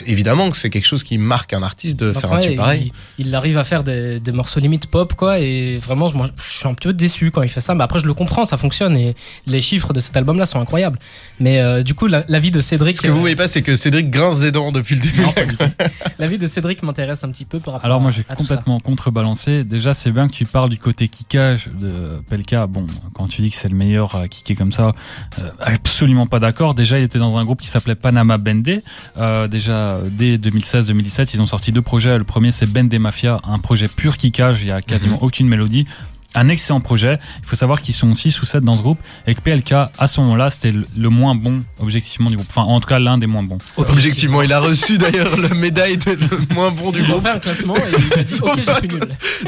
évidemment 0.07 0.51
que 0.51 0.57
c'est 0.57 0.71
quelque 0.71 0.87
chose 0.87 1.03
qui 1.03 1.19
marque 1.19 1.53
un 1.53 1.63
artiste 1.63 1.99
de 1.99 2.13
Donc, 2.13 2.21
faire 2.21 2.33
un 2.33 2.39
truc 2.39 2.57
pareil. 2.57 2.93
Il, 3.19 3.29
il 3.29 3.35
arrive 3.35 3.59
à 3.59 3.65
faire 3.65 3.83
des, 3.83 4.21
des 4.21 4.33
morceaux 4.33 4.61
limite 4.61 4.87
pop, 4.87 5.15
quoi, 5.15 5.39
et 5.39 5.79
vraiment, 5.79 6.11
moi, 6.13 6.29
je 6.37 6.59
suis 6.59 6.69
un 6.69 6.75
peu 6.75 6.93
déçu 6.93 7.31
quand 7.31 7.43
il 7.43 7.49
fait 7.49 7.61
ça. 7.61 7.75
Mais 7.75 7.85
après, 7.85 7.99
je 7.99 8.07
le 8.07 8.15
comprends, 8.15 8.45
ça 8.45 8.57
fonctionne, 8.57 8.97
et 8.97 9.15
les 9.47 9.61
chiffres 9.61 9.93
de 9.93 10.01
cet 10.01 10.17
album-là 10.29 10.47
sont 10.47 10.61
incroyables. 10.61 10.99
Mais 11.41 11.61
euh, 11.61 11.83
du 11.83 11.95
coup, 11.95 12.07
la, 12.07 12.25
la 12.29 12.41
vie 12.41 12.51
de 12.51 12.61
Cédric, 12.61 12.97
Ce 12.97 13.03
que 13.03 13.09
vous 13.09 13.21
voyez 13.21 13.37
pas, 13.37 13.47
c'est 13.47 13.63
que 13.63 13.77
Cédric 13.77 14.11
grince 14.11 14.41
des 14.41 14.53
dents 14.53 14.73
depuis 14.73 14.97
le 14.97 15.01
début. 15.01 15.25
la 16.19 16.29
vie 16.29 16.39
de 16.39 16.47
Cédric 16.47 16.83
m'intéresse 16.83 17.25
un 17.25 17.31
petit 17.31 17.45
peu 17.45 17.61
par 17.61 17.75
rapport 17.75 17.87
Alors 17.87 18.01
moi 18.01 18.11
j'ai 18.11 18.25
complètement 18.25 18.79
contrebalancé. 18.81 19.65
Déjà 19.65 19.95
c'est 19.95 20.11
bien 20.11 20.29
que 20.29 20.33
tu 20.33 20.45
parles 20.45 20.69
du 20.69 20.79
côté 20.79 21.09
kickage 21.09 21.71
de 21.81 22.21
Pelka. 22.29 22.67
Bon, 22.67 22.87
quand 23.15 23.29
tu 23.29 23.43
dis 23.43 23.51
que 23.51 23.57
c'est 23.57 23.69
le 23.69 23.77
meilleur 23.77 24.15
à 24.17 24.29
kicker 24.29 24.57
comme 24.57 24.73
ça, 24.73 24.93
euh, 25.39 25.51
absolument 25.61 26.27
pas 26.27 26.39
d'accord. 26.39 26.75
Déjà 26.75 26.99
il 26.99 27.05
était 27.05 27.19
dans 27.19 27.37
un 27.37 27.45
groupe 27.45 27.61
qui 27.61 27.69
s'appelait 27.69 27.95
Panama 27.95 28.39
Bende. 28.39 28.83
Euh, 29.17 29.49
déjà 29.49 30.01
dès 30.11 30.37
2016-2017 30.37 31.31
ils 31.35 31.41
ont 31.41 31.47
sorti 31.47 31.73
deux 31.73 31.83
projets. 31.83 32.19
Le 32.19 32.25
premier 32.25 32.53
c'est 32.53 32.67
Bende 32.67 32.95
Mafia, 32.99 33.41
un 33.45 33.59
projet 33.59 33.89
pur 33.89 34.17
kickage. 34.17 34.63
Il 34.63 34.69
y 34.69 34.73
a 34.73 34.83
quasiment 34.83 35.23
aucune 35.23 35.49
mélodie. 35.49 35.87
Un 36.35 36.49
excellent 36.49 36.81
projet. 36.81 37.19
Il 37.41 37.47
faut 37.47 37.57
savoir 37.57 37.81
qu'ils 37.81 37.95
sont 37.95 38.13
6 38.13 38.41
ou 38.43 38.45
7 38.45 38.63
dans 38.63 38.77
ce 38.77 38.83
groupe 38.83 38.99
et 39.27 39.35
que 39.35 39.41
PLK, 39.41 39.73
à 39.73 40.07
ce 40.07 40.21
moment-là, 40.21 40.51
c'était 40.51 40.73
le, 40.73 41.09
moins 41.09 41.35
bon, 41.35 41.63
objectivement, 41.79 42.31
du 42.31 42.37
groupe. 42.37 42.49
Enfin, 42.51 42.63
en 42.63 42.81
tout 42.81 42.89
cas, 42.89 42.99
l'un 42.99 43.19
des 43.19 43.27
moins 43.27 43.43
bons. 43.43 43.59
Objectivement, 43.77 44.43
il 44.43 44.53
a 44.53 44.61
reçu 44.61 44.99
d'ailleurs 44.99 45.37
le 45.37 45.49
médaille 45.51 45.97
de 45.97 46.13
le 46.13 46.55
moins 46.55 46.71
bon 46.71 46.93
du 46.93 47.01
Ils 47.01 47.07
ont 47.07 47.13
groupe. 47.13 47.27
fait 47.27 47.33
un 47.33 47.39
classement 47.39 47.77
et 47.77 47.81
il 47.91 48.19
a 48.19 48.23
dit 48.23 48.35
ok 48.41 48.57
je 48.57 48.73
suis 48.73 48.89
nul. 48.89 49.01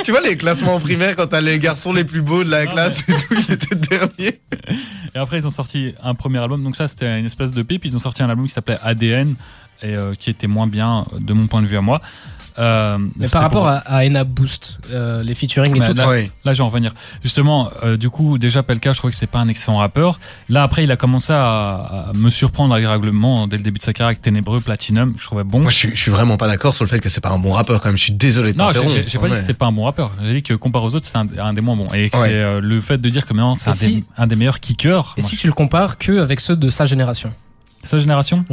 Tu 0.03 0.11
vois 0.11 0.21
les 0.21 0.37
classements 0.37 0.75
en 0.75 0.81
primaire 0.81 1.16
quand 1.16 1.27
t'as 1.27 1.40
les 1.40 1.59
garçons 1.59 1.93
les 1.93 2.05
plus 2.05 2.23
beaux 2.23 2.45
de 2.45 2.51
la 2.51 2.66
classe 2.66 3.01
et 3.09 3.12
tout, 3.12 3.35
il 3.49 3.53
était 3.53 3.75
dernier. 3.77 4.40
Et 5.14 5.19
après, 5.19 5.38
ils 5.38 5.47
ont 5.47 5.51
sorti 5.51 5.95
un 6.03 6.14
premier 6.14 6.38
album. 6.38 6.62
Donc 6.62 6.77
ça, 6.77 6.88
c'était 6.88 7.19
une 7.19 7.27
espèce 7.27 7.53
de 7.53 7.62
pipe. 7.62 7.85
Ils 7.85 7.95
ont 7.97 8.01
sorti 8.01 8.23
un 8.23 8.31
album 8.31 8.47
qui 8.47 8.53
s'appelait 8.53 8.79
ADN 8.83 9.35
et 9.83 9.97
euh, 9.97 10.14
qui 10.14 10.31
était 10.31 10.47
moins 10.47 10.66
bien 10.66 11.07
de 11.19 11.33
mon 11.33 11.47
point 11.47 11.62
de 11.62 11.66
vue 11.66 11.77
à 11.77 11.83
moi. 11.83 12.01
Euh, 12.61 12.99
Mais 13.16 13.27
par 13.29 13.42
rapport 13.42 13.62
pour- 13.62 13.68
à, 13.68 13.79
à 13.79 14.05
Ena 14.05 14.25
Boost, 14.25 14.79
euh, 14.92 15.23
les 15.23 15.35
featuring 15.35 15.75
et 15.83 15.87
tout. 15.88 15.94
là-. 15.94 16.07
Là, 16.44 16.53
je 16.53 16.59
vais 16.59 16.61
en 16.62 16.68
revenir. 16.68 16.92
Justement, 17.23 17.70
euh, 17.83 17.96
du 17.96 18.11
coup, 18.11 18.37
déjà, 18.38 18.62
Pelka, 18.62 18.92
je 18.92 18.99
trouvais 18.99 19.12
que 19.12 19.16
c'est 19.18 19.27
pas 19.27 19.38
un 19.38 19.49
excellent 19.49 19.79
rappeur. 19.79 20.20
Là, 20.49 20.62
après, 20.62 20.85
il 20.85 20.92
a 20.92 20.96
commencé 20.96 21.33
à, 21.33 22.09
à 22.11 22.12
me 22.14 22.29
surprendre 22.31 22.75
agréablement 22.75 23.46
dès 23.46 23.57
le 23.57 23.62
début 23.62 23.79
de 23.79 23.85
sa 23.85 23.92
carrière 23.92 24.09
avec 24.09 24.20
Ténébreux, 24.23 24.61
Platinum. 24.61 25.14
Je 25.18 25.25
trouvais 25.25 25.44
bon. 25.44 25.61
Moi, 25.61 25.70
je 25.70 25.77
suis, 25.77 25.90
je 25.94 26.01
suis 26.01 26.11
vraiment 26.11 26.37
pas 26.37 26.46
d'accord 26.49 26.75
sur 26.75 26.85
le 26.85 26.90
fait 26.90 27.01
que 27.01 27.09
c'est 27.09 27.20
pas 27.23 27.31
un 27.31 27.38
bon 27.38 27.53
rappeur 27.53 27.81
quand 27.81 27.88
même. 27.88 27.96
Je 27.96 28.03
suis 28.05 28.12
désolé 28.12 28.53
de 28.53 28.59
non, 28.59 28.70
j'ai- 28.73 28.81
pas 29.18 29.27
dit 29.29 29.33
que 29.33 29.37
c'était 29.37 29.55
pas 29.55 29.66
un 29.66 29.73
bon 29.73 29.85
rappeur. 29.85 30.12
J'ai 30.23 30.35
dit 30.35 30.42
que 30.42 30.55
comparé 30.55 30.85
aux 30.85 30.94
autres, 30.94 31.07
c'est 31.07 31.16
un, 31.18 31.27
un 31.38 31.53
des 31.55 31.61
moins 31.62 31.77
bons. 31.77 31.88
Et 31.94 32.05
Ouais. 32.05 32.11
c'est 32.12 32.35
euh, 32.35 32.61
le 32.61 32.81
fait 32.81 32.99
de 32.99 33.09
dire 33.09 33.27
que 33.27 33.33
maintenant, 33.33 33.55
c'est 33.55 33.70
un, 33.70 33.73
si- 33.73 33.94
des, 33.96 34.05
un 34.18 34.27
des 34.27 34.37
meilleurs 34.37 34.61
kickers. 34.61 35.14
Et 35.16 35.20
Moi, 35.23 35.31
si 35.31 35.37
tu 35.37 35.46
le 35.46 35.53
compares 35.53 35.96
que 35.99 36.20
avec 36.20 36.40
ceux 36.40 36.57
de 36.57 36.68
sa 36.70 36.85
génération? 36.85 37.33
Sa 37.83 37.99
génération? 37.99 38.44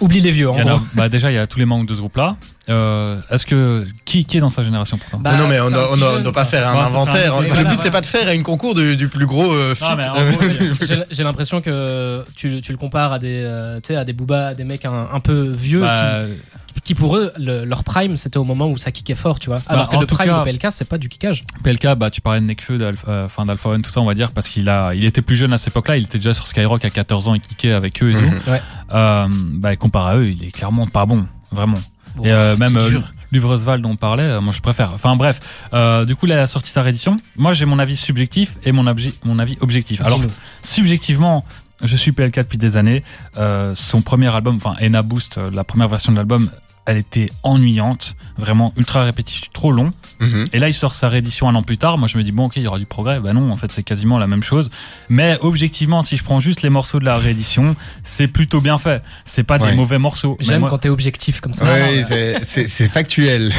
Oublie 0.00 0.20
les 0.20 0.30
vieux 0.30 0.48
en 0.50 0.56
y 0.58 0.62
en 0.62 0.66
a- 0.66 0.70
gros. 0.76 0.80
bah, 0.94 1.08
Déjà, 1.08 1.30
il 1.30 1.34
y 1.34 1.38
a 1.38 1.46
tous 1.46 1.58
les 1.58 1.64
membres 1.64 1.86
de 1.86 1.94
ce 1.94 2.00
groupe-là. 2.00 2.36
Euh, 2.68 3.18
Est-ce 3.30 3.46
que. 3.46 3.86
Qui, 4.04 4.24
qui 4.24 4.36
est 4.36 4.40
dans 4.40 4.50
sa 4.50 4.62
génération 4.62 4.98
pourtant 4.98 5.18
Bah, 5.18 5.36
non, 5.36 5.48
mais 5.48 5.58
on 5.60 5.66
un 5.66 6.20
doit, 6.20 6.32
pas 6.32 6.44
faire 6.44 6.68
un 6.68 6.74
Ouais, 6.74 6.80
un 6.80 6.84
inventaire. 6.86 7.40
le 7.40 7.46
Voilà, 7.46 7.64
but, 7.64 7.80
c'est 7.80 7.90
pas 7.90 8.00
de 8.00 8.06
faire 8.06 8.30
une 8.30 8.42
concours 8.42 8.74
du, 8.74 8.96
du 8.96 9.08
plus 9.08 9.26
gros 9.26 9.52
euh, 9.52 9.74
J'ai 11.10 11.24
l'impression 11.24 11.60
que 11.60 12.24
tu, 12.36 12.60
tu 12.62 12.72
le 12.72 12.78
compares 12.78 13.12
à 13.12 13.18
des, 13.18 13.40
euh, 13.44 13.76
tu 13.80 13.88
sais, 13.88 13.96
à 13.96 14.04
des 14.04 14.12
boobas, 14.12 14.48
à 14.48 14.54
des 14.54 14.64
mecs 14.64 14.84
un, 14.84 15.08
un 15.12 15.20
peu 15.20 15.50
vieux 15.50 15.80
Bah, 15.80 16.20
qui, 16.26 16.57
qui 16.88 16.94
pour 16.94 17.16
eux, 17.16 17.32
le- 17.38 17.64
leur 17.64 17.84
prime, 17.84 18.16
c'était 18.16 18.38
au 18.38 18.44
moment 18.44 18.66
où 18.68 18.76
ça 18.78 18.90
kickait 18.90 19.14
fort, 19.14 19.38
tu 19.38 19.50
vois. 19.50 19.60
Alors 19.68 19.84
Bah, 19.84 19.90
que 19.92 19.96
en 19.96 20.00
le 20.00 20.06
tout 20.06 20.14
prime 20.14 20.26
cas- 20.28 20.38
de 20.40 20.44
PLK, 20.44 20.66
c'est 20.70 20.88
pas 20.88 20.98
du 20.98 21.08
kickage. 21.08 21.44
PLK, 21.62 21.94
bah, 21.96 22.10
tu 22.10 22.20
parlais 22.20 22.40
de 22.40 22.46
Nekfeu, 22.46 22.78
d'Alpha, 22.78 23.08
euh, 23.10 23.24
enfin, 23.26 23.46
d'Alpha 23.46 23.68
One, 23.68 23.82
tout 23.82 23.90
ça, 23.90 24.00
on 24.00 24.06
va 24.06 24.14
dire, 24.14 24.32
parce 24.32 24.48
qu'il 24.48 24.68
a, 24.68 24.94
il 24.94 25.04
était 25.04 25.22
plus 25.22 25.36
jeune 25.36 25.52
à 25.52 25.58
cette 25.58 25.68
époque-là, 25.74 25.96
il 25.98 26.04
était 26.04 26.18
déjà 26.18 26.34
sur 26.34 26.46
Skyrock 26.46 26.84
à 26.84 26.90
14 26.90 27.28
ans, 27.28 27.34
il 27.34 27.40
kickait 27.40 27.72
avec 27.72 28.02
eux 28.02 28.10
et 28.10 28.14
tout. 28.14 28.20
Mhm. 28.20 28.40
Ouais. 28.48 28.62
Euh, 28.92 29.26
bah, 29.54 29.76
comparé 29.76 30.12
à 30.12 30.16
eux, 30.16 30.28
il 30.30 30.44
est 30.44 30.50
clairement 30.50 30.86
pas 30.86 31.06
bon, 31.06 31.26
vraiment. 31.52 31.78
Bon, 32.16 32.24
et 32.24 32.32
euh, 32.32 32.56
même 32.56 32.76
euh, 32.76 32.88
dur. 32.88 33.12
Luvresval 33.30 33.82
dont 33.82 33.90
on 33.90 33.96
parlait, 33.96 34.22
euh, 34.24 34.40
moi 34.40 34.54
je 34.54 34.60
préfère. 34.60 34.92
Enfin 34.94 35.14
bref, 35.14 35.40
euh, 35.74 36.06
du 36.06 36.16
coup, 36.16 36.24
là, 36.24 36.36
il 36.36 36.38
a 36.40 36.46
sorti 36.46 36.70
sa 36.70 36.80
réédition. 36.80 37.20
Moi, 37.36 37.52
j'ai 37.52 37.66
mon 37.66 37.78
avis 37.78 37.96
subjectif 37.96 38.56
et 38.64 38.72
mon, 38.72 38.84
obje- 38.84 39.12
mon 39.24 39.38
avis 39.38 39.58
objectif. 39.60 40.00
Alors, 40.02 40.18
subjectivement, 40.62 41.44
je 41.82 41.94
suis 41.96 42.12
PLK 42.12 42.36
depuis 42.40 42.58
des 42.58 42.76
années. 42.76 43.02
Euh, 43.36 43.74
son 43.74 44.00
premier 44.02 44.34
album, 44.34 44.56
enfin 44.56 44.74
Ena 44.80 45.02
Boost, 45.02 45.38
la 45.52 45.62
première 45.64 45.88
version 45.88 46.10
de 46.12 46.16
l'album, 46.16 46.50
elle 46.88 46.96
était 46.96 47.28
ennuyante, 47.42 48.16
vraiment 48.38 48.72
ultra 48.78 49.02
répétitive, 49.02 49.50
trop 49.52 49.70
long. 49.72 49.92
Mhm. 50.20 50.46
Et 50.54 50.58
là, 50.58 50.68
il 50.68 50.72
sort 50.72 50.94
sa 50.94 51.06
réédition 51.08 51.46
un 51.46 51.54
an 51.54 51.62
plus 51.62 51.76
tard. 51.76 51.98
Moi, 51.98 52.08
je 52.08 52.16
me 52.16 52.24
dis, 52.24 52.32
bon, 52.32 52.46
ok, 52.46 52.56
il 52.56 52.62
y 52.62 52.66
aura 52.66 52.78
du 52.78 52.86
progrès. 52.86 53.20
Bah 53.20 53.34
non, 53.34 53.52
en 53.52 53.56
fait, 53.56 53.70
c'est 53.70 53.82
quasiment 53.82 54.18
la 54.18 54.26
même 54.26 54.42
chose. 54.42 54.70
Mais 55.10 55.36
objectivement, 55.42 56.00
si 56.00 56.16
je 56.16 56.24
prends 56.24 56.40
juste 56.40 56.62
les 56.62 56.70
morceaux 56.70 56.98
de 56.98 57.04
la 57.04 57.16
réédition, 57.18 57.76
c'est 58.04 58.26
plutôt 58.26 58.62
bien 58.62 58.78
fait. 58.78 59.02
C'est 59.26 59.42
pas 59.44 59.58
Ouais. 59.58 59.70
des 59.70 59.76
mauvais 59.76 59.98
morceaux. 59.98 60.38
J'aime 60.40 60.60
moi- 60.60 60.70
quand 60.70 60.78
t'es 60.78 60.88
objectif 60.88 61.40
comme 61.42 61.52
ça. 61.52 61.66
Ouais, 61.66 62.02
c'est- 62.02 62.88
factuel. 62.88 63.52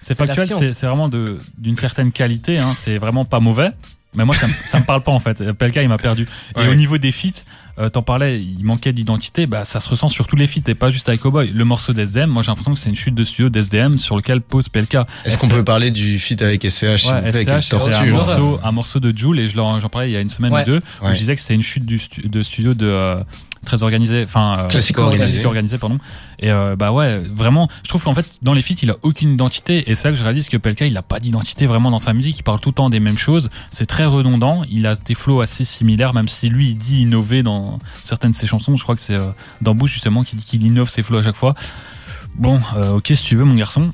C'est- 0.00 0.14
factuel, 0.14 0.46
c'est 0.74 0.86
vraiment 0.86 1.08
de- 1.10 1.38
d'une 1.58 1.76
certaine 1.76 2.10
qualité. 2.10 2.58
Hein, 2.58 2.72
c'est 2.74 2.96
vraiment 2.96 3.26
pas 3.26 3.40
mauvais. 3.40 3.70
Mais 4.16 4.24
moi, 4.24 4.34
ça, 4.34 4.48
me- 4.48 4.52
ça 4.66 4.80
me 4.80 4.84
parle 4.84 5.02
pas 5.02 5.12
en 5.12 5.20
fait. 5.20 5.52
Pelka, 5.52 5.82
il 5.82 5.88
m'a 5.88 5.98
perdu. 5.98 6.26
Et 6.60 6.66
au 6.66 6.74
niveau 6.74 6.98
des 6.98 7.12
feats, 7.12 7.44
euh, 7.80 7.88
t'en 7.88 8.02
parlais, 8.02 8.40
il 8.40 8.64
manquait 8.64 8.92
d'identité. 8.92 9.46
Bah, 9.46 9.64
ça 9.64 9.80
se 9.80 9.88
ressent 9.88 10.08
sur 10.08 10.26
tous 10.26 10.36
les 10.36 10.46
feats 10.46 10.60
et 10.68 10.74
pas 10.74 10.90
juste 10.90 11.08
avec 11.08 11.20
Cowboy. 11.20 11.50
Le 11.52 11.64
morceau 11.64 11.92
d'SDM, 11.92 12.26
moi, 12.28 12.42
j'ai 12.42 12.48
l'impression 12.50 12.74
que 12.74 12.78
c'est 12.78 12.90
une 12.90 12.96
chute 12.96 13.14
de 13.14 13.24
studio 13.24 13.48
d'SDM 13.48 13.98
sur 13.98 14.16
lequel 14.16 14.40
pose 14.40 14.68
Pelka. 14.68 15.06
Est-ce 15.24 15.38
qu'on 15.38 15.48
peut 15.48 15.64
parler 15.64 15.90
du 15.90 16.18
feat 16.18 16.42
avec 16.42 16.62
SCH 16.68 16.84
Ouais, 16.84 17.32
c'est 17.32 17.48
un 17.50 17.60
torture. 17.60 18.06
morceau, 18.12 18.60
un 18.62 18.72
morceau 18.72 19.00
de 19.00 19.16
Joule 19.16 19.38
et 19.40 19.48
je 19.48 19.54
j'en 19.56 19.88
parlais 19.88 20.10
il 20.10 20.12
y 20.12 20.16
a 20.16 20.20
une 20.20 20.30
semaine 20.30 20.52
Ouais. 20.52 20.62
ou 20.62 20.66
deux 20.66 20.80
où 21.00 21.06
Ouais. 21.06 21.12
je 21.14 21.18
disais 21.18 21.34
que 21.34 21.40
c'était 21.40 21.54
une 21.54 21.62
chute 21.62 21.84
du 21.86 21.98
stu- 21.98 22.28
de 22.28 22.42
studio 22.42 22.74
de 22.74 22.86
euh, 22.86 23.16
très 23.64 23.82
organisé, 23.82 24.24
enfin 24.24 24.56
euh, 24.58 24.68
Classico 24.68 25.02
organisé. 25.02 25.44
organisé, 25.44 25.78
pardon. 25.78 25.98
Et 26.38 26.50
euh, 26.50 26.76
bah 26.76 26.92
ouais, 26.92 27.18
vraiment, 27.18 27.68
je 27.82 27.88
trouve 27.88 28.02
qu'en 28.02 28.14
fait 28.14 28.38
dans 28.42 28.54
les 28.54 28.62
feats 28.62 28.76
il 28.82 28.90
a 28.90 28.96
aucune 29.02 29.32
identité 29.32 29.90
et 29.90 29.94
c'est 29.94 30.08
là 30.08 30.12
que 30.12 30.18
je 30.18 30.24
réalise 30.24 30.48
que 30.48 30.56
Pelka 30.56 30.86
il 30.86 30.96
a 30.96 31.02
pas 31.02 31.20
d'identité 31.20 31.66
vraiment 31.66 31.90
dans 31.90 31.98
sa 31.98 32.12
musique, 32.12 32.38
il 32.38 32.42
parle 32.42 32.60
tout 32.60 32.70
le 32.70 32.74
temps 32.74 32.90
des 32.90 33.00
mêmes 33.00 33.18
choses, 33.18 33.50
c'est 33.70 33.86
très 33.86 34.06
redondant, 34.06 34.62
il 34.70 34.86
a 34.86 34.96
des 34.96 35.14
flows 35.14 35.40
assez 35.40 35.64
similaires 35.64 36.14
même 36.14 36.28
si 36.28 36.48
lui 36.48 36.70
il 36.70 36.78
dit 36.78 37.02
innover 37.02 37.42
dans 37.42 37.78
certaines 38.02 38.30
de 38.30 38.36
ses 38.36 38.46
chansons, 38.46 38.76
je 38.76 38.82
crois 38.82 38.94
que 38.94 39.02
c'est 39.02 39.14
euh, 39.14 39.28
dans 39.60 39.76
justement 39.86 40.24
qui 40.24 40.36
dit 40.36 40.44
qu'il 40.44 40.62
innove 40.64 40.88
ses 40.88 41.02
flows 41.02 41.18
à 41.18 41.22
chaque 41.22 41.36
fois. 41.36 41.54
Bon, 42.34 42.60
euh, 42.76 42.92
ok 42.92 43.08
si 43.08 43.22
tu 43.22 43.36
veux 43.36 43.44
mon 43.44 43.54
garçon. 43.54 43.92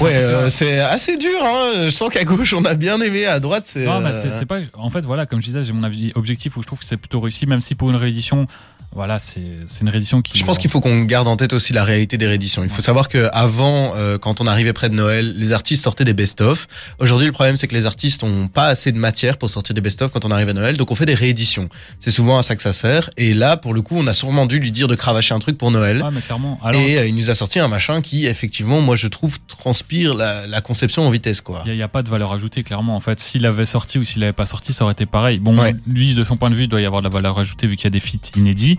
Ouais, 0.00 0.14
euh, 0.14 0.48
c'est 0.48 0.80
assez 0.80 1.18
dur. 1.18 1.38
Hein. 1.42 1.72
Je 1.84 1.90
sens 1.90 2.08
qu'à 2.08 2.24
gauche 2.24 2.54
on 2.54 2.64
a 2.64 2.74
bien 2.74 3.00
aimé, 3.00 3.26
à 3.26 3.38
droite 3.38 3.64
c'est. 3.66 3.84
Non, 3.84 4.02
euh, 4.04 4.32
c'est 4.32 4.46
pas. 4.46 4.60
En 4.74 4.88
fait, 4.88 5.04
voilà, 5.04 5.26
comme 5.26 5.40
je 5.40 5.46
disais, 5.46 5.62
j'ai 5.62 5.72
mon 5.72 5.88
objectif 6.14 6.56
où 6.56 6.62
je 6.62 6.66
trouve 6.66 6.78
que 6.78 6.84
c'est 6.86 6.96
plutôt 6.96 7.20
réussi, 7.20 7.46
même 7.46 7.60
si 7.60 7.74
pour 7.74 7.90
une 7.90 7.96
réédition, 7.96 8.46
voilà, 8.92 9.18
c'est 9.20 9.40
c'est 9.66 9.82
une 9.82 9.88
réédition 9.88 10.20
qui. 10.20 10.36
Je 10.36 10.44
pense 10.44 10.58
qu'il 10.58 10.68
faut 10.70 10.80
qu'on 10.80 11.02
garde 11.02 11.28
en 11.28 11.36
tête 11.36 11.52
aussi 11.52 11.72
la 11.72 11.84
réalité 11.84 12.18
des 12.18 12.26
rééditions. 12.26 12.64
Il 12.64 12.70
faut 12.70 12.82
savoir 12.82 13.08
que 13.08 13.28
avant, 13.32 13.92
euh, 13.94 14.18
quand 14.18 14.40
on 14.40 14.46
arrivait 14.48 14.72
près 14.72 14.88
de 14.88 14.94
Noël, 14.94 15.32
les 15.36 15.52
artistes 15.52 15.84
sortaient 15.84 16.04
des 16.04 16.12
best-of. 16.12 16.66
Aujourd'hui, 16.98 17.26
le 17.26 17.32
problème 17.32 17.56
c'est 17.56 17.68
que 17.68 17.74
les 17.74 17.86
artistes 17.86 18.24
ont 18.24 18.48
pas 18.48 18.66
assez 18.66 18.90
de 18.90 18.98
matière 18.98 19.38
pour 19.38 19.48
sortir 19.48 19.74
des 19.74 19.80
best-of 19.80 20.10
quand 20.10 20.24
on 20.24 20.30
arrive 20.32 20.48
à 20.48 20.52
Noël, 20.54 20.76
donc 20.76 20.90
on 20.90 20.96
fait 20.96 21.06
des 21.06 21.14
rééditions. 21.14 21.68
C'est 22.00 22.10
souvent 22.10 22.38
à 22.38 22.42
ça 22.42 22.56
que 22.56 22.62
ça 22.62 22.72
sert. 22.72 23.10
Et 23.16 23.32
là, 23.32 23.56
pour 23.56 23.74
le 23.74 23.82
coup, 23.82 23.94
on 23.96 24.06
a 24.08 24.14
sûrement 24.14 24.46
dû 24.46 24.58
lui 24.58 24.72
dire 24.72 24.88
de 24.88 24.96
cravacher 24.96 25.34
un 25.34 25.38
truc 25.38 25.56
pour 25.56 25.70
Noël. 25.70 26.02
Ouais, 26.02 26.10
mais 26.12 26.20
clairement. 26.20 26.58
Alors, 26.64 26.80
et 26.80 26.98
euh, 26.98 27.06
il 27.06 27.14
nous 27.14 27.30
a 27.30 27.34
sorti 27.36 27.60
un 27.60 27.68
machin 27.68 28.02
qui, 28.02 28.26
effectivement, 28.26 28.80
moi 28.80 28.96
je 28.96 29.06
trouve 29.06 29.38
transpire 29.46 30.14
la, 30.14 30.48
la 30.48 30.60
conception 30.60 31.06
en 31.06 31.10
vitesse, 31.10 31.40
quoi. 31.40 31.62
il 31.64 31.72
n'y 31.74 31.82
a, 31.82 31.88
pas 31.88 32.02
de 32.02 32.10
valeur 32.10 32.32
ajoutée, 32.32 32.64
clairement. 32.64 32.96
En 32.96 33.00
fait, 33.00 33.20
s'il 33.20 33.46
avait 33.46 33.66
sorti 33.66 33.98
ou 33.98 34.04
s'il 34.04 34.22
avait 34.24 34.32
pas 34.32 34.46
sorti, 34.46 34.72
ça 34.72 34.82
aurait 34.84 34.94
été 34.94 35.06
pareil. 35.06 35.38
Bon, 35.38 35.56
Ouais. 35.60 35.74
lui, 35.86 36.14
de 36.14 36.24
son 36.24 36.36
point 36.36 36.50
de 36.50 36.54
vue, 36.54 36.64
il 36.64 36.68
doit 36.68 36.80
y 36.80 36.86
avoir 36.86 37.02
de 37.02 37.06
la 37.06 37.12
valeur 37.12 37.38
ajoutée 37.38 37.66
vu 37.66 37.76
qu'il 37.76 37.84
y 37.84 37.86
a 37.86 37.90
des 37.90 38.00
feats 38.00 38.30
inédits. 38.36 38.78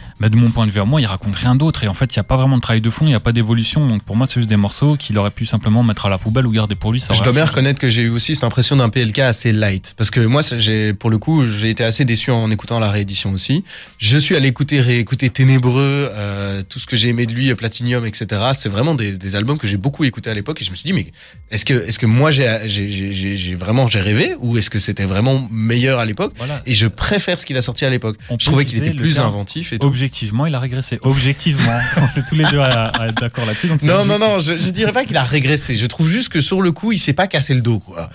Mais 0.21 0.29
de 0.29 0.35
mon 0.35 0.51
point 0.51 0.67
de 0.67 0.71
vue 0.71 0.79
à 0.79 0.85
moi, 0.85 1.01
il 1.01 1.07
raconte 1.07 1.35
rien 1.35 1.55
d'autre. 1.55 1.83
Et 1.83 1.87
en 1.87 1.95
fait, 1.95 2.15
il 2.15 2.19
n'y 2.19 2.21
a 2.21 2.23
pas 2.23 2.37
vraiment 2.37 2.57
de 2.57 2.61
travail 2.61 2.79
de 2.79 2.89
fond, 2.91 3.05
il 3.05 3.09
n'y 3.09 3.15
a 3.15 3.19
pas 3.19 3.31
d'évolution. 3.31 3.87
Donc 3.87 4.03
pour 4.03 4.15
moi, 4.15 4.27
c'est 4.27 4.35
juste 4.35 4.49
des 4.49 4.55
morceaux 4.55 4.95
qu'il 4.95 5.17
aurait 5.17 5.31
pu 5.31 5.47
simplement 5.47 5.81
mettre 5.81 6.05
à 6.05 6.09
la 6.09 6.19
poubelle 6.19 6.45
ou 6.45 6.51
garder 6.51 6.75
pour 6.75 6.91
lui. 6.91 6.99
Ça 6.99 7.15
Je 7.15 7.23
dois 7.23 7.33
bien 7.33 7.43
reconnaître 7.43 7.81
que 7.81 7.89
j'ai 7.89 8.03
eu 8.03 8.09
aussi 8.09 8.35
cette 8.35 8.43
impression 8.43 8.75
d'un 8.75 8.89
PLK 8.89 9.17
assez 9.17 9.51
light. 9.51 9.95
Parce 9.97 10.11
que 10.11 10.19
moi, 10.19 10.43
j'ai, 10.59 10.93
pour 10.93 11.09
le 11.09 11.17
coup, 11.17 11.47
j'ai 11.47 11.71
été 11.71 11.83
assez 11.83 12.05
déçu 12.05 12.29
en 12.29 12.51
écoutant 12.51 12.79
la 12.79 12.91
réédition 12.91 13.31
aussi. 13.31 13.63
Je 13.97 14.15
suis 14.19 14.35
allé 14.35 14.47
écouter, 14.47 14.79
réécouter 14.79 15.31
Ténébreux, 15.31 16.11
euh, 16.13 16.61
tout 16.69 16.77
ce 16.77 16.85
que 16.85 16.95
j'ai 16.95 17.09
aimé 17.09 17.25
de 17.25 17.33
lui, 17.33 17.51
Platinum, 17.55 18.05
etc. 18.05 18.27
C'est 18.53 18.69
vraiment 18.69 18.93
des, 18.93 19.17
des 19.17 19.35
albums 19.35 19.57
que 19.57 19.65
j'ai 19.65 19.77
beaucoup 19.77 20.03
écoutés 20.03 20.29
à 20.29 20.35
l'époque 20.35 20.61
et 20.61 20.65
je 20.65 20.69
me 20.69 20.75
suis 20.75 20.85
dit, 20.85 20.93
mais 20.93 21.07
est-ce 21.49 21.65
que, 21.65 21.73
est-ce 21.73 21.97
que 21.97 22.05
moi 22.05 22.29
j'ai, 22.29 23.55
vraiment, 23.55 23.87
j'ai 23.87 24.01
rêvé 24.01 24.35
ou 24.39 24.55
est-ce 24.57 24.69
que 24.69 24.77
c'était 24.77 25.05
vraiment 25.05 25.47
meilleur 25.51 25.97
à 25.97 26.05
l'époque? 26.05 26.33
Voilà. 26.37 26.61
Et 26.67 26.75
je 26.75 26.85
préfère 26.85 27.39
ce 27.39 27.45
qu'il 27.47 27.57
a 27.57 27.63
sorti 27.63 27.85
à 27.85 27.89
l'époque. 27.89 28.17
Je 28.37 28.45
trouvais 28.45 28.65
qu'il 28.65 28.77
était 28.77 28.91
plus 28.91 29.19
inventif 29.19 29.73
et 29.73 29.79
tout. 29.79 29.87
Objectivement, 30.11 30.45
il 30.45 30.53
a 30.55 30.59
régressé. 30.59 30.99
Objectivement. 31.03 31.79
On 31.97 32.19
est 32.19 32.23
tous 32.27 32.35
les 32.35 32.43
deux 32.51 32.59
à, 32.59 32.87
à 32.89 33.07
être 33.07 33.21
d'accord 33.21 33.45
là-dessus. 33.45 33.67
donc 33.67 33.81
Non, 33.81 34.03
non, 34.05 34.19
non, 34.19 34.39
je, 34.41 34.59
je 34.59 34.69
dirais 34.69 34.91
pas 34.91 35.05
qu'il 35.05 35.15
a 35.15 35.23
régressé. 35.23 35.77
Je 35.77 35.85
trouve 35.85 36.09
juste 36.09 36.27
que 36.29 36.41
sur 36.41 36.61
le 36.61 36.73
coup, 36.73 36.91
il 36.91 36.97
s'est 36.99 37.13
pas 37.13 37.27
cassé 37.27 37.53
le 37.53 37.61
dos, 37.61 37.79
quoi. 37.79 38.09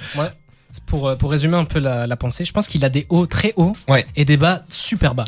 Pour, 0.84 1.08
euh, 1.08 1.16
pour 1.16 1.30
résumer 1.30 1.56
un 1.56 1.64
peu 1.64 1.78
la, 1.78 2.06
la 2.06 2.16
pensée, 2.16 2.44
je 2.44 2.52
pense 2.52 2.68
qu'il 2.68 2.84
a 2.84 2.90
des 2.90 3.06
hauts 3.08 3.24
très 3.26 3.54
hauts 3.56 3.74
Ouais. 3.88 4.04
et 4.14 4.26
des 4.26 4.36
bas 4.36 4.62
super 4.68 5.14
bas. 5.14 5.24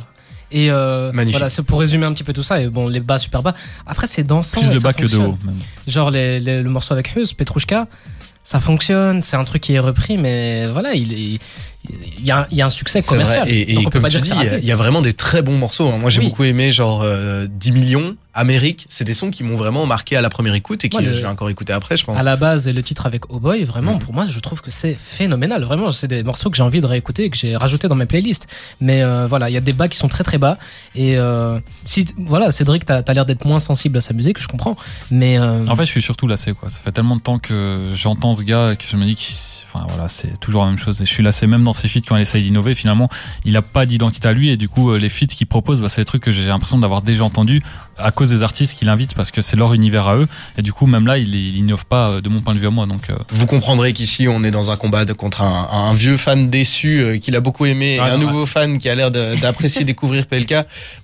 Et 0.52 0.70
euh, 0.70 1.10
Magnifique. 1.12 1.38
voilà, 1.38 1.48
c'est 1.48 1.62
pour 1.62 1.80
résumer 1.80 2.04
un 2.06 2.12
petit 2.12 2.24
peu 2.24 2.34
tout 2.34 2.42
ça. 2.42 2.60
Et 2.60 2.68
bon, 2.68 2.86
les 2.86 3.00
bas 3.00 3.16
super 3.18 3.42
bas. 3.42 3.54
Après, 3.86 4.06
c'est 4.06 4.22
dansant. 4.24 4.60
Plus 4.60 4.70
de 4.74 4.78
bas 4.80 4.92
que 4.92 5.06
de 5.06 5.16
haut. 5.16 5.38
même. 5.44 5.56
Genre 5.86 6.10
les- 6.10 6.38
les- 6.38 6.62
le 6.62 6.68
morceau 6.70 6.92
avec 6.92 7.14
Hus, 7.16 7.34
Petrushka, 7.36 7.86
ça 8.42 8.60
fonctionne. 8.60 9.22
C'est 9.22 9.36
un 9.36 9.44
truc 9.44 9.62
qui 9.62 9.72
est 9.74 9.78
repris, 9.78 10.18
mais 10.18 10.66
voilà, 10.66 10.92
il 10.94 11.12
est. 11.14 11.38
Il 12.18 12.24
y, 12.26 12.30
a, 12.30 12.40
un- 12.40 12.46
il 12.50 12.58
y 12.58 12.62
a 12.62 12.66
un 12.66 12.70
succès 12.70 13.00
vrai. 13.00 13.08
commercial. 13.08 13.48
Et, 13.48 13.72
et 13.72 13.84
comme 13.84 14.06
tu 14.08 14.20
dis, 14.20 14.30
que 14.30 14.58
il 14.58 14.64
y, 14.64 14.72
a- 14.72 14.76
vraiment 14.76 15.00
des 15.00 15.12
très 15.12 15.42
bons 15.42 15.56
morceaux. 15.56 15.88
hein. 15.88 15.98
Moi, 15.98 16.10
j'ai 16.10 16.20
Oui. 16.20 16.28
beaucoup 16.28 16.44
aimé 16.44 16.70
genre 16.72 17.02
euh, 17.04 17.46
10 17.50 17.72
millions, 17.72 18.16
Amérique. 18.34 18.86
C'est 18.88 19.04
des 19.04 19.14
sons 19.14 19.30
qui 19.30 19.42
m'ont 19.42 19.56
vraiment 19.56 19.84
marqué 19.86 20.16
à 20.16 20.20
la 20.20 20.30
première 20.30 20.54
écoute 20.54 20.84
et 20.84 20.88
qui 20.88 20.96
Ouais, 20.98 21.02
vais 21.04 21.24
encore 21.26 21.50
écouter 21.50 21.72
après, 21.72 21.96
je 21.96 22.04
pense. 22.04 22.18
À 22.18 22.22
la 22.22 22.36
base, 22.36 22.68
et 22.68 22.72
le 22.72 22.82
titre 22.82 23.06
avec 23.06 23.30
Oh 23.32 23.40
Boy, 23.40 23.64
vraiment, 23.64 23.94
Mhm. 23.94 23.98
pour 24.00 24.14
moi, 24.14 24.26
je 24.28 24.38
trouve 24.40 24.60
que 24.60 24.70
c'est 24.70 24.94
phénoménal. 24.94 25.64
Vraiment, 25.64 25.90
c'est 25.92 26.06
des 26.08 26.22
morceaux 26.22 26.48
que 26.50 26.56
j'ai 26.56 26.62
envie 26.62 26.80
de 26.80 26.86
réécouter 26.86 27.24
et 27.24 27.30
que 27.30 27.36
j'ai 27.36 27.56
rajouté 27.56 27.88
dans 27.88 27.96
mes 27.96 28.06
playlists. 28.06 28.46
Mais 28.80 29.02
euh, 29.02 29.26
voilà, 29.26 29.48
il 29.50 29.54
y 29.54 29.56
a 29.56 29.60
des 29.60 29.72
bas 29.72 29.88
qui 29.88 29.96
sont 29.96 30.08
très 30.08 30.22
très 30.24 30.38
bas. 30.38 30.58
Et 30.94 31.16
euh, 31.18 31.58
si, 31.84 32.06
voilà, 32.16 32.52
Cédric, 32.52 32.84
t'as 32.84 33.02
as, 33.06 33.14
l'air 33.14 33.26
d'être 33.26 33.44
moins 33.44 33.58
sensible 33.60 33.98
à 33.98 34.00
sa 34.00 34.14
musique, 34.14 34.40
je 34.40 34.46
comprends. 34.48 34.76
Mais 35.10 35.38
euh, 35.38 35.66
En 35.66 35.74
fait, 35.76 35.84
je 35.84 35.90
suis 35.90 36.02
surtout 36.02 36.28
lassé, 36.28 36.52
quoi. 36.52 36.70
Ça 36.70 36.78
fait 36.80 36.92
tellement 36.92 37.16
de 37.16 37.20
temps 37.22 37.38
que 37.38 37.90
j'entends 37.94 38.34
ce 38.34 38.42
gars 38.42 38.74
que 38.76 38.84
je 38.88 38.96
me 38.96 39.04
dis 39.04 39.16
que, 39.16 39.22
enfin, 39.66 39.84
voilà, 39.88 40.08
c'est 40.08 40.38
toujours 40.38 40.62
la 40.64 40.68
même 40.70 40.78
chose. 40.78 41.00
Et 41.02 41.06
je 41.06 41.12
suis 41.12 41.22
lassé 41.24 41.46
même 41.48 41.64
dans 41.64 41.72
ses 41.78 41.88
feats 41.88 42.00
quand 42.06 42.16
il 42.16 42.22
essaye 42.22 42.42
d'innover. 42.42 42.74
Finalement, 42.74 43.08
il 43.44 43.56
a 43.56 43.62
pas 43.62 43.86
d'identité 43.86 44.28
à 44.28 44.32
lui 44.32 44.50
et 44.50 44.56
du 44.56 44.68
coup, 44.68 44.90
euh, 44.90 44.98
les 44.98 45.08
feats 45.08 45.26
qu'il 45.26 45.46
propose, 45.46 45.80
bah, 45.80 45.88
c'est 45.88 46.00
des 46.02 46.04
trucs 46.04 46.22
que 46.22 46.30
j'ai 46.32 46.44
l'impression 46.46 46.78
d'avoir 46.78 47.02
déjà 47.02 47.24
entendu 47.24 47.62
à 47.96 48.10
cause 48.12 48.30
des 48.30 48.42
artistes 48.42 48.78
qu'il 48.78 48.88
invite 48.88 49.14
parce 49.14 49.30
que 49.30 49.42
c'est 49.42 49.56
leur 49.56 49.74
univers 49.74 50.06
à 50.08 50.16
eux. 50.16 50.26
Et 50.56 50.62
du 50.62 50.72
coup, 50.72 50.86
même 50.86 51.06
là, 51.06 51.18
il, 51.18 51.34
il 51.34 51.56
innove 51.56 51.86
pas 51.86 52.10
euh, 52.10 52.20
de 52.20 52.28
mon 52.28 52.40
point 52.40 52.54
de 52.54 52.58
vue 52.60 52.66
à 52.66 52.70
moi. 52.70 52.86
Donc, 52.86 53.10
euh, 53.10 53.16
Vous 53.30 53.46
comprendrez 53.46 53.92
qu'ici, 53.92 54.28
on 54.28 54.44
est 54.44 54.50
dans 54.50 54.70
un 54.70 54.76
combat 54.76 55.04
de- 55.04 55.12
contre 55.12 55.42
un, 55.42 55.68
un 55.72 55.94
vieux 55.94 56.16
fan 56.16 56.50
déçu 56.50 57.00
euh, 57.00 57.18
qu'il 57.18 57.34
a 57.36 57.40
beaucoup 57.40 57.66
aimé 57.66 57.98
Ah, 58.00 58.08
et 58.08 58.12
un 58.12 58.18
nouveau 58.18 58.46
fan 58.46 58.78
qui 58.78 58.88
a 58.88 58.94
l'air 58.94 59.10
d'apprécier 59.10 59.84
découvrir 59.84 60.26
PLK. 60.26 60.54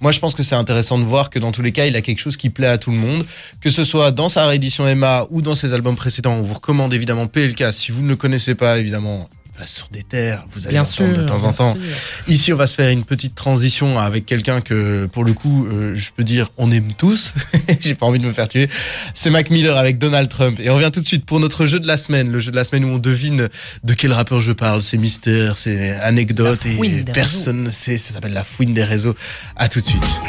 Moi, 0.01 0.13
je 0.13 0.19
pense 0.21 0.35
que 0.35 0.43
c'est 0.43 0.55
intéressant 0.57 0.99
de 0.99 1.05
voir 1.05 1.31
que 1.31 1.39
dans 1.39 1.53
tous 1.53 1.63
les 1.63 1.73
cas, 1.73 1.87
il 1.87 1.97
a 1.97 2.03
quelque 2.03 2.21
chose 2.21 2.37
qui 2.37 2.51
plaît 2.51 2.67
à 2.69 2.79
tout 2.79 2.91
le 2.91 2.99
monde, 2.99 3.25
que 3.61 3.71
ce 3.71 3.85
soit 3.85 4.11
dans 4.11 4.29
sa 4.29 4.47
réédition 4.47 4.87
Emma 4.87 5.27
ou 5.31 5.43
dans 5.43 5.55
ses 5.55 5.73
albums 5.75 5.97
précédents. 5.97 6.35
On 6.35 6.43
vous 6.43 6.55
recommande 6.55 6.93
évidemment 6.95 7.27
PLK. 7.27 7.73
Si 7.73 7.93
vous 7.93 8.03
ne 8.03 8.09
le 8.09 8.17
connaissez 8.17 8.55
pas, 8.55 8.79
évidemment, 8.79 9.29
sur 9.65 9.89
des 9.89 10.03
terres, 10.03 10.45
vous 10.53 10.67
allez 10.67 10.75
Bien 10.75 10.85
sûr. 10.85 11.13
de 11.13 11.23
temps 11.23 11.45
en 11.45 11.53
temps. 11.53 11.75
sûr. 11.75 11.83
Ici, 12.29 12.53
on 12.53 12.57
va 12.57 12.67
se 12.67 12.75
faire 12.75 12.91
une 12.91 13.05
petite 13.05 13.35
transition 13.35 13.99
avec 13.99 14.27
quelqu'un 14.27 14.61
que, 14.61 15.07
pour 15.07 15.25
le 15.25 15.33
coup, 15.33 15.67
euh, 15.67 15.95
je 15.97 16.11
peux 16.15 16.25
dire, 16.25 16.51
on 16.57 16.71
aime 16.71 16.93
tous. 16.93 17.35
J'ai 17.81 17.95
pas 17.95 18.07
envie 18.07 18.19
de 18.19 18.27
me 18.27 18.33
faire 18.33 18.49
tuer. 18.49 18.69
C'est 19.15 19.31
Mac 19.31 19.51
Miller 19.51 19.77
avec 19.77 19.99
Donald 19.99 20.29
Trump. 20.29 20.59
Et 20.61 20.71
on 20.71 20.75
revient 20.77 20.91
tout 20.93 21.01
de 21.01 21.07
suite 21.07 21.25
pour 21.25 21.41
notre 21.41 21.67
jeu 21.67 21.81
de 21.81 21.87
la 21.87 21.97
semaine. 21.97 22.31
Le 22.31 22.39
jeu 22.41 22.51
de 22.51 22.57
la 22.57 22.65
semaine 22.65 22.85
où 22.85 22.89
on 22.89 22.99
devine 22.99 23.49
de 23.85 23.95
quel 23.95 24.13
rappeur 24.13 24.41
je 24.41 24.53
parle. 24.53 24.83
C'est 24.83 24.99
mystère, 24.99 25.57
c'est 25.57 25.93
anecdote 25.93 26.67
et 26.67 27.05
personne 27.13 27.63
ne 27.63 27.71
sait. 27.71 27.97
Ça 27.97 28.13
s'appelle 28.13 28.33
la 28.35 28.45
fouine 28.45 28.75
des 28.75 28.85
réseaux. 28.85 29.15
À 29.57 29.69
tout 29.69 29.81
de 29.81 29.87
suite. 29.87 30.21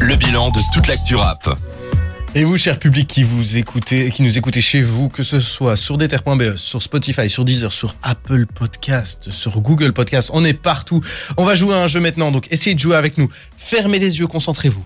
Le 0.00 0.16
bilan 0.16 0.50
de 0.50 0.60
toute 0.72 0.88
l'actu 0.88 1.14
rap. 1.14 1.48
Et 2.36 2.42
vous, 2.42 2.58
cher 2.58 2.80
public 2.80 3.06
qui 3.06 3.22
vous 3.22 3.58
écoutez, 3.58 4.10
qui 4.10 4.22
nous 4.22 4.38
écoutez 4.38 4.60
chez 4.60 4.82
vous, 4.82 5.08
que 5.08 5.22
ce 5.22 5.38
soit 5.38 5.76
sur 5.76 5.96
Deter.be, 5.96 6.56
sur 6.56 6.82
Spotify, 6.82 7.30
sur 7.30 7.44
Deezer, 7.44 7.72
sur 7.72 7.94
Apple 8.02 8.46
Podcast, 8.46 9.30
sur 9.30 9.60
Google 9.60 9.92
Podcast, 9.92 10.32
on 10.34 10.44
est 10.44 10.52
partout. 10.52 11.00
On 11.36 11.44
va 11.44 11.54
jouer 11.54 11.74
à 11.74 11.84
un 11.84 11.86
jeu 11.86 12.00
maintenant, 12.00 12.32
donc 12.32 12.48
essayez 12.50 12.74
de 12.74 12.80
jouer 12.80 12.96
avec 12.96 13.18
nous. 13.18 13.30
Fermez 13.56 14.00
les 14.00 14.18
yeux, 14.18 14.26
concentrez-vous. 14.26 14.84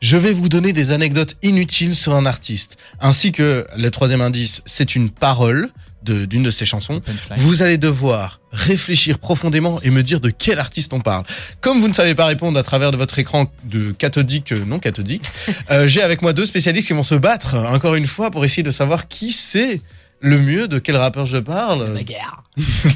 Je 0.00 0.16
vais 0.16 0.32
vous 0.32 0.48
donner 0.48 0.72
des 0.72 0.90
anecdotes 0.90 1.36
inutiles 1.42 1.94
sur 1.94 2.14
un 2.14 2.24
artiste, 2.24 2.78
ainsi 2.98 3.30
que 3.30 3.66
le 3.76 3.90
troisième 3.90 4.22
indice, 4.22 4.62
c'est 4.64 4.96
une 4.96 5.10
parole 5.10 5.68
d'une 6.10 6.42
de 6.42 6.50
ses 6.50 6.64
chansons. 6.64 7.00
Vous 7.36 7.62
allez 7.62 7.78
devoir 7.78 8.40
réfléchir 8.52 9.18
profondément 9.18 9.80
et 9.82 9.90
me 9.90 10.02
dire 10.02 10.20
de 10.20 10.30
quel 10.30 10.58
artiste 10.58 10.92
on 10.92 11.00
parle. 11.00 11.24
Comme 11.60 11.80
vous 11.80 11.88
ne 11.88 11.92
savez 11.92 12.14
pas 12.14 12.26
répondre 12.26 12.58
à 12.58 12.62
travers 12.62 12.90
de 12.90 12.96
votre 12.96 13.18
écran 13.18 13.50
de 13.64 13.92
cathodique 13.92 14.52
euh, 14.52 14.64
non 14.64 14.78
cathodique, 14.78 15.24
euh, 15.70 15.86
j'ai 15.86 16.02
avec 16.02 16.22
moi 16.22 16.32
deux 16.32 16.46
spécialistes 16.46 16.88
qui 16.88 16.94
vont 16.94 17.02
se 17.02 17.14
battre 17.14 17.54
encore 17.56 17.94
une 17.94 18.06
fois 18.06 18.30
pour 18.30 18.44
essayer 18.44 18.62
de 18.62 18.70
savoir 18.70 19.08
qui 19.08 19.32
c'est 19.32 19.82
le 20.20 20.38
mieux 20.40 20.66
de 20.68 20.78
quel 20.78 20.96
rappeur 20.96 21.26
je 21.26 21.38
parle. 21.38 21.92
Bagarre. 21.94 22.42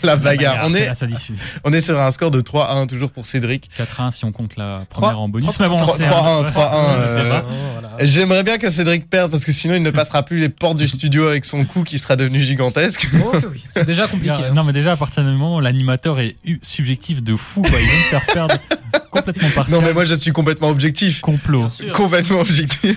La 0.03 0.17
bagarre. 0.17 0.65
On 0.65 0.73
c'est 0.73 0.81
est, 0.81 0.87
la 0.87 0.95
seule 0.95 1.11
issue. 1.11 1.35
on 1.65 1.73
est 1.75 1.83
sur 1.83 2.01
un 2.01 2.11
score 2.13 2.31
de 2.31 2.41
3-1 2.41 2.87
toujours 2.87 3.13
pour 3.13 3.27
Cédric. 3.27 3.69
4-1 3.79 4.11
si 4.11 4.25
on 4.25 4.33
compte 4.33 4.57
la 4.57 4.87
première 4.89 5.11
Trois- 5.11 5.15
en 5.23 5.29
bonus. 5.29 5.51
trois- 5.53 5.69
mais 5.69 5.69
bon, 5.69 5.77
3-1, 5.85 5.97
c'est 5.99 6.07
un- 6.07 6.43
3-1. 6.45 6.51
euh, 6.99 7.41
Oh, 7.43 7.53
voilà. 7.75 7.97
J'aimerais 8.01 8.43
bien 8.43 8.57
que 8.57 8.71
Cédric 8.71 9.11
perde 9.11 9.31
parce 9.31 9.45
que 9.45 9.53
sinon 9.53 9.75
il 9.75 9.83
ne 9.83 9.91
passera 9.91 10.23
plus 10.23 10.41
les 10.41 10.49
portes 10.49 10.79
du 10.79 10.89
studio 10.89 11.27
avec 11.27 11.45
son 11.45 11.67
coup 11.67 11.83
qui 11.85 11.99
sera 11.99 12.17
devenu 12.17 12.41
gigantesque. 12.41 13.07
Oh, 13.23 13.33
oui. 13.53 13.63
C'est 13.69 13.85
déjà 13.85 14.07
compliqué. 14.09 14.33
Hein. 14.33 14.55
Non, 14.55 14.65
mais 14.65 14.73
déjà, 14.73 14.93
à 14.93 14.97
partir 14.97 15.23
du 15.23 15.29
moment 15.31 15.57
où 15.57 15.61
l'animateur 15.61 16.21
est 16.21 16.37
subjectif 16.63 17.23
de 17.23 17.37
fou, 17.37 17.61
quoi, 17.61 17.79
il 17.79 17.85
vient 17.87 17.99
de 17.99 18.05
faire 18.05 18.27
perdre 18.33 18.55
complètement 19.11 19.49
partiel. 19.51 19.77
Non 19.77 19.83
mais 19.85 19.93
moi 19.93 20.05
je 20.05 20.15
suis 20.15 20.31
complètement 20.33 20.69
objectif. 20.69 21.21
complot. 21.21 21.67
Complètement 21.93 22.41
objectif. 22.41 22.97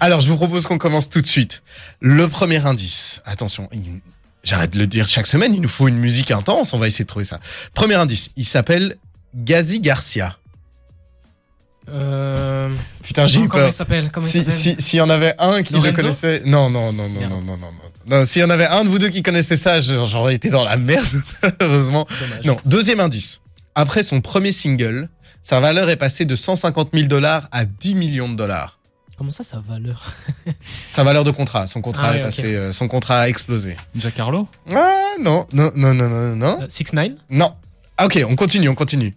Alors, 0.00 0.20
je 0.20 0.28
vous 0.28 0.36
propose 0.36 0.66
qu'on 0.66 0.78
commence 0.78 1.08
tout 1.08 1.20
de 1.22 1.26
suite. 1.26 1.62
Le 2.00 2.28
premier 2.28 2.64
indice. 2.64 2.75
Attention, 3.24 3.68
il- 3.72 4.00
j'arrête 4.42 4.70
de 4.72 4.78
le 4.78 4.86
dire 4.86 5.08
chaque 5.08 5.26
semaine, 5.26 5.54
il 5.54 5.60
nous 5.60 5.68
faut 5.68 5.88
une 5.88 5.98
musique 5.98 6.30
intense, 6.30 6.72
on 6.74 6.78
va 6.78 6.86
essayer 6.86 7.04
de 7.04 7.08
trouver 7.08 7.24
ça. 7.24 7.40
Premier 7.74 7.94
indice, 7.94 8.30
il 8.36 8.44
s'appelle 8.44 8.96
Gazi 9.34 9.80
Garcia. 9.80 10.36
Euh, 11.88 12.68
Putain, 13.02 13.26
j'ai 13.26 13.38
eu 13.40 13.48
comment 13.48 13.62
peur. 13.64 13.68
il 13.68 13.72
s'appelle 13.72 14.10
Comment 14.10 14.26
il 14.26 14.30
Si, 14.30 14.50
si, 14.50 14.76
s'il 14.78 14.98
y 14.98 15.02
en 15.02 15.10
avait 15.10 15.34
un 15.38 15.62
qui 15.62 15.74
le 15.74 15.92
connaissait. 15.92 16.42
Non, 16.44 16.68
non, 16.68 16.92
non, 16.92 17.08
non, 17.08 17.20
non, 17.28 17.40
non, 17.42 17.56
non, 17.56 17.68
non. 18.06 18.26
S'il 18.26 18.42
y 18.42 18.44
en 18.44 18.50
avait 18.50 18.66
un 18.66 18.84
de 18.84 18.88
vous 18.88 18.98
deux 18.98 19.08
qui 19.08 19.22
connaissait 19.22 19.56
ça, 19.56 19.80
j'aurais 19.80 20.06
j'aurais 20.06 20.34
été 20.34 20.50
dans 20.50 20.64
la 20.64 20.76
merde, 20.76 21.06
heureusement. 21.60 22.06
Dommage. 22.20 22.44
Non, 22.44 22.56
deuxième 22.64 22.98
indice. 23.00 23.40
Après 23.76 24.02
son 24.02 24.20
premier 24.20 24.50
single, 24.52 25.08
sa 25.42 25.60
valeur 25.60 25.88
est 25.88 25.96
passée 25.96 26.24
de 26.24 26.34
150 26.34 26.90
000 26.92 27.06
dollars 27.06 27.48
à 27.52 27.64
10 27.64 27.94
millions 27.94 28.28
de 28.28 28.34
dollars. 28.36 28.75
Comment 29.16 29.30
ça, 29.30 29.44
sa 29.44 29.60
valeur 29.60 30.12
Sa 30.90 31.02
valeur 31.02 31.24
de 31.24 31.30
contrat, 31.30 31.66
son 31.66 31.80
contrat 31.80 32.08
Ah 32.08 32.14
est 32.14 32.18
oui, 32.18 32.22
passé, 32.22 32.54
euh, 32.54 32.72
son 32.72 32.86
contrat 32.86 33.20
a 33.20 33.28
explosé. 33.28 33.76
Giancarlo 33.94 34.46
Ah 34.74 35.14
non, 35.20 35.46
non, 35.52 35.72
non, 35.74 35.94
non, 35.94 36.08
non, 36.08 36.36
non, 36.36 36.66
6 36.68 36.92
9 36.92 37.12
non. 37.30 37.54
Ah, 37.96 38.06
ok, 38.06 38.22
on 38.28 38.36
continue, 38.36 38.68
on 38.68 38.74
continue. 38.74 39.14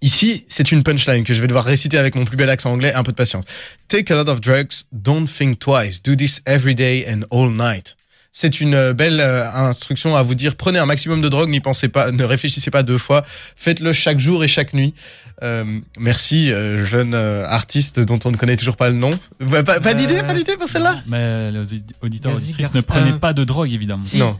Ici, 0.00 0.46
c'est 0.48 0.72
une 0.72 0.82
punchline 0.82 1.24
que 1.24 1.34
je 1.34 1.40
vais 1.42 1.48
devoir 1.48 1.64
réciter 1.64 1.98
avec 1.98 2.14
mon 2.14 2.24
plus 2.24 2.36
bel 2.36 2.48
accent 2.48 2.70
anglais. 2.72 2.94
Un 2.94 3.02
peu 3.02 3.10
de 3.12 3.16
patience. 3.16 3.44
Take 3.88 4.10
a 4.12 4.16
lot 4.16 4.30
of 4.30 4.40
drugs, 4.40 4.84
don't 4.92 5.26
think 5.26 5.58
twice, 5.58 6.00
do 6.00 6.16
this 6.16 6.40
every 6.46 6.74
day 6.74 7.04
and 7.06 7.24
all 7.30 7.50
night. 7.50 7.96
C'est 8.32 8.60
une 8.60 8.74
euh, 8.74 8.92
belle 8.92 9.20
euh, 9.20 9.50
instruction 9.50 10.14
à 10.14 10.22
vous 10.22 10.34
dire. 10.34 10.54
Prenez 10.54 10.78
un 10.78 10.86
maximum 10.86 11.20
de 11.22 11.28
drogue, 11.28 11.48
n'y 11.48 11.60
pensez 11.60 11.88
pas, 11.88 12.12
ne 12.12 12.22
réfléchissez 12.24 12.70
pas 12.70 12.82
deux 12.82 12.98
fois. 12.98 13.24
Faites-le 13.56 13.92
chaque 13.92 14.18
jour 14.20 14.44
et 14.44 14.48
chaque 14.48 14.74
nuit. 14.74 14.94
Euh, 15.42 15.80
merci, 15.98 16.52
euh, 16.52 16.84
jeune 16.84 17.14
euh, 17.14 17.46
artiste 17.48 18.00
dont 18.00 18.18
on 18.24 18.30
ne 18.30 18.36
connaît 18.36 18.56
toujours 18.56 18.76
pas 18.76 18.88
le 18.88 18.94
nom. 18.94 19.18
Bah, 19.40 19.62
Pas, 19.62 19.80
pas 19.80 19.90
Euh, 19.90 19.94
d'idée, 19.94 20.22
pas 20.22 20.34
d'idée 20.34 20.56
pour 20.56 20.68
celle-là? 20.68 21.02
Mais 21.06 21.50
les 21.50 21.58
audi- 21.60 21.82
auditeurs 22.02 22.36
auditrices 22.36 22.74
ne 22.74 22.80
Euh, 22.80 23.12
pas 23.18 23.32
de 23.32 23.44
drogue, 23.44 23.72
évidemment. 23.72 24.00
si. 24.00 24.18
Non. 24.18 24.38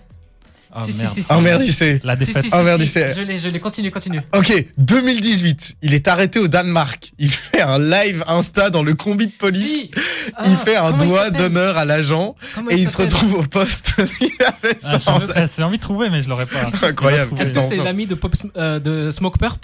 Ah, 0.73 0.83
Si, 0.85 0.93
si, 0.93 0.99
merde. 1.03 1.13
si, 1.15 1.23
si. 1.23 1.29
Oh 1.33 1.73
sait. 1.73 2.01
La 2.05 2.15
Si, 2.17 2.27
défaite. 2.27 2.43
si, 2.43 2.49
si, 2.51 2.55
Ah, 2.57 2.63
merde, 2.63 2.81
si. 2.81 2.87
il 2.87 2.91
sait. 2.91 3.15
Je 3.17 3.21
l'ai, 3.23 3.39
je 3.39 3.49
l'ai. 3.49 3.59
Continue, 3.61 3.91
continue. 3.91 4.19
Ok, 4.35 4.53
2018, 4.79 5.77
il 5.83 5.95
est 5.95 6.09
arrêté 6.09 6.39
au 6.39 6.49
Danemark. 6.49 7.13
Il 7.19 7.31
fait 7.31 7.61
un 7.63 7.79
live 7.79 8.25
Insta 8.27 8.71
dans 8.71 8.83
le 8.83 8.95
combi 8.95 9.27
de 9.29 9.33
police. 9.33 9.67
Si. 9.67 9.91
il 9.95 10.01
Ah, 10.37 10.45
fait 10.65 10.77
un 10.77 10.93
doigt 10.93 11.31
d'honneur 11.31 11.77
à 11.79 11.85
l'agent 11.85 12.35
Comment 12.55 12.71
et 12.71 12.77
il 12.77 12.89
se 12.89 12.97
retrouve 12.97 13.35
au 13.35 13.43
poste. 13.43 13.93
il 14.21 14.31
avait 14.41 14.77
Ah, 14.85 14.99
ça. 14.99 15.19
j'ai- 15.35 15.47
j'ai 15.57 15.63
envie 15.63 15.79
de 15.79 15.83
trouver, 15.83 16.11
mais 16.11 16.23
je 16.23 16.29
l'aurais 16.29 16.47
pas. 16.47 16.69
C'est 16.71 16.85
incroyable. 16.87 17.33
Est-ce 17.41 17.55
que 17.55 17.61
c'est 17.61 17.77
l'ami 17.83 18.07
de, 18.07 18.15
Pop, 18.15 18.35
euh, 18.57 18.79
de 18.79 19.11
Smoke 19.11 19.39
Purp 19.39 19.59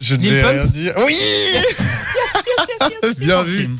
Je 0.00 0.14
ne 0.14 0.28
vais 0.28 0.42
rien 0.42 0.64
dire. 0.66 0.92
Oui 1.04 1.16
Bien 3.18 3.42
vu. 3.42 3.70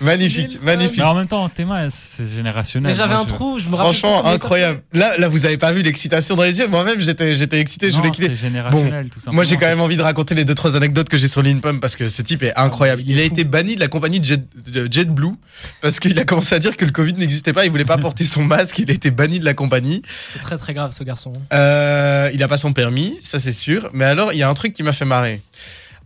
Magnifique, 0.00 0.60
magnifique. 0.62 0.98
Mais 0.98 1.04
en 1.04 1.14
même 1.14 1.28
temps, 1.28 1.48
Théma, 1.48 1.88
c'est 1.90 2.26
générationnel. 2.28 2.90
Mais 2.92 2.96
j'avais 2.96 3.14
un 3.14 3.22
je- 3.22 3.28
trou, 3.28 3.58
je 3.58 3.68
me 3.68 3.76
rappelle. 3.76 3.94
Franchement, 3.94 4.26
incroyable. 4.26 4.82
Là, 4.92 5.16
là, 5.18 5.28
vous 5.28 5.46
avez 5.46 5.56
pas 5.56 5.72
vu 5.72 5.82
l'excitation 5.82 6.36
dans 6.36 6.42
les 6.42 6.58
yeux. 6.58 6.66
Moi-même, 6.66 7.00
j'étais, 7.00 7.36
j'étais 7.36 7.58
excité. 7.60 7.86
Je 7.90 7.92
Non, 7.92 7.98
voulais 8.00 8.10
quitter. 8.10 8.28
c'est 8.28 8.34
générationnel, 8.36 9.06
tout 9.08 9.20
simplement. 9.20 9.34
Moi, 9.36 9.44
j'ai 9.44 9.56
quand 9.56 9.66
même 9.66 9.80
envie 9.80 9.96
de 9.96 10.02
raconter 10.02 10.34
les 10.34 10.44
deux 10.44 10.54
trois 10.54 10.76
anecdotes 10.76 11.08
que 11.08 11.16
j'ai 11.16 11.28
sur 11.28 11.42
Lil 11.42 11.60
Pump 11.60 11.80
parce 11.80 11.96
que 11.96 12.08
ce 12.08 12.20
type 12.22 12.42
est 12.42 12.54
incroyable. 12.56 13.02
il 13.06 13.18
est 13.18 13.22
a 13.22 13.26
fou. 13.26 13.32
été 13.32 13.44
banni 13.44 13.76
de 13.76 13.80
la 13.80 13.88
compagnie 13.88 14.22
Jet, 14.22 14.42
de 14.70 14.92
JetBlue 14.92 15.32
parce 15.80 16.00
qu'il 16.00 16.18
a 16.18 16.24
commencé 16.24 16.54
à 16.54 16.58
dire 16.58 16.76
que 16.76 16.84
le 16.84 16.90
Covid 16.92 17.14
n'existait 17.14 17.52
pas. 17.54 17.64
Il 17.64 17.70
voulait 17.70 17.84
pas 17.86 17.98
porter 17.98 18.24
son 18.24 18.42
masque. 18.44 18.78
Il 18.80 18.90
a 18.90 18.94
été 18.94 19.10
banni 19.10 19.40
de 19.40 19.44
la 19.44 19.54
compagnie. 19.54 20.02
C'est 20.32 20.40
très 20.42 20.58
très 20.58 20.74
grave 20.74 20.92
ce 20.92 21.02
garçon. 21.04 21.32
Euh, 21.52 22.30
il 22.34 22.42
a 22.42 22.48
pas 22.48 22.58
son 22.58 22.72
permis, 22.74 23.16
ça 23.22 23.38
c'est 23.40 23.52
sûr. 23.52 23.88
Mais 23.94 24.04
alors, 24.04 24.32
il 24.32 24.38
y 24.38 24.42
a 24.42 24.48
un 24.50 24.54
truc 24.54 24.74
qui 24.74 24.82
m'a 24.82 24.92
fait 24.92 25.04
marrer. 25.06 25.40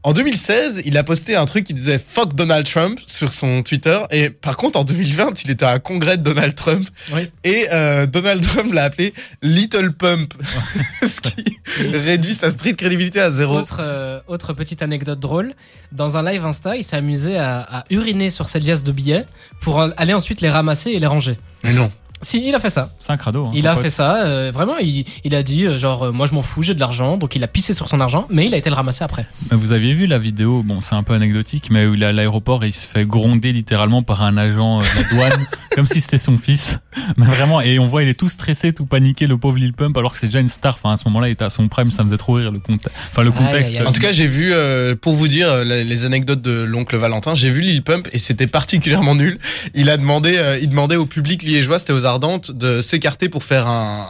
En 0.04 0.12
2016, 0.12 0.82
il 0.86 0.96
a 0.96 1.02
posté 1.02 1.34
un 1.34 1.44
truc 1.44 1.64
qui 1.64 1.74
disait 1.74 1.98
fuck 1.98 2.34
Donald 2.34 2.64
Trump 2.66 3.00
sur 3.06 3.32
son 3.32 3.62
Twitter. 3.62 3.98
Et 4.10 4.30
par 4.30 4.56
contre, 4.56 4.78
en 4.78 4.84
2020, 4.84 5.42
il 5.44 5.50
était 5.50 5.64
à 5.64 5.72
un 5.72 5.78
congrès 5.80 6.16
de 6.16 6.22
Donald 6.22 6.54
Trump. 6.54 6.88
Oui. 7.12 7.30
Et 7.42 7.66
euh, 7.72 8.06
Donald 8.06 8.46
Trump 8.46 8.72
l'a 8.72 8.84
appelé 8.84 9.12
Little 9.42 9.92
Pump. 9.92 10.34
Ce 11.02 11.20
qui 11.20 11.58
réduit 11.80 12.34
sa 12.34 12.50
street 12.50 12.74
crédibilité 12.74 13.20
à 13.20 13.30
zéro. 13.30 13.58
Autre, 13.58 13.78
euh, 13.80 14.20
autre 14.28 14.52
petite 14.52 14.82
anecdote 14.82 15.18
drôle. 15.18 15.54
Dans 15.90 16.16
un 16.16 16.22
live 16.22 16.44
Insta, 16.44 16.76
il 16.76 16.84
s'est 16.84 16.96
amusé 16.96 17.36
à, 17.36 17.60
à 17.60 17.84
uriner 17.90 18.30
sur 18.30 18.48
ses 18.48 18.60
liasses 18.60 18.84
de 18.84 18.92
billets 18.92 19.26
pour 19.60 19.80
aller 19.80 20.14
ensuite 20.14 20.40
les 20.40 20.50
ramasser 20.50 20.90
et 20.90 21.00
les 21.00 21.06
ranger. 21.06 21.38
Mais 21.64 21.72
non. 21.72 21.90
Si, 22.22 22.46
il 22.48 22.54
a 22.54 22.60
fait 22.60 22.70
ça. 22.70 22.90
C'est 22.98 23.12
un 23.12 23.16
crado. 23.16 23.46
hein, 23.46 23.50
Il 23.54 23.66
a 23.66 23.74
pote. 23.74 23.84
fait 23.84 23.90
ça. 23.90 24.24
euh, 24.26 24.50
vraiment, 24.52 24.76
il, 24.78 25.04
il 25.24 25.34
a 25.34 25.42
dit 25.42 25.64
euh, 25.66 25.78
genre, 25.78 26.04
euh, 26.04 26.12
moi 26.12 26.26
je 26.26 26.34
m'en 26.34 26.42
fous, 26.42 26.62
j'ai 26.62 26.74
de 26.74 26.80
l'argent. 26.80 27.16
Donc 27.16 27.36
il 27.36 27.44
a 27.44 27.48
pissé 27.48 27.74
sur 27.74 27.88
son 27.88 28.00
argent, 28.00 28.26
mais 28.30 28.46
il 28.46 28.54
a 28.54 28.56
été 28.56 28.70
le 28.70 28.76
ramasser 28.76 29.04
après. 29.04 29.26
Mais 29.50 29.56
vous 29.56 29.72
aviez 29.72 29.94
vu 29.94 30.06
la 30.06 30.18
vidéo, 30.18 30.62
bon 30.64 30.80
c'est 30.80 30.94
un 30.94 31.02
peu 31.02 31.14
anecdotique, 31.14 31.68
mais 31.70 31.86
où 31.86 31.94
il 31.94 32.02
est 32.02 32.06
à 32.06 32.12
l'aéroport 32.12 32.64
et 32.64 32.68
il 32.68 32.74
se 32.74 32.86
fait 32.86 33.04
gronder 33.06 33.52
littéralement 33.52 34.02
par 34.02 34.22
un 34.22 34.36
agent 34.36 34.80
euh, 34.80 34.82
de 34.82 35.02
la 35.02 35.08
douane, 35.28 35.46
comme 35.74 35.86
si 35.86 36.00
c'était 36.00 36.18
son 36.18 36.36
fils. 36.38 36.78
Mais 37.16 37.26
vraiment, 37.26 37.60
et 37.60 37.78
on 37.78 37.86
voit 37.86 38.02
il 38.02 38.08
est 38.08 38.14
tout 38.18 38.28
stressé, 38.28 38.72
tout 38.72 38.84
paniqué, 38.86 39.26
le 39.28 39.38
pauvre 39.38 39.56
Lil 39.58 39.72
Pump, 39.72 39.96
alors 39.96 40.12
que 40.12 40.18
c'est 40.18 40.26
déjà 40.26 40.40
une 40.40 40.48
star. 40.48 40.74
Enfin 40.74 40.92
à 40.92 40.96
ce 40.96 41.04
moment-là, 41.08 41.28
il 41.28 41.32
était 41.32 41.44
à 41.44 41.50
son 41.50 41.68
prime, 41.68 41.90
ça 41.92 42.02
me 42.02 42.08
faisait 42.08 42.18
trop 42.18 42.32
rire 42.34 42.50
le 42.50 42.58
contexte. 42.58 42.90
Enfin 43.12 43.22
le 43.22 43.30
contexte. 43.30 43.80
En 43.86 43.92
tout 43.92 44.00
cas, 44.00 44.10
j'ai 44.12 44.26
vu, 44.26 44.52
euh, 44.52 44.94
pour 45.00 45.14
vous 45.14 45.28
dire 45.28 45.64
les, 45.64 45.84
les 45.84 46.04
anecdotes 46.04 46.42
de 46.42 46.62
l'oncle 46.64 46.96
Valentin, 46.96 47.34
j'ai 47.36 47.50
vu 47.50 47.60
Lil 47.60 47.82
Pump 47.82 48.08
et 48.12 48.18
c'était 48.18 48.46
particulièrement 48.48 49.14
nul. 49.14 49.38
Il 49.74 49.88
a 49.90 49.96
demandé, 49.96 50.36
euh, 50.38 50.58
il 50.60 50.68
demandait 50.68 50.96
au 50.96 51.06
public 51.06 51.42
liégeois, 51.44 51.78
c'était 51.78 51.92
aux 51.92 52.04
Ardentes, 52.08 52.50
de 52.50 52.80
s'écarter 52.80 53.28
pour 53.28 53.44
faire 53.44 53.66
un, 53.66 54.06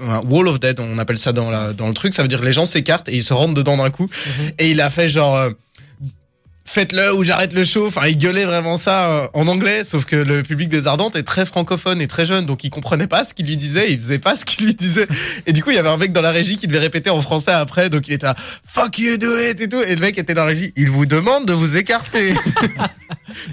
un- 0.00 0.08
un 0.08 0.20
wall 0.20 0.48
of 0.48 0.58
dead, 0.60 0.80
on 0.80 0.98
appelle 0.98 1.18
ça 1.18 1.32
dans, 1.32 1.50
la, 1.50 1.72
dans 1.72 1.88
le 1.88 1.94
truc. 1.94 2.14
Ça 2.14 2.22
veut 2.22 2.28
dire 2.28 2.40
que 2.40 2.44
les 2.46 2.52
gens 2.52 2.66
s'écartent 2.66 3.08
et 3.08 3.14
ils 3.14 3.22
se 3.22 3.34
rentrent 3.34 3.54
dedans 3.54 3.76
d'un 3.76 3.90
coup. 3.90 4.08
Et 4.58 4.70
il 4.70 4.80
a 4.80 4.90
fait 4.90 5.08
genre. 5.08 5.50
Euh, 6.66 6.70
faites-le 6.70 7.14
ou 7.14 7.24
j'arrête 7.24 7.52
le 7.52 7.64
show. 7.64 7.86
Enfin, 7.86 8.06
il 8.08 8.18
gueulait 8.18 8.44
vraiment 8.44 8.76
ça 8.76 9.10
euh, 9.10 9.28
en 9.34 9.46
anglais, 9.48 9.84
sauf 9.84 10.04
que 10.04 10.16
le 10.16 10.42
public 10.42 10.68
des 10.68 10.86
Ardentes 10.86 11.16
est 11.16 11.22
très 11.22 11.46
francophone 11.46 12.00
et 12.00 12.06
très 12.06 12.26
jeune, 12.26 12.46
donc 12.46 12.64
il 12.64 12.70
comprenait 12.70 13.06
pas 13.06 13.24
ce 13.24 13.34
qu'il 13.34 13.46
lui 13.46 13.56
disait, 13.56 13.92
il 13.92 13.98
faisait 14.00 14.18
pas 14.18 14.36
ce 14.36 14.44
qu'il 14.44 14.66
lui 14.66 14.74
disait. 14.74 15.06
Et 15.46 15.52
du 15.52 15.62
coup, 15.62 15.70
il 15.70 15.76
y 15.76 15.78
avait 15.78 15.88
un 15.88 15.96
mec 15.96 16.12
dans 16.12 16.22
la 16.22 16.30
régie 16.32 16.56
qui 16.56 16.66
devait 16.66 16.78
répéter 16.78 17.10
en 17.10 17.20
français 17.20 17.52
après, 17.52 17.90
donc 17.90 18.08
il 18.08 18.14
était 18.14 18.26
là, 18.26 18.34
fuck 18.66 18.98
you 18.98 19.16
do 19.16 19.28
it 19.38 19.60
et 19.60 19.68
tout. 19.68 19.80
Et 19.82 19.94
le 19.94 20.00
mec 20.00 20.18
était 20.18 20.34
dans 20.34 20.42
la 20.42 20.48
régie, 20.48 20.72
il 20.76 20.90
vous 20.90 21.06
demande 21.06 21.46
de 21.46 21.52
vous 21.52 21.76
écarter. 21.76 22.34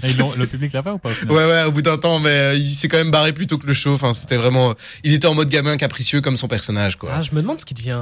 Et 0.02 0.12
le 0.36 0.46
public 0.46 0.72
l'a 0.72 0.82
fait 0.82 0.90
ou 0.90 0.98
pas 0.98 1.10
au 1.28 1.34
ouais, 1.34 1.44
ouais, 1.46 1.62
au 1.64 1.72
bout 1.72 1.82
d'un 1.82 1.98
temps, 1.98 2.18
mais 2.20 2.28
euh, 2.30 2.54
il 2.54 2.74
s'est 2.74 2.88
quand 2.88 2.96
même 2.96 3.10
barré 3.10 3.32
plutôt 3.32 3.58
que 3.58 3.66
le 3.66 3.72
show. 3.72 3.92
Enfin, 3.94 4.14
c'était 4.14 4.36
vraiment, 4.36 4.74
il 5.02 5.12
était 5.12 5.26
en 5.26 5.34
mode 5.34 5.48
gamin 5.48 5.76
capricieux 5.76 6.20
comme 6.20 6.36
son 6.36 6.48
personnage, 6.48 6.96
quoi. 6.96 7.10
Ah, 7.14 7.22
je 7.22 7.32
me 7.34 7.42
demande 7.42 7.60
ce 7.60 7.66
qui 7.66 7.74
devient 7.74 7.98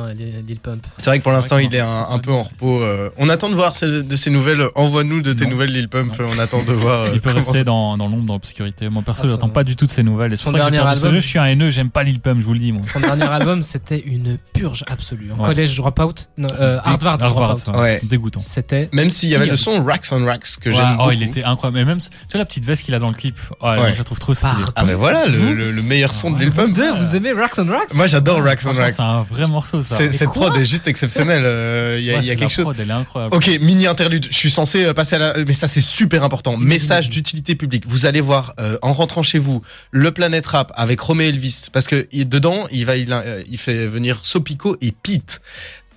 Lil 0.46 0.58
Pump. 0.60 0.84
C'est 0.98 1.06
vrai 1.10 1.18
que 1.18 1.22
pour 1.22 1.32
l'instant, 1.32 1.58
il 1.58 1.74
est 1.74 1.80
un, 1.80 2.06
un 2.10 2.18
peu 2.18 2.30
en 2.30 2.42
repos. 2.42 2.82
euh, 2.82 3.10
on 3.16 3.28
attend 3.28 3.48
de 3.48 3.54
voir 3.54 3.74
ce- 3.74 4.02
de 4.02 4.16
ses 4.16 4.30
nouvelles. 4.30 4.66
Envoie-nous 5.02 5.22
de 5.22 5.32
tes 5.32 5.44
Non. 5.44 5.50
nouvelles, 5.50 5.72
Lil 5.72 5.88
Pump. 5.88 6.14
On 6.20 6.38
attend 6.38 6.62
de 6.62 6.72
voir. 6.72 7.00
euh, 7.02 7.10
Il 7.14 7.20
peut 7.20 7.30
comment 7.30 7.36
rester 7.40 7.58
ça- 7.58 7.64
dans, 7.64 7.96
dans 7.96 8.08
l'ombre, 8.08 8.24
dans 8.24 8.32
l'obscurité. 8.34 8.88
Moi, 8.88 9.02
perso, 9.02 9.22
Ah, 9.24 9.28
j'attends 9.30 9.48
pas 9.48 9.64
du 9.64 9.76
tout 9.76 9.86
de 9.86 9.90
ses 9.90 10.02
nouvelles. 10.02 10.32
Et 10.32 10.36
son 10.36 10.52
dernier 10.52 10.78
ce 10.78 10.82
album- 10.82 11.12
jeu. 11.12 11.18
Je 11.20 11.26
suis 11.26 11.38
un 11.38 11.44
haineux, 11.46 11.70
j'aime 11.70 11.90
pas 11.90 12.02
Lil 12.04 12.20
Pump, 12.20 12.40
je 12.40 12.44
vous 12.46 12.52
le 12.52 12.58
dis, 12.58 12.72
moi. 12.72 12.82
Son 12.84 13.00
dernier 13.00 13.24
album, 13.30 13.62
c'était 13.62 14.00
une 14.00 14.38
purge 14.54 14.84
absolue. 14.88 15.28
En 15.36 15.40
Ouais. 15.40 15.46
collège 15.48 15.76
Dropout, 15.76 16.28
non, 16.38 16.48
euh, 16.58 16.78
Harvard 16.84 17.18
Harvard, 17.22 17.54
Dropout. 17.56 17.80
Ouais. 17.80 18.00
Dégoûtant. 18.04 18.40
C'était 18.40 18.88
Même 18.92 19.10
s'il 19.10 19.28
y 19.30 19.34
avait 19.34 19.46
le 19.46 19.56
son 19.56 19.82
Racks 19.84 20.06
on 20.12 20.24
Racks 20.24 20.56
que 20.60 20.70
Ouais, 20.70 20.76
j'aime 20.76 20.86
oh, 20.94 20.98
beaucoup. 20.98 21.10
il 21.12 21.22
était 21.22 21.44
incroyable. 21.44 21.78
Mais 21.78 21.84
même, 21.84 21.98
tu 21.98 22.08
vois 22.32 22.38
la 22.38 22.44
petite 22.44 22.64
veste 22.64 22.84
qu'il 22.84 22.94
a 22.94 22.98
dans 22.98 23.08
le 23.08 23.14
clip. 23.14 23.36
Oh, 23.60 23.66
Ouais. 23.68 23.92
je 23.92 23.98
la 23.98 24.04
trouve 24.04 24.18
trop 24.18 24.34
stylée. 24.34 24.52
Ah 24.76 24.84
mais 24.84 24.94
voilà 24.94 25.26
le, 25.26 25.52
le- 25.54 25.70
le 25.72 25.82
meilleur 25.82 26.14
son 26.14 26.30
de 26.30 26.38
Lil 26.38 26.50
Vous 26.50 26.56
Pump. 26.56 26.74
deux, 26.74 26.92
vous 26.94 27.16
aimez 27.16 27.32
Racks 27.32 27.58
and 27.58 27.66
Racks? 27.68 27.94
Moi 27.94 28.06
j'adore 28.06 28.42
Racks 28.42 28.60
on 28.66 28.74
Racks. 28.74 28.94
C'est 28.96 29.02
un 29.02 29.22
vrai 29.22 29.46
morceau, 29.46 29.82
ça. 29.82 29.98
Cette 30.10 30.28
prod 30.30 30.54
est 30.56 30.64
juste 30.64 30.86
exceptionnelle. 30.88 31.44
euh, 31.46 31.96
Il 31.98 32.04
y 32.04 32.12
a, 32.30 32.36
quelque 32.36 32.48
chose. 32.52 32.64
prod, 32.64 32.76
elle 32.78 32.90
est 32.90 32.92
incroyable. 32.92 33.34
Ok, 33.34 33.50
mini 33.60 33.86
interlude. 33.86 34.26
Je 34.30 34.36
suis 34.36 34.50
censé 34.50 34.84
euh, 34.92 34.94
passer 34.94 35.16
à 35.16 35.18
la, 35.18 35.44
mais 35.44 35.52
ça 35.52 35.68
c'est 35.68 35.80
super 35.80 36.22
important. 36.24 36.56
Message 36.56 37.08
d'utilité 37.08 37.54
publique. 37.54 37.84
Vous 37.86 38.06
allez 38.06 38.20
voir 38.20 38.54
euh, 38.58 38.78
en 38.82 38.92
rentrant 38.92 39.22
chez 39.22 39.38
vous 39.38 39.62
le 39.90 40.12
Planet 40.12 40.46
Rap 40.46 40.72
avec 40.76 41.00
Romeo 41.00 41.28
Elvis 41.28 41.68
parce 41.72 41.86
que 41.86 42.06
dedans 42.24 42.66
il 42.70 42.86
va 42.86 42.96
il, 42.96 43.12
euh, 43.12 43.42
il 43.48 43.58
fait 43.58 43.86
venir 43.86 44.20
Sopico 44.22 44.76
et 44.80 44.92
Pete. 44.92 45.40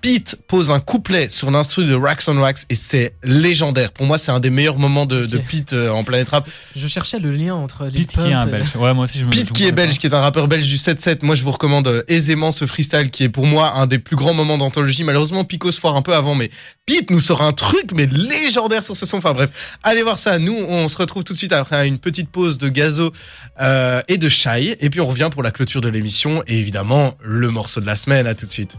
Pete 0.01 0.37
pose 0.47 0.71
un 0.71 0.79
couplet 0.79 1.29
sur 1.29 1.51
l'instru 1.51 1.85
de 1.85 1.95
Racks 1.95 2.23
on 2.27 2.39
Racks 2.41 2.59
et 2.69 2.75
c'est 2.75 3.13
légendaire. 3.23 3.91
Pour 3.91 4.05
moi, 4.05 4.17
c'est 4.17 4.31
un 4.31 4.39
des 4.39 4.49
meilleurs 4.49 4.77
moments 4.77 5.05
de. 5.05 5.25
Pete 5.37 5.73
euh, 5.73 5.89
en 5.89 6.03
Planet 6.03 6.29
Rap. 6.29 6.47
Je 6.75 6.87
cherchais 6.87 7.19
le 7.19 7.31
lien 7.31 7.55
entre 7.55 7.89
Pete 7.89 8.11
qui 8.11 8.19
est 8.19 8.33
un 8.33 8.45
belge. 8.45 8.75
Ouais, 8.75 8.93
moi 8.93 9.05
aussi, 9.05 9.19
je 9.19 9.25
me 9.25 9.31
Pete 9.31 9.51
qui 9.51 9.65
est 9.65 9.71
belge, 9.71 9.97
qui 9.97 10.07
est 10.07 10.13
un 10.13 10.21
rappeur 10.21 10.47
belge 10.47 10.67
du 10.67 10.77
7-7. 10.77 11.19
Moi, 11.23 11.35
je 11.35 11.43
vous 11.43 11.51
recommande 11.51 11.87
euh, 11.87 12.03
aisément 12.07 12.51
ce 12.51 12.65
freestyle 12.65 13.09
qui 13.09 13.23
est 13.23 13.29
pour 13.29 13.47
moi 13.47 13.73
un 13.75 13.87
des 13.87 13.99
plus 13.99 14.15
grands 14.15 14.33
moments 14.33 14.57
d'anthologie. 14.57 15.03
Malheureusement, 15.03 15.43
Pico 15.43 15.71
se 15.71 15.79
foire 15.79 15.95
un 15.95 16.01
peu 16.01 16.13
avant, 16.13 16.35
mais 16.35 16.49
Pete 16.85 17.09
nous 17.09 17.19
sort 17.19 17.41
un 17.41 17.53
truc, 17.53 17.91
mais 17.93 18.05
légendaire 18.05 18.83
sur 18.83 18.95
ce 18.95 19.05
son. 19.05 19.17
Enfin 19.17 19.33
bref, 19.33 19.49
allez 19.83 20.03
voir 20.03 20.19
ça. 20.19 20.39
Nous, 20.39 20.55
on 20.55 20.87
se 20.87 20.97
retrouve 20.97 21.23
tout 21.23 21.33
de 21.33 21.37
suite 21.37 21.53
après 21.53 21.87
une 21.87 21.99
petite 21.99 22.29
pause 22.29 22.57
de 22.57 22.69
gazo 22.69 23.11
euh, 23.59 24.01
et 24.07 24.17
de 24.17 24.29
chai. 24.29 24.77
Et 24.79 24.89
puis 24.89 25.01
on 25.01 25.07
revient 25.07 25.29
pour 25.31 25.43
la 25.43 25.51
clôture 25.51 25.81
de 25.81 25.89
l'émission. 25.89 26.43
Et 26.47 26.59
évidemment, 26.59 27.15
le 27.21 27.49
morceau 27.49 27.81
de 27.81 27.85
la 27.85 27.95
semaine. 27.95 28.27
À 28.27 28.35
tout 28.35 28.45
de 28.45 28.51
suite. 28.51 28.75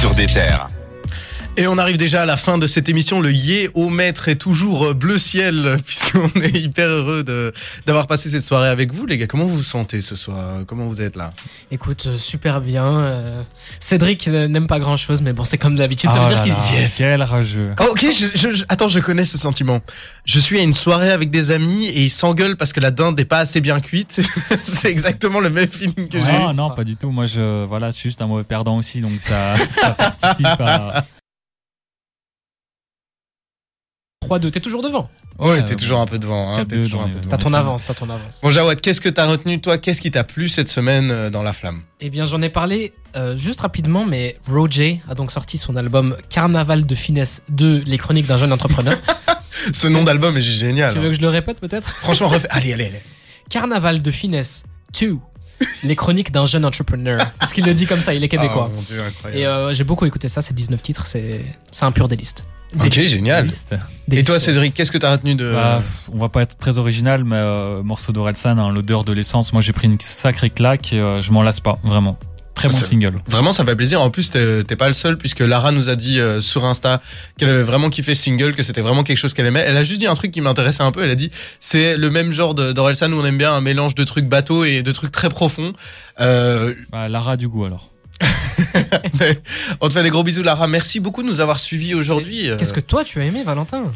Sur 0.00 0.14
des 0.14 0.26
terres. 0.26 0.68
Et 1.60 1.66
on 1.66 1.76
arrive 1.76 1.96
déjà 1.96 2.22
à 2.22 2.24
la 2.24 2.36
fin 2.36 2.56
de 2.56 2.68
cette 2.68 2.88
émission. 2.88 3.20
Le 3.20 3.32
yé 3.32 3.68
au 3.74 3.88
maître 3.88 4.28
est 4.28 4.36
toujours 4.36 4.86
euh, 4.86 4.94
bleu 4.94 5.18
ciel, 5.18 5.78
puisqu'on 5.84 6.30
est 6.40 6.56
hyper 6.56 6.86
heureux 6.86 7.24
d'avoir 7.84 8.06
passé 8.06 8.28
cette 8.28 8.44
soirée 8.44 8.68
avec 8.68 8.92
vous, 8.94 9.06
les 9.06 9.18
gars. 9.18 9.26
Comment 9.26 9.44
vous 9.44 9.56
vous 9.56 9.62
sentez 9.64 10.00
ce 10.00 10.14
soir? 10.14 10.60
Comment 10.68 10.86
vous 10.86 11.00
êtes 11.02 11.16
là? 11.16 11.30
Écoute, 11.72 12.04
euh, 12.06 12.16
super 12.16 12.60
bien. 12.60 12.84
euh, 13.00 13.42
Cédric 13.80 14.28
n'aime 14.28 14.68
pas 14.68 14.78
grand 14.78 14.96
chose, 14.96 15.20
mais 15.20 15.32
bon, 15.32 15.42
c'est 15.42 15.58
comme 15.58 15.74
d'habitude. 15.74 16.10
Ça 16.10 16.18
Oh 16.20 16.22
veut 16.22 16.28
dire 16.28 16.36
là 16.36 16.42
qu'il. 16.44 16.78
Yes. 16.78 16.94
Quel 16.98 17.22
rageux. 17.24 17.74
Oh, 17.80 17.86
ok, 17.90 18.06
je, 18.12 18.26
je- 18.38 18.54
je- 18.54 18.64
attends, 18.68 18.88
je 18.88 19.00
connais 19.00 19.24
ce 19.24 19.36
sentiment. 19.36 19.80
Je 20.26 20.38
suis 20.38 20.60
à 20.60 20.62
une 20.62 20.72
soirée 20.72 21.10
avec 21.10 21.30
des 21.30 21.50
amis 21.50 21.86
et 21.88 22.04
ils 22.04 22.10
s'engueulent 22.10 22.56
parce 22.56 22.72
que 22.72 22.78
la 22.78 22.92
dinde 22.92 23.18
n'est 23.18 23.24
pas 23.24 23.40
assez 23.40 23.60
bien 23.60 23.80
cuite. 23.80 24.20
C'est 24.62 24.90
exactement 24.90 25.40
le 25.40 25.50
même 25.50 25.68
feeling 25.68 26.08
que 26.08 26.20
j'ai 26.20 26.24
eu. 26.24 26.38
Non, 26.38 26.54
non, 26.54 26.70
pas 26.70 26.84
du 26.84 26.94
tout. 26.94 27.10
Moi, 27.10 27.26
je, 27.26 27.64
voilà, 27.64 27.90
je 27.90 27.96
suis 27.96 28.10
juste 28.10 28.22
un 28.22 28.28
mauvais 28.28 28.44
perdant 28.44 28.76
aussi, 28.76 29.00
donc 29.00 29.20
ça, 29.20 29.56
ça 29.82 29.90
participe 29.90 30.46
à. 30.60 31.04
3-2, 34.28 34.50
t'es 34.50 34.60
toujours 34.60 34.82
devant. 34.82 35.08
Ouais, 35.38 35.62
t'es 35.62 35.74
bon. 35.74 35.80
toujours 35.80 36.00
un 36.00 36.06
peu 36.06 36.18
devant. 36.18 36.54
Hein, 36.54 36.64
t'es 36.64 36.76
4-2 36.76 36.82
toujours 36.82 37.02
un 37.02 37.08
peu 37.08 37.18
devant. 37.20 37.30
T'as 37.30 37.38
ton 37.38 37.54
avance, 37.54 37.84
t'as 37.84 37.94
ton 37.94 38.10
avance. 38.10 38.40
Bon, 38.42 38.50
Jawad, 38.50 38.80
qu'est-ce 38.80 39.00
que 39.00 39.08
t'as 39.08 39.26
retenu, 39.26 39.60
toi? 39.60 39.78
Qu'est-ce 39.78 40.00
qui 40.00 40.10
t'a 40.10 40.24
plu 40.24 40.48
cette 40.48 40.68
semaine 40.68 41.10
euh, 41.10 41.30
dans 41.30 41.42
La 41.42 41.52
Flamme? 41.52 41.82
Eh 42.00 42.10
bien, 42.10 42.24
j'en 42.26 42.42
ai 42.42 42.48
parlé 42.48 42.92
euh, 43.16 43.36
juste 43.36 43.60
rapidement, 43.60 44.04
mais 44.04 44.36
Roger 44.50 45.00
a 45.08 45.14
donc 45.14 45.30
sorti 45.30 45.58
son 45.58 45.76
album 45.76 46.16
Carnaval 46.28 46.86
de 46.86 46.94
finesse 46.94 47.42
2, 47.50 47.84
les 47.86 47.98
chroniques 47.98 48.26
d'un 48.26 48.38
jeune 48.38 48.52
entrepreneur. 48.52 48.96
Ce 49.72 49.88
nom 49.88 50.02
d'album 50.04 50.36
est 50.36 50.42
génial. 50.42 50.92
tu 50.92 50.98
veux 51.00 51.08
que 51.08 51.16
je 51.16 51.20
le 51.20 51.28
répète 51.28 51.60
peut-être? 51.60 51.88
Franchement, 51.88 52.28
refais. 52.28 52.48
Allez, 52.50 52.72
allez, 52.72 52.86
allez. 52.86 53.02
Carnaval 53.48 54.02
de 54.02 54.10
finesse 54.10 54.62
2, 54.98 55.16
les 55.82 55.96
chroniques 55.96 56.32
d'un 56.32 56.46
jeune 56.46 56.64
entrepreneur. 56.64 57.20
Parce 57.38 57.52
qu'il 57.52 57.64
le 57.64 57.74
dit 57.74 57.86
comme 57.86 58.00
ça, 58.00 58.14
il 58.14 58.22
est 58.22 58.28
québécois. 58.28 58.68
Oh, 58.70 58.74
mon 58.74 58.82
Dieu, 58.82 59.02
incroyable. 59.02 59.40
Et 59.40 59.46
euh, 59.46 59.72
j'ai 59.72 59.84
beaucoup 59.84 60.06
écouté 60.06 60.28
ça, 60.28 60.42
c'est 60.42 60.54
19 60.54 60.82
titres, 60.82 61.06
c'est 61.06 61.40
c'est 61.70 61.84
un 61.84 61.92
pur 61.92 62.08
délice. 62.08 62.34
ok, 62.78 62.92
génial. 62.92 63.50
Et 64.10 64.24
toi. 64.24 64.38
Cédric, 64.38 64.74
qu'est-ce 64.74 64.92
que 64.92 64.98
t'as 64.98 65.12
retenu 65.12 65.34
de. 65.34 65.52
Bah, 65.52 65.82
on 66.12 66.18
va 66.18 66.28
pas 66.28 66.42
être 66.42 66.56
très 66.56 66.78
original, 66.78 67.24
mais 67.24 67.36
euh, 67.36 67.82
morceau 67.82 68.12
d'Orelsan, 68.12 68.58
hein, 68.58 68.70
l'odeur 68.70 69.04
de 69.04 69.12
l'essence. 69.12 69.52
Moi, 69.52 69.62
j'ai 69.62 69.72
pris 69.72 69.86
une 69.86 70.00
sacrée 70.00 70.50
claque 70.50 70.92
euh, 70.92 71.22
je 71.22 71.32
m'en 71.32 71.42
lasse 71.42 71.60
pas, 71.60 71.78
vraiment. 71.82 72.18
Très 72.58 72.68
bon 72.68 72.76
single. 72.76 73.20
Vraiment, 73.26 73.52
ça 73.52 73.64
fait 73.64 73.76
plaisir. 73.76 74.00
En 74.00 74.10
plus, 74.10 74.30
t'es 74.30 74.76
pas 74.76 74.88
le 74.88 74.94
seul, 74.94 75.16
puisque 75.16 75.40
Lara 75.40 75.70
nous 75.72 75.88
a 75.88 75.96
dit 75.96 76.20
euh, 76.20 76.40
sur 76.40 76.64
Insta 76.64 77.00
qu'elle 77.38 77.48
avait 77.50 77.62
vraiment 77.62 77.88
kiffé 77.90 78.14
single, 78.14 78.54
que 78.54 78.62
c'était 78.62 78.80
vraiment 78.80 79.02
quelque 79.04 79.16
chose 79.18 79.32
qu'elle 79.34 79.46
aimait. 79.46 79.64
Elle 79.66 79.76
a 79.76 79.84
juste 79.84 80.00
dit 80.00 80.06
un 80.06 80.14
truc 80.14 80.32
qui 80.32 80.40
m'intéressait 80.40 80.82
un 80.82 80.92
peu. 80.92 81.02
Elle 81.04 81.10
a 81.10 81.14
dit 81.14 81.30
c'est 81.60 81.96
le 81.96 82.10
même 82.10 82.32
genre 82.32 82.54
de- 82.54 82.72
d'Orelsan 82.72 83.12
où 83.12 83.20
on 83.20 83.24
aime 83.24 83.38
bien 83.38 83.52
un 83.52 83.60
mélange 83.60 83.94
de 83.94 84.04
trucs 84.04 84.26
bateaux 84.26 84.64
et 84.64 84.82
de 84.82 84.92
trucs 84.92 85.12
très 85.12 85.28
profonds. 85.28 85.72
Euh, 86.20 86.74
Bah, 86.90 87.08
Lara 87.08 87.36
du 87.36 87.48
goût 87.48 87.64
alors. 87.64 87.90
on 89.80 89.88
te 89.88 89.92
fait 89.92 90.02
des 90.02 90.10
gros 90.10 90.22
bisous, 90.24 90.42
Lara. 90.42 90.66
Merci 90.66 91.00
beaucoup 91.00 91.22
de 91.22 91.28
nous 91.28 91.40
avoir 91.40 91.60
suivis 91.60 91.94
aujourd'hui. 91.94 92.50
Qu'est-ce 92.58 92.72
Euh, 92.72 92.74
que 92.76 92.80
toi 92.80 93.04
tu 93.04 93.20
as 93.20 93.24
aimé, 93.24 93.42
Valentin? 93.44 93.92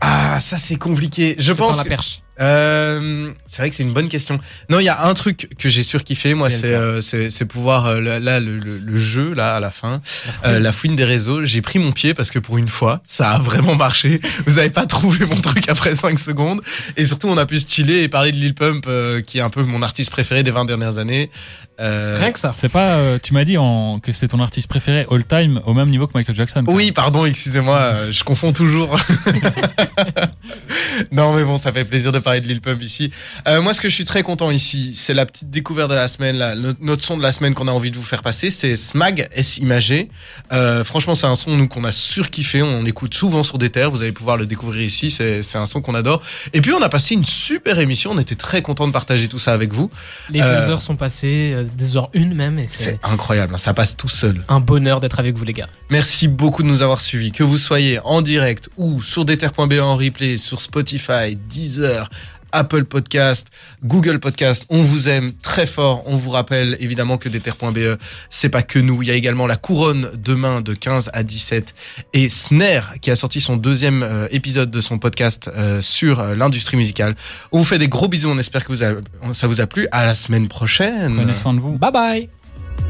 Ah, 0.00 0.38
ça 0.40 0.58
c'est 0.58 0.76
compliqué. 0.76 1.34
Je 1.38 1.44
Je 1.44 1.52
pense. 1.52 1.76
la 1.78 1.84
que- 1.84 1.88
perche. 1.88 2.22
Euh, 2.38 3.30
c'est 3.46 3.58
vrai 3.62 3.70
que 3.70 3.76
c'est 3.76 3.82
une 3.82 3.92
bonne 3.92 4.08
question. 4.08 4.38
Non, 4.68 4.78
il 4.80 4.84
y 4.84 4.88
a 4.88 5.06
un 5.06 5.14
truc 5.14 5.48
que 5.58 5.68
j'ai 5.68 5.82
surkiffé, 5.82 6.34
moi, 6.34 6.50
c'est 6.50 6.74
euh, 6.74 7.00
c'est 7.00 7.44
pouvoir 7.46 7.86
euh, 7.86 8.00
là, 8.20 8.40
le, 8.40 8.58
le- 8.58 8.78
le 8.78 8.96
jeu 8.98 9.32
là 9.34 9.56
à 9.56 9.60
la 9.60 9.70
fin, 9.70 10.02
euh, 10.44 10.58
la 10.58 10.72
fouine 10.72 10.96
des 10.96 11.04
réseaux. 11.04 11.44
J'ai 11.44 11.62
pris 11.62 11.78
mon 11.78 11.92
pied 11.92 12.12
parce 12.14 12.30
que 12.30 12.38
pour 12.38 12.58
une 12.58 12.68
fois, 12.68 13.00
ça 13.06 13.30
a 13.30 13.38
vraiment 13.38 13.74
marché. 13.74 14.20
Vous 14.46 14.58
avez 14.58 14.70
pas 14.70 14.86
trouvé 14.86 15.24
mon 15.26 15.36
truc 15.40 15.68
après 15.68 15.94
5 15.94 16.18
secondes, 16.18 16.60
et 16.96 17.04
surtout 17.04 17.28
on 17.28 17.38
a 17.38 17.46
pu 17.46 17.58
chiller 17.60 18.02
et 18.02 18.08
parler 18.08 18.32
de 18.32 18.36
Lil 18.36 18.54
Pump, 18.54 18.84
euh, 18.88 19.20
qui 19.22 19.38
est 19.38 19.42
un 19.42 19.50
peu 19.50 19.62
mon 19.62 19.82
artiste 19.82 20.10
préféré 20.10 20.42
des 20.42 20.50
20 20.50 20.64
dernières 20.66 20.98
années. 20.98 21.30
Euh, 21.78 22.16
Rien 22.18 22.32
que 22.32 22.38
ça. 22.38 22.54
C'est 22.56 22.70
pas, 22.70 22.94
euh, 22.94 23.18
tu 23.22 23.34
m'as 23.34 23.44
dit 23.44 23.58
en, 23.58 23.98
que 24.00 24.10
c'est 24.12 24.28
ton 24.28 24.40
artiste 24.40 24.66
préféré 24.66 25.06
all 25.10 25.24
time 25.26 25.60
au 25.66 25.74
même 25.74 25.90
niveau 25.90 26.06
que 26.06 26.12
Michael 26.14 26.34
Jackson. 26.34 26.64
Oui, 26.68 26.90
pardon, 26.90 27.26
excusez-moi, 27.26 28.10
je 28.10 28.24
confonds 28.24 28.52
toujours. 28.52 28.96
non, 31.12 31.34
mais 31.34 31.44
bon, 31.44 31.56
ça 31.56 31.72
fait 31.72 31.84
plaisir 31.84 32.12
de 32.12 32.18
de 32.34 32.46
Lil 32.46 32.60
Pump 32.60 32.82
ici. 32.82 33.10
Euh, 33.46 33.62
moi, 33.62 33.72
ce 33.72 33.80
que 33.80 33.88
je 33.88 33.94
suis 33.94 34.04
très 34.04 34.22
content 34.22 34.50
ici, 34.50 34.92
c'est 34.96 35.14
la 35.14 35.26
petite 35.26 35.50
découverte 35.50 35.90
de 35.90 35.94
la 35.94 36.08
semaine, 36.08 36.36
là, 36.36 36.54
notre, 36.80 37.02
son 37.02 37.16
de 37.16 37.22
la 37.22 37.32
semaine 37.32 37.54
qu'on 37.54 37.68
a 37.68 37.70
envie 37.72 37.90
de 37.90 37.96
vous 37.96 38.02
faire 38.02 38.22
passer, 38.22 38.50
c'est 38.50 38.76
Smag 38.76 39.28
S 39.32 39.58
Imagé. 39.58 40.08
Euh, 40.52 40.84
franchement, 40.84 41.14
c'est 41.14 41.26
un 41.26 41.36
son 41.36 41.56
nous 41.56 41.68
qu'on 41.68 41.84
a 41.84 41.92
surkiffé, 41.92 42.62
on 42.62 42.84
écoute 42.84 43.14
souvent 43.14 43.42
sur 43.42 43.58
des 43.58 43.70
terres, 43.70 43.90
vous 43.90 44.02
allez 44.02 44.12
pouvoir 44.12 44.36
le 44.36 44.46
découvrir 44.46 44.82
ici, 44.82 45.10
c'est 45.10 45.42
c'est 45.42 45.58
un 45.58 45.66
son 45.66 45.80
qu'on 45.80 45.94
adore. 45.94 46.22
Et 46.52 46.60
puis, 46.60 46.72
on 46.72 46.82
a 46.82 46.88
passé 46.88 47.14
une 47.14 47.24
super 47.24 47.78
émission, 47.78 48.10
on 48.12 48.18
était 48.18 48.34
très 48.34 48.62
content 48.62 48.86
de 48.88 48.92
partager 48.92 49.28
tout 49.28 49.38
ça 49.38 49.52
avec 49.52 49.72
vous. 49.72 49.90
Les 50.30 50.40
Euh, 50.40 50.60
deux 50.60 50.70
heures 50.72 50.82
sont 50.82 50.96
passées, 50.96 51.52
euh, 51.54 51.64
des 51.76 51.96
heures 51.96 52.10
une 52.12 52.34
même, 52.34 52.58
et 52.58 52.66
C'est 52.66 52.84
c'est 52.84 52.98
incroyable, 53.02 53.54
hein, 53.54 53.58
ça 53.58 53.74
passe 53.74 53.96
tout 53.96 54.08
seul. 54.08 54.42
un 54.48 54.60
bonheur 54.60 55.00
d'être 55.00 55.18
avec 55.20 55.36
vous 55.36 55.44
les 55.44 55.52
gars. 55.52 55.68
Merci 55.90 56.28
beaucoup 56.28 56.62
de 56.62 56.68
nous 56.68 56.82
avoir 56.82 57.00
suivis. 57.00 57.32
Que 57.32 57.42
vous 57.44 57.58
soyez 57.58 57.98
en 58.04 58.22
direct 58.22 58.68
ou 58.76 59.02
sur 59.02 59.24
deter.be 59.24 59.80
en 59.80 59.96
replay, 59.96 60.36
sur 60.36 60.60
Spotify, 60.60 61.36
Deezer, 61.48 62.08
Apple 62.52 62.84
Podcast, 62.84 63.48
Google 63.84 64.18
Podcast, 64.18 64.66
on 64.68 64.82
vous 64.82 65.08
aime 65.08 65.32
très 65.42 65.66
fort. 65.66 66.02
On 66.06 66.16
vous 66.16 66.30
rappelle 66.30 66.76
évidemment 66.80 67.18
que 67.18 67.28
deter.be, 67.28 67.98
c'est 68.30 68.48
pas 68.48 68.62
que 68.62 68.78
nous. 68.78 69.02
Il 69.02 69.08
y 69.08 69.10
a 69.10 69.14
également 69.14 69.46
la 69.46 69.56
couronne 69.56 70.10
demain 70.16 70.60
de 70.60 70.74
15 70.74 71.10
à 71.12 71.22
17 71.22 71.74
et 72.12 72.28
Snare 72.28 72.94
qui 73.00 73.10
a 73.10 73.16
sorti 73.16 73.40
son 73.40 73.56
deuxième 73.56 74.02
euh, 74.02 74.28
épisode 74.30 74.70
de 74.70 74.80
son 74.80 74.98
podcast 74.98 75.50
euh, 75.54 75.80
sur 75.80 76.20
euh, 76.20 76.34
l'industrie 76.34 76.76
musicale. 76.76 77.14
On 77.52 77.58
vous 77.58 77.64
fait 77.64 77.78
des 77.78 77.88
gros 77.88 78.08
bisous. 78.08 78.30
On 78.30 78.38
espère 78.38 78.64
que 78.64 78.72
vous 78.72 79.34
ça 79.34 79.46
vous 79.46 79.60
a 79.60 79.66
plu. 79.66 79.88
À 79.90 80.04
la 80.04 80.14
semaine 80.14 80.48
prochaine. 80.48 81.14
Prenez 81.16 81.34
soin 81.34 81.54
de 81.54 81.60
vous. 81.60 81.78
Bye 81.78 81.92
bye 81.92 82.35